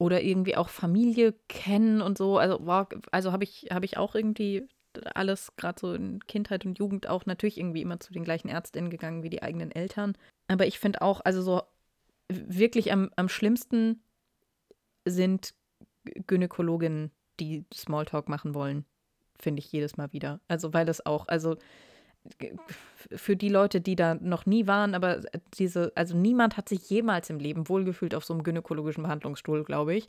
oder 0.00 0.22
irgendwie 0.22 0.56
auch 0.56 0.68
Familie 0.68 1.34
kennen 1.48 2.00
und 2.00 2.18
so. 2.18 2.38
Also, 2.38 2.58
wow, 2.62 2.86
also 3.12 3.32
habe 3.32 3.44
ich, 3.44 3.68
hab 3.70 3.84
ich 3.84 3.98
auch 3.98 4.14
irgendwie 4.14 4.66
alles, 5.14 5.54
gerade 5.56 5.78
so 5.78 5.92
in 5.92 6.20
Kindheit 6.26 6.64
und 6.64 6.78
Jugend, 6.78 7.06
auch 7.06 7.26
natürlich 7.26 7.58
irgendwie 7.58 7.82
immer 7.82 8.00
zu 8.00 8.12
den 8.12 8.24
gleichen 8.24 8.48
ÄrztInnen 8.48 8.90
gegangen 8.90 9.22
wie 9.22 9.30
die 9.30 9.42
eigenen 9.42 9.70
Eltern. 9.70 10.16
Aber 10.48 10.66
ich 10.66 10.78
finde 10.78 11.02
auch, 11.02 11.20
also 11.24 11.42
so 11.42 11.62
wirklich 12.28 12.92
am, 12.92 13.10
am 13.16 13.28
schlimmsten 13.28 14.02
sind 15.04 15.54
Gynäkologinnen, 16.26 17.10
die 17.38 17.66
Smalltalk 17.72 18.28
machen 18.28 18.54
wollen 18.54 18.84
finde 19.40 19.60
ich 19.60 19.72
jedes 19.72 19.96
Mal 19.96 20.12
wieder. 20.12 20.40
Also 20.48 20.72
weil 20.72 20.88
es 20.88 21.04
auch, 21.04 21.26
also 21.28 21.56
für 23.14 23.36
die 23.36 23.48
Leute, 23.48 23.80
die 23.80 23.96
da 23.96 24.14
noch 24.14 24.46
nie 24.46 24.66
waren, 24.66 24.94
aber 24.94 25.20
diese, 25.54 25.92
also 25.94 26.16
niemand 26.16 26.56
hat 26.56 26.68
sich 26.68 26.88
jemals 26.90 27.30
im 27.30 27.38
Leben 27.38 27.68
wohlgefühlt 27.68 28.14
auf 28.14 28.24
so 28.24 28.34
einem 28.34 28.42
gynäkologischen 28.42 29.02
Behandlungsstuhl, 29.02 29.64
glaube 29.64 29.94
ich. 29.94 30.08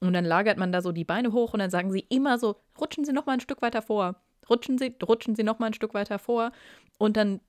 Und 0.00 0.12
dann 0.12 0.24
lagert 0.24 0.58
man 0.58 0.72
da 0.72 0.82
so 0.82 0.92
die 0.92 1.04
Beine 1.04 1.32
hoch 1.32 1.54
und 1.54 1.60
dann 1.60 1.70
sagen 1.70 1.90
sie 1.90 2.04
immer 2.08 2.38
so, 2.38 2.56
rutschen 2.80 3.04
Sie 3.04 3.12
noch 3.12 3.26
mal 3.26 3.32
ein 3.32 3.40
Stück 3.40 3.62
weiter 3.62 3.82
vor. 3.82 4.16
Rutschen 4.48 4.78
Sie, 4.78 4.94
rutschen 5.02 5.34
Sie 5.34 5.42
noch 5.42 5.58
mal 5.58 5.66
ein 5.66 5.74
Stück 5.74 5.94
weiter 5.94 6.18
vor. 6.18 6.52
Und 6.98 7.16
dann 7.16 7.40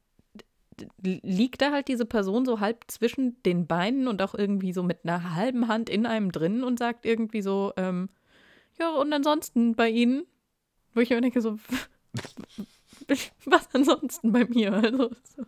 liegt 1.01 1.61
da 1.61 1.71
halt 1.71 1.87
diese 1.87 2.05
Person 2.05 2.45
so 2.45 2.59
halb 2.59 2.85
zwischen 2.87 3.41
den 3.43 3.67
Beinen 3.67 4.07
und 4.07 4.21
auch 4.21 4.33
irgendwie 4.33 4.73
so 4.73 4.81
mit 4.83 4.99
einer 5.03 5.35
halben 5.35 5.67
Hand 5.67 5.89
in 5.89 6.05
einem 6.05 6.31
drin 6.31 6.63
und 6.63 6.79
sagt 6.79 7.05
irgendwie 7.05 7.41
so, 7.41 7.73
ähm, 7.77 8.09
ja, 8.79 8.89
und 8.91 9.11
ansonsten 9.11 9.75
bei 9.75 9.89
Ihnen? 9.89 10.25
Wo 10.93 11.01
ich 11.01 11.09
mir 11.09 11.21
denke, 11.21 11.41
so, 11.41 11.57
was 13.45 13.67
ansonsten 13.73 14.31
bei 14.31 14.45
mir? 14.45 14.73
Also, 14.73 15.09
so. 15.35 15.43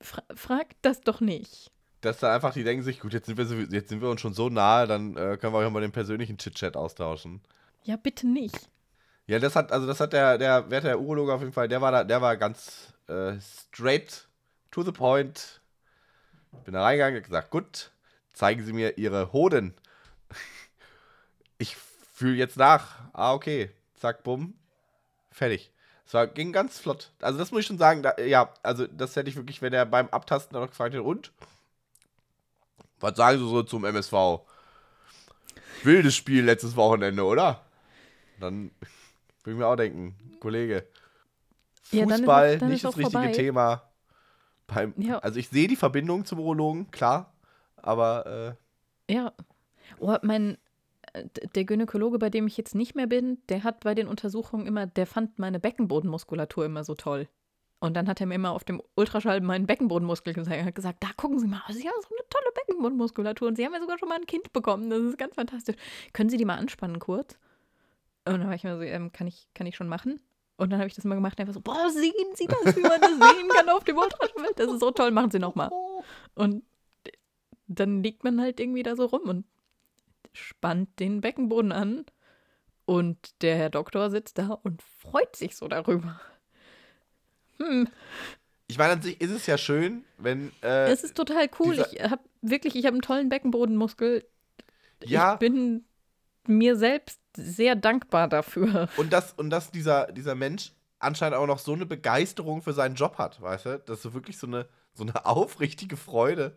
Fra 0.00 0.22
frag 0.34 0.66
das 0.82 1.00
doch 1.00 1.20
nicht. 1.20 1.70
Dass 2.00 2.18
da 2.18 2.34
einfach 2.34 2.52
die 2.52 2.64
denken 2.64 2.82
sich, 2.84 3.00
gut, 3.00 3.14
jetzt 3.14 3.26
sind 3.26 3.38
wir, 3.38 3.46
so, 3.46 3.54
jetzt 3.54 3.88
sind 3.88 4.02
wir 4.02 4.10
uns 4.10 4.20
schon 4.20 4.34
so 4.34 4.50
nahe, 4.50 4.86
dann 4.86 5.16
äh, 5.16 5.38
können 5.38 5.54
wir 5.54 5.66
auch 5.66 5.70
mal 5.70 5.80
den 5.80 5.92
persönlichen 5.92 6.36
Chit-Chat 6.36 6.76
austauschen. 6.76 7.40
Ja, 7.84 7.96
bitte 7.96 8.26
nicht. 8.26 8.68
Ja, 9.26 9.38
das 9.38 9.56
hat, 9.56 9.72
also 9.72 9.86
das 9.86 10.00
hat 10.00 10.12
der, 10.12 10.36
der 10.36 10.70
Werte 10.70 10.88
der 10.88 11.00
Urologe 11.00 11.32
auf 11.32 11.40
jeden 11.40 11.54
Fall, 11.54 11.68
der 11.68 11.80
war 11.80 11.90
da, 11.90 12.04
der 12.04 12.20
war 12.20 12.36
ganz 12.36 12.92
äh, 13.08 13.34
straight 13.40 14.28
to 14.70 14.82
the 14.82 14.92
point. 14.92 15.62
Bin 16.64 16.74
da 16.74 16.82
reingegangen, 16.82 17.16
hab 17.16 17.24
gesagt, 17.24 17.50
gut, 17.50 17.90
zeigen 18.34 18.64
Sie 18.64 18.72
mir 18.72 18.98
Ihre 18.98 19.32
Hoden. 19.32 19.74
Ich 21.58 21.76
fühle 21.76 22.36
jetzt 22.36 22.56
nach. 22.56 22.98
Ah, 23.12 23.32
okay. 23.32 23.70
Zack, 23.94 24.22
bumm. 24.22 24.54
Fertig. 25.30 25.72
Es 26.06 26.12
war, 26.14 26.26
ging 26.26 26.52
ganz 26.52 26.78
flott. 26.78 27.12
Also 27.20 27.38
das 27.38 27.50
muss 27.50 27.60
ich 27.60 27.66
schon 27.66 27.78
sagen, 27.78 28.02
da, 28.02 28.16
ja, 28.18 28.52
also 28.62 28.86
das 28.86 29.16
hätte 29.16 29.30
ich 29.30 29.36
wirklich, 29.36 29.62
wenn 29.62 29.72
er 29.72 29.86
beim 29.86 30.08
Abtasten 30.08 30.52
dann 30.52 30.62
noch 30.62 30.70
gefragt 30.70 30.92
hätte, 30.94 31.02
und? 31.02 31.32
Was 33.00 33.16
sagen 33.16 33.38
Sie 33.38 33.48
so 33.48 33.62
zum 33.62 33.84
MSV? 33.84 34.12
Wildes 35.82 36.14
Spiel 36.14 36.44
letztes 36.44 36.76
Wochenende, 36.76 37.24
oder? 37.24 37.64
Dann 38.40 38.70
würde 39.42 39.52
ich 39.52 39.56
mir 39.56 39.66
auch 39.66 39.76
denken, 39.76 40.14
Kollege, 40.40 40.86
Ja, 41.90 42.00
dann 42.02 42.10
ist 42.10 42.16
Fußball, 42.18 42.58
dann 42.58 42.68
nicht 42.68 42.84
das 42.84 42.96
richtige 42.96 43.12
vorbei. 43.12 43.32
Thema. 43.32 43.82
Beim, 44.66 44.94
Ja. 44.96 45.18
Also 45.18 45.38
ich 45.38 45.48
sehe 45.48 45.68
die 45.68 45.76
Verbindung 45.76 46.24
zum 46.24 46.40
Urologen, 46.40 46.90
klar, 46.90 47.32
aber 47.76 48.56
äh, 49.08 49.12
Ja. 49.14 49.32
Oh, 49.98 50.16
mein, 50.22 50.56
der 51.54 51.64
Gynäkologe, 51.64 52.18
bei 52.18 52.30
dem 52.30 52.46
ich 52.46 52.56
jetzt 52.56 52.74
nicht 52.74 52.94
mehr 52.94 53.06
bin, 53.06 53.38
der 53.48 53.62
hat 53.62 53.80
bei 53.80 53.94
den 53.94 54.08
Untersuchungen 54.08 54.66
immer, 54.66 54.86
der 54.86 55.06
fand 55.06 55.38
meine 55.38 55.60
Beckenbodenmuskulatur 55.60 56.64
immer 56.64 56.84
so 56.84 56.94
toll. 56.94 57.28
Und 57.80 57.94
dann 57.94 58.08
hat 58.08 58.20
er 58.20 58.26
mir 58.26 58.34
immer 58.34 58.52
auf 58.52 58.64
dem 58.64 58.82
Ultraschall 58.94 59.40
meinen 59.40 59.66
Beckenbodenmuskel 59.66 60.32
gezeigt 60.32 60.60
und 60.60 60.66
hat 60.66 60.74
gesagt, 60.74 61.02
da 61.02 61.08
gucken 61.16 61.38
Sie 61.38 61.46
mal, 61.46 61.62
Sie 61.68 61.86
haben 61.86 62.00
so 62.00 62.14
eine 62.14 62.28
tolle 62.30 62.52
Beckenbodenmuskulatur 62.54 63.48
und 63.48 63.56
Sie 63.56 63.64
haben 63.64 63.74
ja 63.74 63.80
sogar 63.80 63.98
schon 63.98 64.08
mal 64.08 64.18
ein 64.18 64.26
Kind 64.26 64.52
bekommen. 64.52 64.90
Das 64.90 65.00
ist 65.02 65.18
ganz 65.18 65.34
fantastisch. 65.34 65.76
Können 66.12 66.30
Sie 66.30 66.36
die 66.36 66.46
mal 66.46 66.56
anspannen 66.56 66.98
kurz? 66.98 67.38
Und 68.24 68.38
dann 68.38 68.46
war 68.46 68.54
ich 68.54 68.64
immer 68.64 68.76
so, 68.76 68.82
ähm, 68.82 69.12
kann 69.12 69.26
ich, 69.26 69.48
kann 69.54 69.66
ich 69.66 69.76
schon 69.76 69.88
machen? 69.88 70.18
Und 70.56 70.70
dann 70.70 70.78
habe 70.78 70.88
ich 70.88 70.94
das 70.94 71.04
mal 71.04 71.14
gemacht, 71.14 71.38
einfach 71.38 71.52
so, 71.52 71.60
boah, 71.60 71.90
sehen 71.90 72.12
Sie 72.34 72.46
das, 72.46 72.76
wie 72.76 72.80
man 72.80 73.00
das 73.00 73.10
sehen 73.10 73.48
kann 73.48 73.68
auf 73.68 73.84
dem 73.84 73.98
Ultraschall? 73.98 74.52
Das 74.56 74.72
ist 74.72 74.80
so 74.80 74.90
toll, 74.90 75.10
machen 75.10 75.30
Sie 75.30 75.38
noch 75.38 75.54
mal. 75.54 75.70
Und 76.34 76.62
dann 77.66 78.02
liegt 78.02 78.24
man 78.24 78.40
halt 78.40 78.60
irgendwie 78.60 78.82
da 78.82 78.96
so 78.96 79.06
rum 79.06 79.22
und 79.22 79.44
spannt 80.34 81.00
den 81.00 81.20
Beckenboden 81.20 81.72
an. 81.72 82.04
Und 82.86 83.42
der 83.42 83.56
Herr 83.56 83.70
Doktor 83.70 84.10
sitzt 84.10 84.38
da 84.38 84.48
und 84.62 84.82
freut 84.82 85.36
sich 85.36 85.56
so 85.56 85.68
darüber. 85.68 86.20
Hm, 87.58 87.88
ich 88.66 88.78
meine, 88.78 88.94
an 88.94 89.02
sich 89.02 89.20
ist 89.20 89.30
es 89.30 89.46
ja 89.46 89.58
schön, 89.58 90.04
wenn. 90.18 90.52
Äh, 90.62 90.90
es 90.90 91.04
ist 91.04 91.16
total 91.16 91.48
cool. 91.58 91.78
Ich 91.78 92.02
habe 92.02 92.22
wirklich, 92.42 92.76
ich 92.76 92.86
habe 92.86 92.94
einen 92.94 93.02
tollen 93.02 93.28
Beckenbodenmuskel. 93.28 94.24
Ja. 95.04 95.34
Ich 95.34 95.38
bin 95.38 95.84
mir 96.46 96.76
selbst 96.76 97.20
sehr 97.36 97.76
dankbar 97.76 98.28
dafür. 98.28 98.88
und 98.96 99.12
dass, 99.12 99.32
und 99.34 99.50
dass 99.50 99.70
dieser, 99.70 100.12
dieser 100.12 100.34
Mensch 100.34 100.72
anscheinend 100.98 101.36
auch 101.36 101.46
noch 101.46 101.58
so 101.58 101.72
eine 101.72 101.86
Begeisterung 101.86 102.62
für 102.62 102.72
seinen 102.72 102.94
Job 102.94 103.18
hat, 103.18 103.40
weißt 103.40 103.66
du? 103.66 103.78
Das 103.86 103.98
ist 103.98 104.02
so 104.02 104.14
wirklich 104.14 104.38
so 104.38 104.46
eine, 104.46 104.66
so 104.94 105.04
eine 105.04 105.26
aufrichtige 105.26 105.96
Freude 105.96 106.56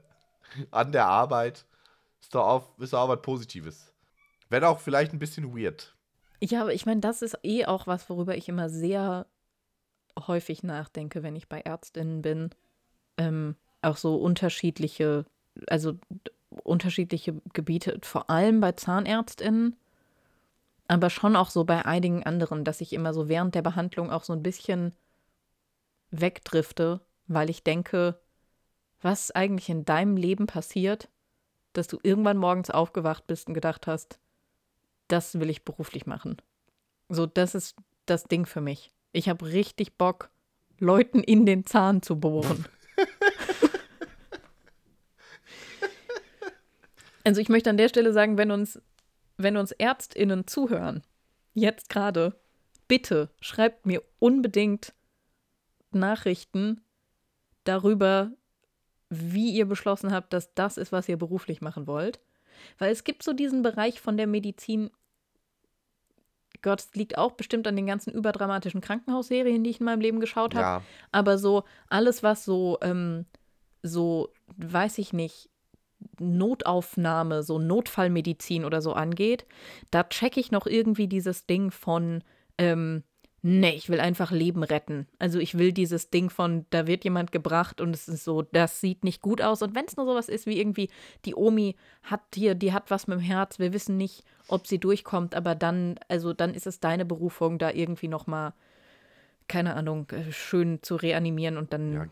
an 0.72 0.92
der 0.92 1.08
Arbeit. 1.08 1.66
Ist 2.28 2.36
doch 2.36 2.46
auch, 2.46 2.78
ist 2.78 2.94
auch 2.94 3.08
was 3.08 3.22
Positives. 3.22 3.94
Wenn 4.50 4.66
auch 4.66 4.82
vielleicht 4.82 5.14
ein 5.14 5.20
bisschen 5.20 5.56
weird. 5.58 5.96
Ja, 6.42 6.60
aber 6.64 6.74
ich 6.74 6.86
meine, 6.86 7.00
das 7.00 7.22
ist 7.22 7.40
eh 7.42 7.66
auch 7.66 7.88
was, 7.88 8.10
worüber 8.10 8.36
ich 8.36 8.50
immer 8.50 8.68
sehr 8.68 9.28
häufig 10.28 10.62
nachdenke, 10.62 11.24
wenn 11.24 11.38
ich 11.38 11.48
bei 11.48 11.62
Ärztinnen 11.62 12.22
bin. 12.22 12.50
Ähm, 13.16 13.56
auch 13.82 13.96
so 13.96 14.18
unterschiedliche, 14.18 15.26
also 15.68 15.94
unterschiedliche 16.64 17.42
Gebiete, 17.54 17.98
vor 18.04 18.30
allem 18.30 18.60
bei 18.60 18.74
Zahnärztinnen, 18.74 19.78
aber 20.90 21.10
schon 21.10 21.38
auch 21.38 21.50
so 21.50 21.64
bei 21.64 21.86
einigen 21.86 22.24
anderen, 22.24 22.66
dass 22.66 22.82
ich 22.82 22.92
immer 22.92 23.14
so 23.14 23.30
während 23.30 23.56
der 23.56 23.62
Behandlung 23.62 24.12
auch 24.12 24.26
so 24.26 24.34
ein 24.34 24.44
bisschen 24.44 24.94
wegdrifte, 26.12 27.00
weil 27.28 27.50
ich 27.50 27.64
denke, 27.64 28.20
was 29.00 29.32
eigentlich 29.32 29.70
in 29.70 29.86
deinem 29.86 30.18
Leben 30.18 30.46
passiert, 30.46 31.08
dass 31.78 31.88
du 31.88 32.00
irgendwann 32.02 32.38
morgens 32.38 32.72
aufgewacht 32.72 33.28
bist 33.28 33.48
und 33.48 33.54
gedacht 33.54 33.86
hast, 33.86 34.20
das 35.08 35.40
will 35.40 35.50
ich 35.50 35.64
beruflich 35.64 36.08
machen. 36.08 36.38
So, 37.08 37.28
das 37.28 37.54
ist 37.56 37.76
das 38.08 38.24
Ding 38.24 38.46
für 38.48 38.62
mich. 38.62 38.92
Ich 39.12 39.30
habe 39.30 39.46
richtig 39.46 39.98
Bock, 39.98 40.32
Leuten 40.80 41.22
in 41.22 41.46
den 41.46 41.66
Zahn 41.68 42.02
zu 42.02 42.20
bohren. 42.20 42.66
also 47.24 47.40
ich 47.40 47.50
möchte 47.50 47.70
an 47.70 47.78
der 47.78 47.90
Stelle 47.90 48.12
sagen, 48.12 48.40
wenn 48.40 48.50
uns, 48.50 48.82
wenn 49.38 49.56
uns 49.56 49.72
ÄrztInnen 49.72 50.48
zuhören, 50.48 51.04
jetzt 51.54 51.90
gerade, 51.90 52.40
bitte 52.88 53.30
schreibt 53.40 53.86
mir 53.86 54.02
unbedingt 54.18 54.96
Nachrichten 55.92 56.82
darüber, 57.66 58.32
wie 59.10 59.52
ihr 59.52 59.66
beschlossen 59.66 60.12
habt, 60.12 60.34
dass 60.34 60.54
das 60.54 60.78
ist, 60.78 60.92
was 60.92 61.08
ihr 61.10 61.18
beruflich 61.18 61.62
machen 61.62 61.88
wollt. 61.88 62.20
Weil 62.78 62.92
es 62.92 63.04
gibt 63.04 63.24
so 63.24 63.34
diesen 63.34 63.62
Bereich 63.62 64.02
von 64.02 64.18
der 64.18 64.28
Medizin, 64.28 64.90
Gott, 66.62 66.80
es 66.80 66.96
liegt 66.96 67.18
auch 67.18 67.34
bestimmt 67.34 67.68
an 67.68 67.76
den 67.76 67.86
ganzen 67.86 68.12
überdramatischen 68.12 68.82
Krankenhausserien, 68.82 69.64
die 69.64 69.70
ich 69.70 69.80
in 69.80 69.86
meinem 69.86 70.02
Leben 70.02 70.20
geschaut 70.20 70.56
habe. 70.56 70.64
Ja. 70.64 70.84
Aber 71.12 71.38
so 71.38 71.64
alles, 71.88 72.24
was 72.24 72.44
so, 72.44 72.78
ähm, 72.82 73.26
so, 73.84 74.30
weiß 74.58 74.98
ich 74.98 75.14
nicht, 75.14 75.50
Notaufnahme, 76.20 77.44
so 77.44 77.60
Notfallmedizin 77.60 78.66
oder 78.66 78.82
so 78.82 78.94
angeht, 78.94 79.46
da 79.92 80.04
checke 80.04 80.40
ich 80.40 80.52
noch 80.52 80.66
irgendwie 80.66 81.08
dieses 81.08 81.46
Ding 81.46 81.72
von, 81.72 82.24
ähm, 82.58 83.04
nee, 83.42 83.72
ich 83.76 83.90
will 83.90 84.00
einfach 84.00 84.32
Leben 84.32 84.64
retten. 84.64 85.08
Also 85.20 85.40
ich 85.40 85.58
will 85.58 85.72
dieses 85.72 86.10
Ding 86.10 86.30
von, 86.30 86.66
da 86.70 86.88
wird 86.88 87.04
jemand 87.04 87.32
gebracht 87.32 87.82
und 87.82 87.94
es 87.94 88.08
ist 88.08 88.24
so, 88.24 88.42
das 88.42 88.82
sieht 88.82 89.04
nicht 89.04 89.22
gut 89.22 89.42
aus. 89.42 89.62
Und 89.62 89.76
wenn 89.76 89.86
es 89.86 89.96
nur 89.96 90.06
sowas 90.06 90.30
ist 90.30 90.46
wie 90.46 90.60
irgendwie, 90.60 90.90
die 91.26 91.36
Omi 91.36 91.76
hat 92.04 92.22
hier, 92.34 92.56
die 92.56 92.74
hat 92.74 92.92
was 92.92 93.08
mit 93.08 93.20
dem 93.20 93.24
Herz, 93.24 93.60
wir 93.60 93.74
wissen 93.74 93.98
nicht, 93.98 94.24
ob 94.48 94.68
sie 94.68 94.80
durchkommt, 94.80 95.36
aber 95.36 95.56
dann, 95.56 96.00
also 96.08 96.34
dann 96.34 96.54
ist 96.54 96.68
es 96.68 96.80
deine 96.80 97.06
Berufung, 97.06 97.58
da 97.58 97.72
irgendwie 97.72 98.08
nochmal 98.08 98.54
keine 99.48 99.76
Ahnung, 99.76 100.10
äh, 100.12 100.32
schön 100.32 100.84
zu 100.84 100.96
reanimieren 100.98 101.58
und 101.58 101.72
dann 101.72 101.94
Ja, 101.94 102.06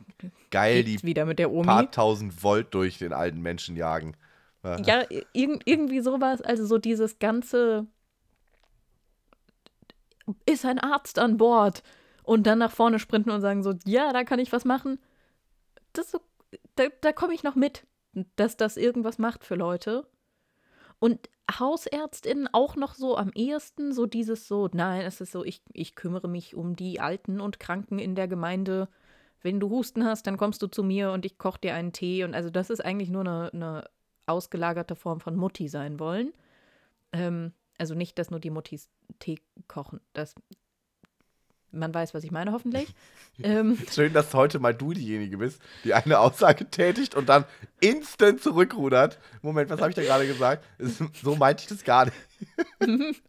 Geil, 0.51 0.83
die 0.85 1.03
wieder 1.03 1.25
mit 1.25 1.37
der 1.37 1.51
Omi. 1.51 1.65
paar 1.65 1.91
tausend 1.91 2.43
Volt 2.43 2.73
durch 2.73 2.97
den 2.97 3.11
alten 3.11 3.41
Menschen 3.41 3.75
jagen. 3.75 4.15
Ja, 4.63 5.03
irg 5.33 5.61
irgendwie 5.65 5.99
sowas, 5.99 6.41
also 6.41 6.65
so 6.65 6.79
dieses 6.79 7.19
ganze 7.19 7.85
ist 10.45 10.65
ein 10.65 10.79
Arzt 10.79 11.19
an 11.19 11.37
Bord 11.37 11.83
und 12.23 12.47
dann 12.47 12.59
nach 12.59 12.71
vorne 12.71 12.99
sprinten 12.99 13.31
und 13.31 13.41
sagen 13.41 13.63
so, 13.63 13.73
ja, 13.85 14.13
da 14.13 14.23
kann 14.23 14.39
ich 14.39 14.51
was 14.51 14.65
machen. 14.65 14.99
Das 15.93 16.11
so, 16.11 16.19
da, 16.75 16.85
da 17.01 17.11
komme 17.11 17.33
ich 17.33 17.43
noch 17.43 17.55
mit, 17.55 17.85
dass 18.35 18.57
das 18.57 18.77
irgendwas 18.77 19.17
macht 19.17 19.43
für 19.43 19.55
Leute. 19.55 20.07
Und 20.99 21.29
HausärztInnen 21.59 22.49
auch 22.51 22.75
noch 22.75 22.95
so 22.95 23.17
am 23.17 23.31
ehesten, 23.33 23.93
so 23.93 24.05
dieses 24.05 24.47
so, 24.47 24.69
nein, 24.73 25.01
es 25.01 25.21
ist 25.21 25.31
so, 25.31 25.43
ich, 25.43 25.61
ich 25.73 25.95
kümmere 25.95 26.27
mich 26.27 26.55
um 26.55 26.75
die 26.75 26.99
Alten 26.99 27.39
und 27.39 27.59
Kranken 27.59 27.99
in 27.99 28.15
der 28.15 28.27
Gemeinde. 28.27 28.87
Wenn 29.41 29.59
du 29.59 29.69
Husten 29.69 30.05
hast, 30.05 30.25
dann 30.25 30.37
kommst 30.37 30.61
du 30.61 30.67
zu 30.67 30.83
mir 30.83 31.11
und 31.11 31.25
ich 31.25 31.37
koche 31.37 31.59
dir 31.59 31.75
einen 31.75 31.93
Tee. 31.93 32.23
Und 32.23 32.33
also 32.33 32.49
das 32.49 32.69
ist 32.69 32.83
eigentlich 32.83 33.09
nur 33.09 33.21
eine, 33.21 33.51
eine 33.53 33.89
ausgelagerte 34.25 34.95
Form 34.95 35.19
von 35.19 35.35
Mutti 35.35 35.67
sein 35.67 35.99
wollen. 35.99 36.33
Ähm, 37.11 37.53
also 37.77 37.93
nicht, 37.95 38.17
dass 38.19 38.29
nur 38.31 38.39
die 38.39 38.49
Muttis 38.49 38.89
Tee 39.19 39.39
kochen. 39.67 39.99
Das, 40.13 40.35
man 41.71 41.93
weiß, 41.93 42.13
was 42.13 42.23
ich 42.23 42.31
meine, 42.31 42.51
hoffentlich. 42.53 42.93
ähm, 43.43 43.77
Schön, 43.91 44.13
dass 44.13 44.33
heute 44.33 44.59
mal 44.59 44.73
du 44.73 44.93
diejenige 44.93 45.37
bist, 45.37 45.61
die 45.83 45.93
eine 45.93 46.19
Aussage 46.19 46.69
tätigt 46.69 47.15
und 47.15 47.27
dann 47.27 47.45
instant 47.81 48.41
zurückrudert. 48.41 49.19
Moment, 49.41 49.69
was 49.69 49.79
habe 49.81 49.89
ich 49.89 49.95
da 49.95 50.03
gerade 50.03 50.25
gesagt? 50.27 50.63
Es- 50.77 50.99
So 51.21 51.35
meinte 51.35 51.61
ich 51.63 51.67
das 51.67 51.83
gar 51.83 52.05
nicht. 52.05 52.15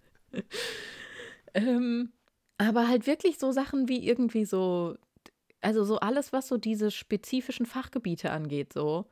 ähm, 1.55 2.13
aber 2.59 2.89
halt 2.89 3.07
wirklich 3.07 3.39
so 3.39 3.53
Sachen 3.53 3.89
wie 3.89 4.07
irgendwie 4.07 4.45
so, 4.45 4.97
also 5.61 5.85
so 5.85 5.99
alles, 5.99 6.33
was 6.33 6.49
so 6.49 6.57
diese 6.57 6.91
spezifischen 6.91 7.67
Fachgebiete 7.67 8.31
angeht, 8.31 8.73
so. 8.73 9.07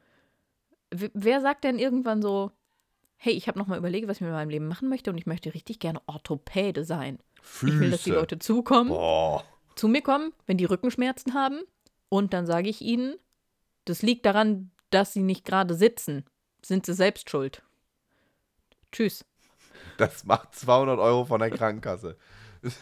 Wer 0.97 1.41
sagt 1.41 1.65
denn 1.65 1.79
irgendwann 1.81 2.23
so, 2.23 2.53
hey, 3.25 3.33
ich 3.33 3.49
habe 3.49 3.59
nochmal 3.59 3.79
überlegt, 3.79 4.07
was 4.07 4.19
ich 4.19 4.21
mit 4.21 4.33
meinem 4.33 4.51
Leben 4.51 4.69
machen 4.69 4.91
möchte 4.91 5.11
und 5.11 5.17
ich 5.17 5.25
möchte 5.25 5.55
richtig 5.55 5.79
gerne 5.79 6.03
Orthopäde 6.05 6.85
sein. 6.85 7.19
Füße. 7.41 7.73
Ich 7.73 7.81
will, 7.81 7.91
dass 7.91 8.03
die 8.03 8.11
Leute 8.11 8.39
zukommen, 8.39 8.91
Boah. 8.91 9.43
zu 9.77 9.89
mir 9.89 10.03
kommen, 10.03 10.35
wenn 10.47 10.59
die 10.59 10.67
Rückenschmerzen 10.67 11.33
haben. 11.33 11.63
Und 12.11 12.35
dann 12.35 12.45
sage 12.45 12.69
ich 12.69 12.83
ihnen, 12.83 13.17
das 13.87 14.03
liegt 14.03 14.27
daran, 14.27 14.71
dass 14.91 15.15
sie 15.15 15.23
nicht 15.23 15.47
gerade 15.47 15.75
sitzen. 15.75 16.27
Sind 16.63 16.85
sie 16.85 16.93
selbst 16.93 17.31
schuld. 17.31 17.63
Tschüss. 18.93 19.25
Das 19.97 20.25
macht 20.25 20.55
200 20.55 20.99
Euro 20.99 21.25
von 21.25 21.41
der 21.41 21.51
Krankenkasse. 21.51 22.19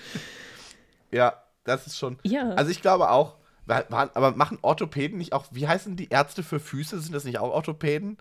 ja, 1.13 1.41
das 1.63 1.87
ist 1.87 1.99
schon. 1.99 2.19
Ja. 2.25 2.51
Also 2.55 2.73
ich 2.73 2.83
glaube 2.83 3.11
auch, 3.11 3.37
aber 3.69 4.33
machen 4.33 4.59
Orthopäden 4.61 5.19
nicht 5.19 5.35
auch, 5.35 5.47
wie 5.53 5.69
heißen 5.69 5.95
die 5.95 6.09
Ärzte 6.09 6.43
für 6.43 6.59
Füße? 6.59 7.01
Sind 7.01 7.15
das 7.15 7.25
nicht 7.25 7.39
auch 7.39 7.53
Orthopäden? 7.53 8.19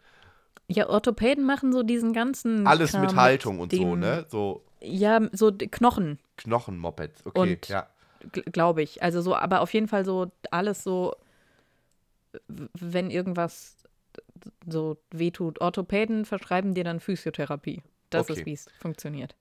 Ja, 0.71 0.89
Orthopäden 0.89 1.43
machen 1.45 1.71
so 1.73 1.83
diesen 1.83 2.13
ganzen. 2.13 2.65
Alles 2.67 2.91
Kram 2.91 3.01
mit 3.01 3.15
Haltung 3.15 3.59
und 3.59 3.71
so, 3.73 3.95
ne? 3.95 4.25
So 4.29 4.63
Ja, 4.81 5.19
so 5.31 5.51
Knochen, 5.51 6.19
Knochenmopeds. 6.37 7.25
Okay, 7.25 7.39
Und- 7.53 7.67
ja. 7.67 7.87
glaube 8.51 8.81
ich. 8.81 9.01
Also 9.03 9.21
so, 9.21 9.35
aber 9.35 9.61
auf 9.61 9.73
jeden 9.73 9.87
Fall 9.87 10.05
so 10.05 10.31
alles 10.51 10.83
so, 10.83 11.15
wenn 12.47 13.09
irgendwas 13.11 13.77
so 14.67 14.97
wehtut. 15.11 15.61
Orthopäden 15.61 16.25
verschreiben 16.25 16.73
dir 16.73 16.83
dann 16.83 16.99
Physiotherapie. 16.99 17.83
Das 18.09 18.29
Okay. 18.29 18.39
ist, 18.39 18.45
wie 18.45 18.53
es 18.53 18.65
funktioniert. 18.79 19.35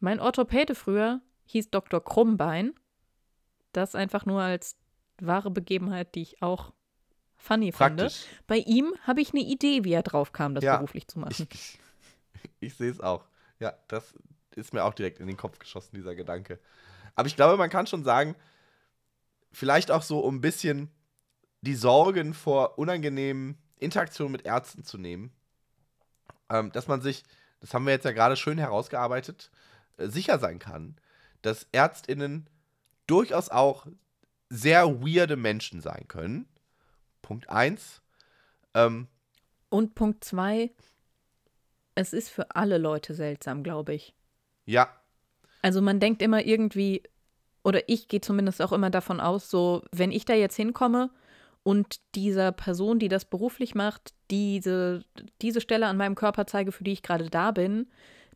Mein 0.00 0.20
Orthopäde 0.20 0.74
früher 0.74 1.20
hieß 1.46 1.70
Dr. 1.70 2.02
Krummbein. 2.02 2.72
Das 3.72 3.94
einfach 3.94 4.26
nur 4.26 4.40
als 4.40 4.76
wahre 5.20 5.50
Begebenheit, 5.50 6.14
die 6.14 6.22
ich 6.22 6.42
auch 6.42 6.72
funny 7.40 7.72
finde. 7.72 8.04
Praktisch. 8.04 8.26
Bei 8.46 8.58
ihm 8.58 8.94
habe 9.06 9.20
ich 9.20 9.32
eine 9.32 9.42
Idee, 9.42 9.84
wie 9.84 9.92
er 9.92 10.02
drauf 10.02 10.32
kam, 10.32 10.54
das 10.54 10.64
Ja. 10.64 10.76
beruflich 10.76 11.08
zu 11.08 11.18
machen. 11.18 11.48
Ich, 11.52 11.78
ich 12.60 12.74
sehe 12.74 12.90
es 12.90 13.00
auch. 13.00 13.26
Ja, 13.58 13.74
das 13.88 14.14
ist 14.54 14.72
mir 14.72 14.84
auch 14.84 14.94
direkt 14.94 15.20
in 15.20 15.26
den 15.26 15.36
Kopf 15.36 15.58
geschossen, 15.58 15.96
dieser 15.96 16.14
Gedanke. 16.14 16.58
Aber 17.14 17.26
ich 17.26 17.36
glaube, 17.36 17.56
man 17.56 17.70
kann 17.70 17.86
schon 17.86 18.04
sagen, 18.04 18.34
vielleicht 19.52 19.90
auch 19.90 20.02
so, 20.02 20.20
um 20.20 20.36
ein 20.36 20.40
bisschen 20.40 20.90
die 21.60 21.74
Sorgen 21.74 22.34
vor 22.34 22.78
unangenehmen 22.78 23.58
Interaktionen 23.78 24.32
mit 24.32 24.44
Ärzten 24.44 24.84
zu 24.84 24.98
nehmen, 24.98 25.32
ähm, 26.48 26.72
dass 26.72 26.88
man 26.88 27.00
sich, 27.00 27.24
das 27.60 27.74
haben 27.74 27.84
wir 27.86 27.92
jetzt 27.92 28.04
ja 28.04 28.12
gerade 28.12 28.36
schön 28.36 28.58
herausgearbeitet, 28.58 29.50
äh, 29.98 30.08
sicher 30.08 30.38
sein 30.38 30.58
kann, 30.58 30.96
dass 31.42 31.66
ÄrztInnen 31.72 32.48
durchaus 33.06 33.48
auch 33.48 33.86
sehr 34.48 35.00
weirde 35.00 35.36
Menschen 35.36 35.80
sein 35.80 36.06
können. 36.08 36.48
Punkt 37.30 37.48
1. 37.48 38.02
Ähm, 38.74 39.06
Und 39.68 39.94
Punkt 39.94 40.24
zwei, 40.24 40.72
es 41.94 42.12
ist 42.12 42.28
für 42.28 42.56
alle 42.56 42.76
Leute 42.76 43.14
seltsam, 43.14 43.62
glaube 43.62 43.94
ich. 43.94 44.16
ja, 44.64 44.88
Also 45.62 45.80
man 45.80 46.00
denkt 46.00 46.22
immer 46.22 46.44
irgendwie, 46.44 47.04
oder 47.62 47.88
ich 47.88 48.08
gehe 48.08 48.20
zumindest 48.20 48.60
auch 48.60 48.72
immer 48.72 48.90
davon 48.90 49.20
aus, 49.20 49.48
so, 49.48 49.84
wenn 49.92 50.10
ich 50.10 50.24
da 50.24 50.34
jetzt 50.34 50.56
hinkomme 50.56 51.10
und 51.62 52.00
dieser 52.16 52.50
Person, 52.50 52.98
die 52.98 53.08
das 53.08 53.26
beruflich 53.26 53.76
macht, 53.76 54.12
diese, 54.32 55.04
diese 55.40 55.60
Stelle 55.60 55.86
an 55.86 55.96
meinem 55.96 56.16
Körper 56.16 56.48
zeige, 56.48 56.72
für 56.72 56.82
die 56.82 56.92
ich 56.94 57.02
gerade 57.04 57.30
da 57.30 57.52
bin, 57.52 57.86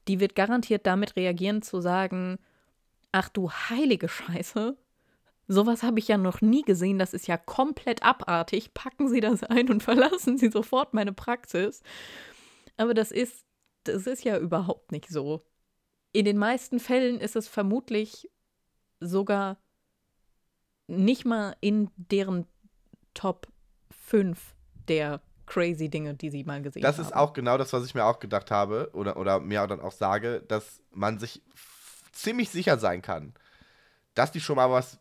die 0.07 0.21
wird 0.21 0.37
garantiert 0.37 0.87
damit 0.87 1.17
reagieren 1.17 1.63
zu 1.63 1.81
sagen, 1.81 2.39
ach 3.11 3.29
du 3.29 3.51
heilige 3.51 4.09
Scheiße, 4.09 4.77
sowas 5.47 5.83
habe 5.83 5.99
ich 5.99 6.09
ja 6.09 6.17
noch 6.19 6.41
nie 6.41 6.63
gesehen, 6.63 6.99
das 6.99 7.15
ist 7.15 7.27
ja 7.27 7.37
komplett 7.37 8.03
abartig, 8.03 8.75
packen 8.75 9.09
Sie 9.09 9.21
das 9.21 9.43
ein 9.43 9.71
und 9.71 9.83
verlassen 9.83 10.39
Sie 10.39 10.51
sofort 10.51 10.95
meine 10.95 11.13
Praxis. 11.13 11.83
Aber 12.77 12.95
das 12.95 13.11
ist, 13.13 13.45
das 13.85 14.07
ist 14.07 14.25
ja 14.25 14.39
überhaupt 14.39 14.93
nicht 14.93 15.09
so. 15.09 15.45
In 16.13 16.25
den 16.25 16.39
meisten 16.39 16.81
Fällen 16.81 17.21
ist 17.21 17.37
es 17.37 17.49
vermutlich 17.49 18.31
sogar 19.01 19.59
nicht 20.87 21.25
mal 21.25 21.57
in 21.61 21.91
deren 21.97 22.47
Top 23.15 23.49
5 23.91 24.55
der 24.89 25.21
crazy 25.47 25.89
Dinge, 25.89 26.15
die 26.15 26.31
sie 26.31 26.45
mal 26.45 26.63
gesehen 26.63 26.83
Das 26.83 26.97
haben. 26.99 27.05
ist 27.05 27.15
auch 27.15 27.33
genau 27.33 27.59
das, 27.59 27.73
was 27.73 27.85
ich 27.85 27.95
mir 27.95 28.05
auch 28.05 28.19
gedacht 28.19 28.51
habe 28.51 28.91
oder, 28.93 29.17
oder 29.17 29.41
mir 29.41 29.67
dann 29.67 29.81
auch 29.81 29.93
sage, 29.93 30.43
dass 30.49 30.83
man 30.91 31.19
sich 31.19 31.43
ziemlich 32.13 32.51
sicher 32.51 32.79
sein 32.79 33.03
kann, 33.03 33.35
dass 34.15 34.33
die 34.33 34.41
schon 34.41 34.57
mal 34.57 34.71
was 34.71 34.99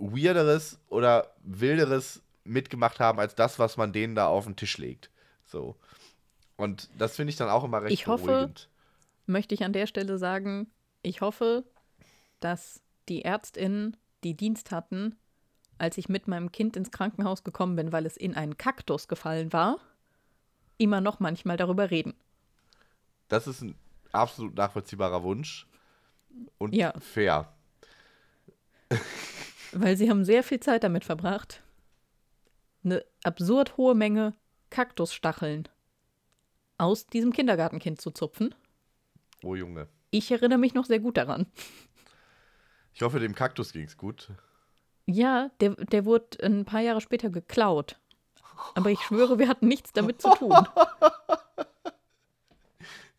Weirderes 0.00 0.78
oder 0.88 1.34
Wilderes 1.42 2.22
mitgemacht 2.44 3.00
haben, 3.00 3.20
als 3.20 3.34
das, 3.34 3.58
was 3.58 3.76
man 3.76 3.92
denen 3.92 4.14
da 4.14 4.26
auf 4.26 4.44
den 4.44 4.56
Tisch 4.56 4.78
legt. 4.78 5.10
So. 5.46 5.76
Und 6.56 6.88
das 6.98 7.16
finde 7.16 7.30
ich 7.30 7.36
dann 7.36 7.48
auch 7.48 7.64
immer 7.64 7.82
recht 7.82 7.92
Ich 7.92 8.06
hoffe, 8.06 8.26
beruhigend. 8.26 8.68
Möchte 9.26 9.54
ich 9.54 9.62
an 9.64 9.72
der 9.72 9.86
Stelle 9.86 10.18
sagen, 10.18 10.70
ich 11.02 11.20
hoffe, 11.20 11.64
dass 12.40 12.82
die 13.08 13.22
ÄrztInnen, 13.22 13.96
die 14.24 14.36
Dienst 14.36 14.70
hatten, 14.70 15.16
als 15.78 15.96
ich 15.98 16.08
mit 16.08 16.28
meinem 16.28 16.52
Kind 16.52 16.76
ins 16.76 16.90
Krankenhaus 16.90 17.44
gekommen 17.44 17.76
bin, 17.76 17.92
weil 17.92 18.06
es 18.06 18.16
in 18.16 18.34
einen 18.34 18.58
Kaktus 18.58 19.08
gefallen 19.08 19.52
war, 19.52 19.78
immer 20.78 21.00
noch 21.00 21.20
manchmal 21.20 21.56
darüber 21.56 21.90
reden. 21.90 22.14
Das 23.28 23.46
ist 23.46 23.62
ein 23.62 23.74
absolut 24.12 24.54
nachvollziehbarer 24.56 25.22
Wunsch 25.22 25.66
und 26.58 26.74
Ja. 26.74 26.92
fair. 26.98 27.52
Weil 29.72 29.96
sie 29.96 30.10
haben 30.10 30.24
sehr 30.24 30.42
viel 30.42 30.60
Zeit 30.60 30.84
damit 30.84 31.04
verbracht, 31.04 31.62
eine 32.84 33.04
absurd 33.24 33.76
hohe 33.76 33.94
Menge 33.94 34.34
Kaktusstacheln 34.70 35.68
aus 36.78 37.06
diesem 37.06 37.32
Kindergartenkind 37.32 38.00
zu 38.00 38.10
zupfen. 38.10 38.54
Oh 39.42 39.54
Junge. 39.54 39.88
Ich 40.10 40.30
erinnere 40.30 40.58
mich 40.58 40.74
noch 40.74 40.86
sehr 40.86 40.98
gut 40.98 41.16
daran. 41.16 41.46
Ich 42.94 43.02
hoffe, 43.02 43.20
dem 43.20 43.34
Kaktus 43.34 43.72
ging 43.72 43.84
es 43.84 43.96
gut. 43.96 44.28
Ja, 45.06 45.50
der, 45.60 45.70
der 45.76 46.04
wurde 46.04 46.42
ein 46.42 46.64
paar 46.64 46.80
Jahre 46.80 47.00
später 47.00 47.30
geklaut. 47.30 47.98
Aber 48.74 48.90
ich 48.90 49.00
schwöre, 49.00 49.38
wir 49.38 49.48
hatten 49.48 49.68
nichts 49.68 49.92
damit 49.92 50.20
zu 50.20 50.30
tun. 50.30 50.52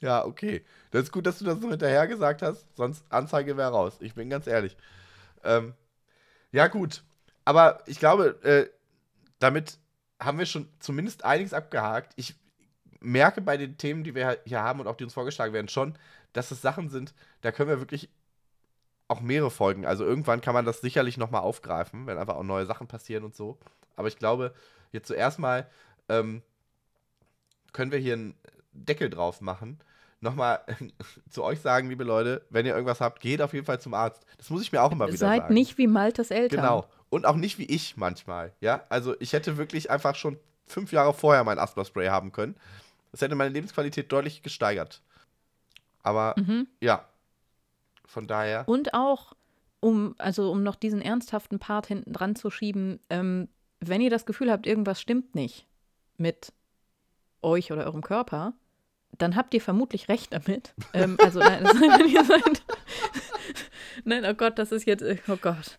Ja, 0.01 0.25
okay. 0.25 0.65
Das 0.89 1.03
ist 1.03 1.11
gut, 1.11 1.27
dass 1.27 1.37
du 1.37 1.45
das 1.45 1.61
so 1.61 1.69
hinterher 1.69 2.07
gesagt 2.07 2.41
hast, 2.41 2.65
sonst 2.75 3.05
Anzeige 3.09 3.55
wäre 3.55 3.69
raus. 3.69 3.97
Ich 3.99 4.15
bin 4.15 4.29
ganz 4.29 4.47
ehrlich. 4.47 4.75
Ähm, 5.43 5.75
ja, 6.51 6.67
gut. 6.67 7.03
Aber 7.45 7.81
ich 7.85 7.99
glaube, 7.99 8.41
äh, 8.43 8.69
damit 9.39 9.77
haben 10.19 10.37
wir 10.37 10.45
schon 10.45 10.67
zumindest 10.79 11.25
einiges 11.25 11.53
abgehakt. 11.53 12.13
Ich 12.15 12.35
merke 12.99 13.41
bei 13.41 13.57
den 13.57 13.77
Themen, 13.77 14.03
die 14.03 14.15
wir 14.15 14.39
hier 14.45 14.61
haben 14.61 14.79
und 14.79 14.87
auch 14.87 14.95
die 14.95 15.03
uns 15.03 15.13
vorgeschlagen 15.13 15.53
werden, 15.53 15.67
schon, 15.67 15.97
dass 16.33 16.51
es 16.51 16.61
Sachen 16.61 16.89
sind, 16.89 17.13
da 17.41 17.51
können 17.51 17.69
wir 17.69 17.79
wirklich 17.79 18.09
auch 19.07 19.21
mehrere 19.21 19.51
Folgen. 19.51 19.85
Also 19.85 20.05
irgendwann 20.05 20.39
kann 20.39 20.53
man 20.53 20.65
das 20.65 20.81
sicherlich 20.81 21.17
nochmal 21.17 21.41
aufgreifen, 21.41 22.07
wenn 22.07 22.17
einfach 22.17 22.35
auch 22.35 22.43
neue 22.43 22.65
Sachen 22.65 22.87
passieren 22.87 23.23
und 23.25 23.35
so. 23.35 23.57
Aber 23.95 24.07
ich 24.07 24.17
glaube, 24.17 24.53
jetzt 24.91 25.07
zuerst 25.07 25.39
mal 25.39 25.67
ähm, 26.07 26.41
können 27.73 27.91
wir 27.91 27.99
hier 27.99 28.13
einen 28.13 28.35
Deckel 28.71 29.09
drauf 29.09 29.41
machen, 29.41 29.79
nochmal 30.21 30.61
zu 31.29 31.43
euch 31.43 31.59
sagen, 31.59 31.89
liebe 31.89 32.03
Leute, 32.03 32.45
wenn 32.49 32.65
ihr 32.65 32.73
irgendwas 32.73 33.01
habt, 33.01 33.19
geht 33.21 33.41
auf 33.41 33.53
jeden 33.53 33.65
Fall 33.65 33.79
zum 33.81 33.93
Arzt. 33.93 34.25
Das 34.37 34.49
muss 34.49 34.61
ich 34.61 34.71
mir 34.71 34.81
auch 34.81 34.91
immer 34.91 35.07
wieder 35.07 35.17
Seid 35.17 35.41
sagen. 35.43 35.53
nicht 35.53 35.77
wie 35.77 35.87
Maltes 35.87 36.31
Eltern. 36.31 36.61
Genau. 36.61 36.85
Und 37.09 37.25
auch 37.25 37.35
nicht 37.35 37.57
wie 37.57 37.65
ich 37.65 37.97
manchmal. 37.97 38.53
Ja, 38.61 38.85
also 38.89 39.15
ich 39.19 39.33
hätte 39.33 39.57
wirklich 39.57 39.91
einfach 39.91 40.15
schon 40.15 40.37
fünf 40.65 40.91
Jahre 40.93 41.13
vorher 41.13 41.43
mein 41.43 41.59
Asthma-Spray 41.59 42.07
haben 42.07 42.31
können. 42.31 42.55
Das 43.11 43.21
hätte 43.21 43.35
meine 43.35 43.49
Lebensqualität 43.51 44.09
deutlich 44.11 44.41
gesteigert. 44.41 45.01
Aber 46.03 46.33
Mhm. 46.37 46.67
ja, 46.79 47.05
von 48.05 48.27
daher. 48.27 48.67
Und 48.67 48.93
auch, 48.93 49.33
um, 49.81 50.15
also 50.17 50.51
um 50.51 50.63
noch 50.63 50.75
diesen 50.75 51.01
ernsthaften 51.01 51.59
Part 51.59 51.87
hinten 51.87 52.13
dran 52.13 52.35
zu 52.35 52.49
schieben, 52.49 52.99
ähm, 53.09 53.49
wenn 53.79 53.99
ihr 54.01 54.09
das 54.09 54.25
Gefühl 54.25 54.51
habt, 54.51 54.65
irgendwas 54.65 55.01
stimmt 55.01 55.35
nicht 55.35 55.65
mit 56.17 56.53
euch 57.41 57.71
oder 57.71 57.85
eurem 57.85 58.01
Körper, 58.01 58.53
dann 59.21 59.35
habt 59.35 59.53
ihr 59.53 59.61
vermutlich 59.61 60.09
recht 60.09 60.33
damit. 60.33 60.73
ähm, 60.93 61.17
also 61.21 61.39
nein, 61.39 61.63
das 61.63 61.79
wenn 61.79 62.07
ihr 62.07 62.23
seid. 62.23 62.63
nein, 64.03 64.25
oh 64.25 64.33
Gott, 64.33 64.57
das 64.59 64.71
ist 64.71 64.85
jetzt, 64.85 65.03
oh 65.27 65.37
Gott. 65.41 65.77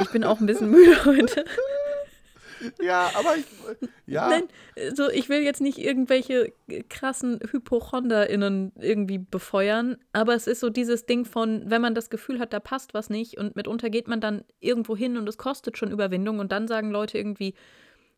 Ich 0.00 0.10
bin 0.10 0.24
auch 0.24 0.40
ein 0.40 0.46
bisschen 0.46 0.70
müde 0.70 1.04
heute. 1.04 1.44
Ja, 2.82 3.10
aber 3.14 3.36
ich, 3.36 3.44
ja. 4.06 4.28
Nein, 4.28 4.48
so 4.94 5.08
ich 5.10 5.28
will 5.28 5.42
jetzt 5.42 5.60
nicht 5.60 5.78
irgendwelche 5.78 6.52
krassen 6.88 7.38
HypochonderInnen 7.52 8.72
irgendwie 8.80 9.18
befeuern, 9.18 9.96
aber 10.12 10.34
es 10.34 10.46
ist 10.46 10.60
so 10.60 10.68
dieses 10.68 11.06
Ding 11.06 11.24
von, 11.24 11.70
wenn 11.70 11.80
man 11.80 11.94
das 11.94 12.10
Gefühl 12.10 12.40
hat, 12.40 12.52
da 12.52 12.60
passt 12.60 12.94
was 12.94 13.10
nicht 13.10 13.38
und 13.38 13.54
mitunter 13.54 13.90
geht 13.90 14.08
man 14.08 14.20
dann 14.20 14.44
irgendwo 14.60 14.96
hin 14.96 15.16
und 15.16 15.28
es 15.28 15.38
kostet 15.38 15.78
schon 15.78 15.92
Überwindung 15.92 16.40
und 16.40 16.50
dann 16.50 16.66
sagen 16.66 16.90
Leute 16.90 17.16
irgendwie, 17.18 17.54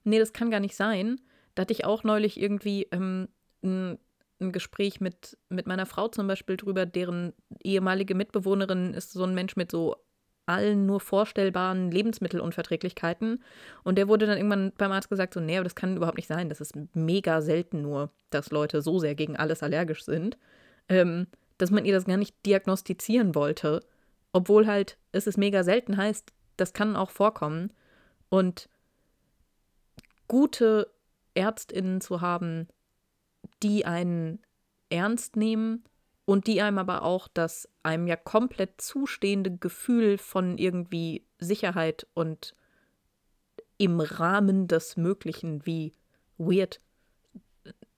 nee, 0.05 0.19
das 0.19 0.33
kann 0.33 0.51
gar 0.51 0.61
nicht 0.61 0.77
sein. 0.77 1.21
Da 1.55 1.63
hatte 1.63 1.73
ich 1.73 1.85
auch 1.85 2.05
neulich 2.05 2.41
irgendwie 2.41 2.89
ähm, 2.93 3.29
ein, 3.63 3.99
ein 4.41 4.53
Gespräch 4.53 5.01
mit, 5.01 5.37
mit 5.49 5.67
meiner 5.67 5.87
Frau 5.87 6.09
zum 6.09 6.27
Beispiel 6.27 6.57
drüber, 6.57 6.87
deren 6.87 7.33
ehemalige 7.63 8.15
Mitbewohnerin 8.15 8.95
ist 8.95 9.13
so 9.13 9.25
ein 9.25 9.35
Mensch 9.35 9.57
mit 9.57 9.71
so 9.71 9.97
allen 10.47 10.87
nur 10.87 11.01
vorstellbaren 11.01 11.91
Lebensmittelunverträglichkeiten. 11.91 13.43
Und 13.85 13.97
der 13.97 14.09
wurde 14.09 14.27
dann 14.27 14.37
irgendwann 14.37 14.73
beim 14.77 14.93
Arzt 14.93 15.09
gesagt, 15.09 15.35
so, 15.35 15.41
nee, 15.41 15.57
aber 15.57 15.65
das 15.65 15.75
kann 15.75 15.97
überhaupt 15.97 16.17
nicht 16.17 16.27
sein. 16.27 16.49
Das 16.49 16.61
ist 16.61 16.75
mega 16.95 17.41
selten 17.41 17.83
nur, 17.83 18.11
dass 18.31 18.51
Leute 18.51 18.83
so 18.83 18.99
sehr 18.99 19.15
gegen 19.15 19.37
alles 19.37 19.63
allergisch 19.63 20.05
sind, 20.05 20.37
ähm, 20.89 21.29
dass 21.59 21.71
man 21.71 21.85
ihr 21.85 21.95
das 21.95 22.07
gar 22.07 22.17
nicht 22.17 22.35
diagnostizieren 22.45 23.35
wollte. 23.35 23.85
Obwohl 24.33 24.67
halt, 24.67 24.99
es 25.13 25.27
ist 25.27 25.39
mega 25.39 25.63
selten 25.63 25.97
heißt, 25.97 26.33
das 26.57 26.73
kann 26.73 26.97
auch 26.97 27.11
vorkommen. 27.11 27.73
Und 28.29 28.69
gute 30.27 30.91
ÄrztInnen 31.35 32.01
zu 32.01 32.21
haben, 32.21 32.69
die 33.63 33.85
einen 33.85 34.41
ernst 34.89 35.37
nehmen 35.37 35.85
und 36.25 36.47
die 36.47 36.61
einem 36.61 36.79
aber 36.79 37.03
auch 37.03 37.29
das 37.29 37.69
einem 37.83 38.07
ja 38.07 38.17
komplett 38.17 38.81
zustehende 38.81 39.57
Gefühl 39.57 40.19
von 40.19 40.59
irgendwie 40.59 41.27
Sicherheit 41.39 42.07
und 42.15 42.55
im 43.79 44.01
Rahmen 44.01 44.69
des 44.69 44.97
Möglichen, 44.97 45.65
wie 45.65 45.93
weird 46.37 46.81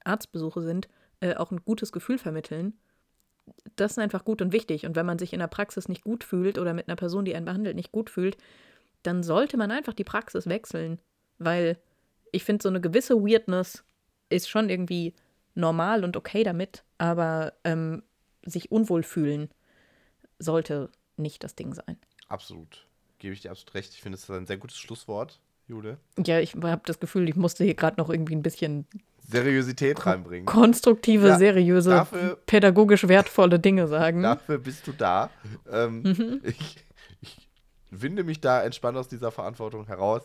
Arztbesuche 0.05 0.63
sind, 0.63 0.89
äh, 1.21 1.35
auch 1.35 1.51
ein 1.51 1.65
gutes 1.65 1.93
Gefühl 1.93 2.19
vermitteln. 2.19 2.79
Das 3.77 3.93
ist 3.93 3.99
einfach 3.99 4.25
gut 4.25 4.41
und 4.41 4.53
wichtig. 4.53 4.87
Und 4.87 4.97
wenn 4.97 5.07
man 5.07 5.19
sich 5.19 5.33
in 5.33 5.41
der 5.41 5.49
Praxis 5.49 5.89
nicht 5.89 6.05
gut 6.05 6.25
fühlt 6.25 6.59
oder 6.59 6.73
mit 6.73 6.89
einer 6.89 6.97
Person, 6.97 7.25
die 7.25 7.35
einen 7.35 7.47
behandelt, 7.47 7.77
nicht 7.77 7.93
gut 7.93 8.11
fühlt, 8.11 8.37
dann 9.03 9.23
sollte 9.23 9.57
man 9.57 9.71
einfach 9.71 9.95
die 9.95 10.05
Praxis 10.05 10.47
wechseln. 10.47 11.01
Weil 11.39 11.79
ich 12.31 12.45
finde, 12.45 12.63
so 12.63 12.69
eine 12.69 12.81
gewisse 12.81 13.17
Weirdness 13.17 13.85
ist 14.29 14.49
schon 14.49 14.71
irgendwie 14.71 15.15
normal 15.55 16.05
und 16.05 16.17
okay 16.17 16.45
damit, 16.45 16.85
aber 16.99 17.53
ähm, 17.65 18.03
sich 18.45 18.71
unwohl 18.73 19.03
fühlen 19.03 19.49
sollte 20.39 20.91
nicht 21.17 21.45
das 21.45 21.55
Ding 21.55 21.75
sein. 21.75 21.97
Absolut. 22.29 22.87
Gebe 23.19 23.35
ich 23.35 23.41
dir 23.41 23.51
absolut 23.51 23.75
recht. 23.75 23.93
Ich 23.95 24.03
finde, 24.03 24.17
es 24.17 24.25
ist 24.25 24.31
ein 24.31 24.47
sehr 24.47 24.57
gutes 24.57 24.79
Schlusswort, 24.79 25.41
Jule. 25.69 25.99
Ja, 26.25 26.41
ich 26.41 26.55
habe 26.55 26.83
das 26.87 26.99
Gefühl, 26.99 27.29
ich 27.29 27.37
musste 27.37 27.65
hier 27.65 27.75
gerade 27.75 28.01
noch 28.01 28.11
irgendwie 28.11 28.35
ein 28.35 28.43
bisschen 28.43 28.87
Seriosität 29.21 30.05
reinbringen. 30.05 30.47
konstruktive, 30.47 31.29
Ja, 31.29 31.39
seriöse, 31.39 31.91
dafür- 31.91 32.37
pädagogisch 32.47 33.07
wertvolle 33.07 33.61
Dinge 33.61 33.87
sagen. 33.87 34.23
Dafür 34.23 34.59
bist 34.59 34.87
du 34.89 34.93
da. 34.93 35.31
Ähm, 35.71 36.03
Mhm. 36.03 36.41
ich, 36.43 36.79
ich 37.21 37.49
winde 37.91 38.25
mich 38.25 38.41
da 38.41 38.63
entspannt 38.65 38.99
aus 38.99 39.07
dieser 39.09 39.31
Verantwortung 39.31 39.87
heraus. 39.87 40.23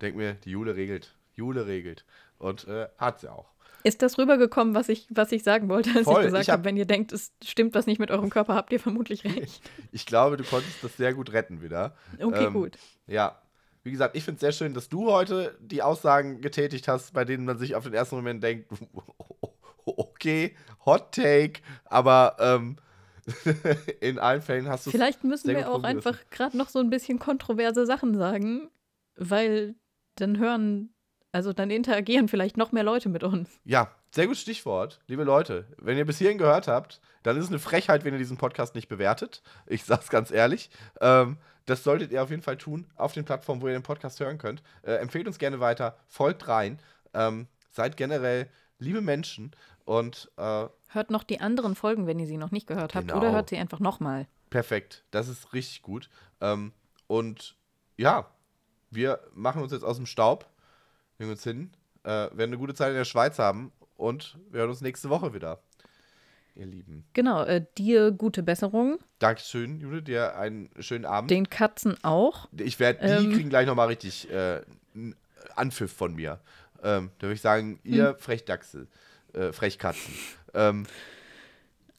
Denk 0.00 0.16
mir, 0.16 0.34
die 0.44 0.50
Jule 0.50 0.74
regelt. 0.74 1.14
Jule 1.34 1.66
regelt. 1.66 2.04
Und 2.38 2.66
äh, 2.66 2.88
hat 2.98 3.20
sie 3.20 3.30
auch. 3.30 3.52
Ist 3.88 4.02
das 4.02 4.18
rübergekommen, 4.18 4.74
was 4.74 4.88
ich, 4.90 5.06
was 5.10 5.32
ich 5.32 5.42
sagen 5.42 5.68
wollte, 5.68 5.90
als 5.94 6.04
Voll, 6.04 6.20
ich 6.20 6.26
gesagt 6.26 6.42
ich 6.42 6.48
hab- 6.50 6.58
habe, 6.58 6.64
wenn 6.64 6.76
ihr 6.76 6.84
denkt, 6.84 7.12
es 7.12 7.32
stimmt 7.42 7.74
was 7.74 7.86
nicht 7.86 7.98
mit 7.98 8.10
eurem 8.10 8.28
Körper, 8.28 8.54
habt 8.54 8.70
ihr 8.72 8.80
vermutlich 8.80 9.24
recht. 9.24 9.62
Ich 9.92 10.04
glaube, 10.04 10.36
du 10.36 10.44
konntest 10.44 10.84
das 10.84 10.96
sehr 10.96 11.14
gut 11.14 11.32
retten 11.32 11.62
wieder. 11.62 11.94
Okay, 12.20 12.44
Ähm, 12.46 12.52
gut. 12.52 12.76
Ja. 13.06 13.40
Wie 13.84 13.90
gesagt, 13.90 14.14
ich 14.16 14.24
finde 14.24 14.34
es 14.36 14.40
sehr 14.40 14.52
schön, 14.52 14.74
dass 14.74 14.90
du 14.90 15.10
heute 15.10 15.56
die 15.60 15.82
Aussagen 15.82 16.42
getätigt 16.42 16.86
hast, 16.88 17.14
bei 17.14 17.24
denen 17.24 17.46
man 17.46 17.56
sich 17.56 17.74
auf 17.74 17.84
den 17.84 17.94
ersten 17.94 18.16
Moment 18.16 18.42
denkt, 18.42 18.70
okay, 19.86 20.54
Hot 20.84 21.12
Take, 21.12 21.60
aber 21.86 22.36
ähm, 22.40 22.76
in 24.00 24.18
allen 24.18 24.42
Fällen 24.42 24.68
hast 24.68 24.84
du 24.86 24.90
es 24.90 24.96
Vielleicht 24.96 25.24
müssen 25.24 25.48
wir 25.48 25.70
auch 25.70 25.82
einfach 25.82 26.18
gerade 26.30 26.56
noch 26.58 26.68
so 26.68 26.78
ein 26.80 26.90
bisschen 26.90 27.18
kontroverse 27.18 27.86
Sachen 27.86 28.14
sagen, 28.16 28.68
weil 29.16 29.74
dann 30.16 30.38
hören, 30.38 30.92
also 31.32 31.52
dann 31.52 31.70
interagieren 31.70 32.28
vielleicht 32.28 32.56
noch 32.56 32.72
mehr 32.72 32.82
Leute 32.84 33.08
mit 33.08 33.22
uns. 33.24 33.60
Ja, 33.64 33.90
sehr 34.10 34.26
gutes 34.26 34.42
Stichwort. 34.42 35.00
Liebe 35.06 35.24
Leute, 35.24 35.66
wenn 35.78 35.98
ihr 35.98 36.06
bis 36.06 36.18
hierhin 36.18 36.38
gehört 36.38 36.68
habt, 36.68 37.00
dann 37.22 37.36
ist 37.36 37.44
es 37.44 37.50
eine 37.50 37.58
Frechheit, 37.58 38.04
wenn 38.04 38.14
ihr 38.14 38.18
diesen 38.18 38.38
Podcast 38.38 38.74
nicht 38.74 38.88
bewertet. 38.88 39.42
Ich 39.66 39.84
sag's 39.84 40.08
ganz 40.08 40.30
ehrlich. 40.30 40.70
Ähm, 41.00 41.36
das 41.66 41.84
solltet 41.84 42.12
ihr 42.12 42.22
auf 42.22 42.30
jeden 42.30 42.42
Fall 42.42 42.56
tun 42.56 42.86
auf 42.96 43.12
den 43.12 43.24
Plattformen, 43.26 43.60
wo 43.60 43.66
ihr 43.66 43.74
den 43.74 43.82
Podcast 43.82 44.18
hören 44.20 44.38
könnt. 44.38 44.62
Äh, 44.82 44.92
empfehlt 44.94 45.26
uns 45.26 45.38
gerne 45.38 45.60
weiter, 45.60 45.96
folgt 46.06 46.48
rein, 46.48 46.80
ähm, 47.12 47.46
seid 47.70 47.96
generell 47.98 48.48
liebe 48.78 49.02
Menschen 49.02 49.50
und 49.84 50.30
äh, 50.38 50.66
Hört 50.90 51.10
noch 51.10 51.24
die 51.24 51.40
anderen 51.40 51.74
Folgen, 51.74 52.06
wenn 52.06 52.18
ihr 52.18 52.26
sie 52.26 52.38
noch 52.38 52.50
nicht 52.52 52.66
gehört 52.66 52.94
habt, 52.94 53.08
Genau. 53.08 53.18
oder 53.20 53.32
hört 53.32 53.50
sie 53.50 53.58
einfach 53.58 53.80
nochmal. 53.80 54.26
perfekt. 54.48 55.04
Das 55.10 55.28
ist 55.28 55.52
richtig 55.52 55.82
gut. 55.82 56.08
Ähm, 56.40 56.72
und 57.06 57.56
ja, 57.98 58.30
wir 58.90 59.20
machen 59.34 59.60
uns 59.62 59.72
jetzt 59.72 59.82
aus 59.84 59.96
dem 59.96 60.06
Staub, 60.06 60.46
legen 61.18 61.30
uns 61.30 61.42
hin, 61.44 61.70
äh, 62.04 62.08
werden 62.08 62.42
eine 62.42 62.58
gute 62.58 62.74
Zeit 62.74 62.90
in 62.90 62.96
der 62.96 63.04
Schweiz 63.04 63.38
haben 63.38 63.72
und 63.96 64.38
wir 64.50 64.60
hören 64.60 64.70
uns 64.70 64.80
nächste 64.80 65.10
Woche 65.10 65.34
wieder. 65.34 65.58
Ihr 66.54 66.66
Lieben. 66.66 67.04
Genau, 67.12 67.44
äh, 67.44 67.64
dir 67.76 68.10
gute 68.10 68.42
Besserung, 68.42 68.98
Dankeschön, 69.20 69.80
Jule, 69.80 70.02
dir 70.02 70.36
einen 70.36 70.70
schönen 70.80 71.04
Abend. 71.04 71.30
den 71.30 71.48
Katzen 71.50 71.96
auch. 72.02 72.48
ich 72.56 72.78
werde, 72.80 73.06
die 73.06 73.26
Ähm. 73.26 73.32
kriegen 73.32 73.48
gleich 73.48 73.66
nochmal 73.66 73.88
richtig 73.88 74.28
äh, 74.30 74.62
einen 74.94 75.14
Anpfiff 75.54 75.92
von 75.92 76.14
mir. 76.14 76.40
Ähm, 76.82 77.10
da 77.18 77.22
würde 77.26 77.34
ich 77.34 77.40
sagen, 77.40 77.80
ihr 77.84 78.10
Hm. 78.10 78.18
Frechdachse, 78.18 78.86
äh, 79.34 79.52
Frechkatzen. 79.52 80.14
Ähm, 80.54 80.86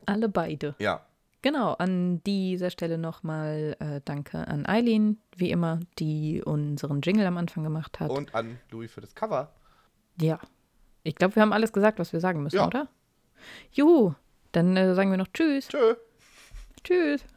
Alle 0.05 0.27
beide. 0.29 0.75
ja, 0.79 1.05
Genau, 1.41 1.73
an 1.73 2.21
dieser 2.23 2.69
Stelle 2.69 2.97
nochmal 2.97 3.75
äh, 3.79 4.01
Danke 4.03 4.45
an 4.47 4.65
Eileen, 4.65 5.21
wie 5.37 5.51
immer, 5.51 5.79
die 5.97 6.41
unseren 6.43 6.99
Jingle 7.01 7.25
am 7.25 7.37
Anfang 7.37 7.63
gemacht 7.63 7.99
hat. 8.01 8.09
und 8.11 8.35
an 8.35 8.59
Louis 8.71 8.91
für 8.91 9.01
das 9.01 9.15
Cover. 9.15 9.53
ja, 10.19 10.39
ich 11.03 11.15
glaube, 11.15 11.35
wir 11.35 11.41
haben 11.41 11.53
alles 11.53 11.71
gesagt, 11.71 11.97
was 11.97 12.11
wir 12.11 12.19
sagen 12.19 12.43
müssen, 12.43 12.57
Ja. 12.57 12.67
oder? 12.67 12.87
Juhu, 13.71 14.13
dann 14.51 14.75
äh, 14.75 14.93
sagen 14.95 15.11
wir 15.11 15.17
noch 15.17 15.29
Tschüss. 15.33 15.69
Tschö. 15.69 15.95
Tschüss. 16.83 17.23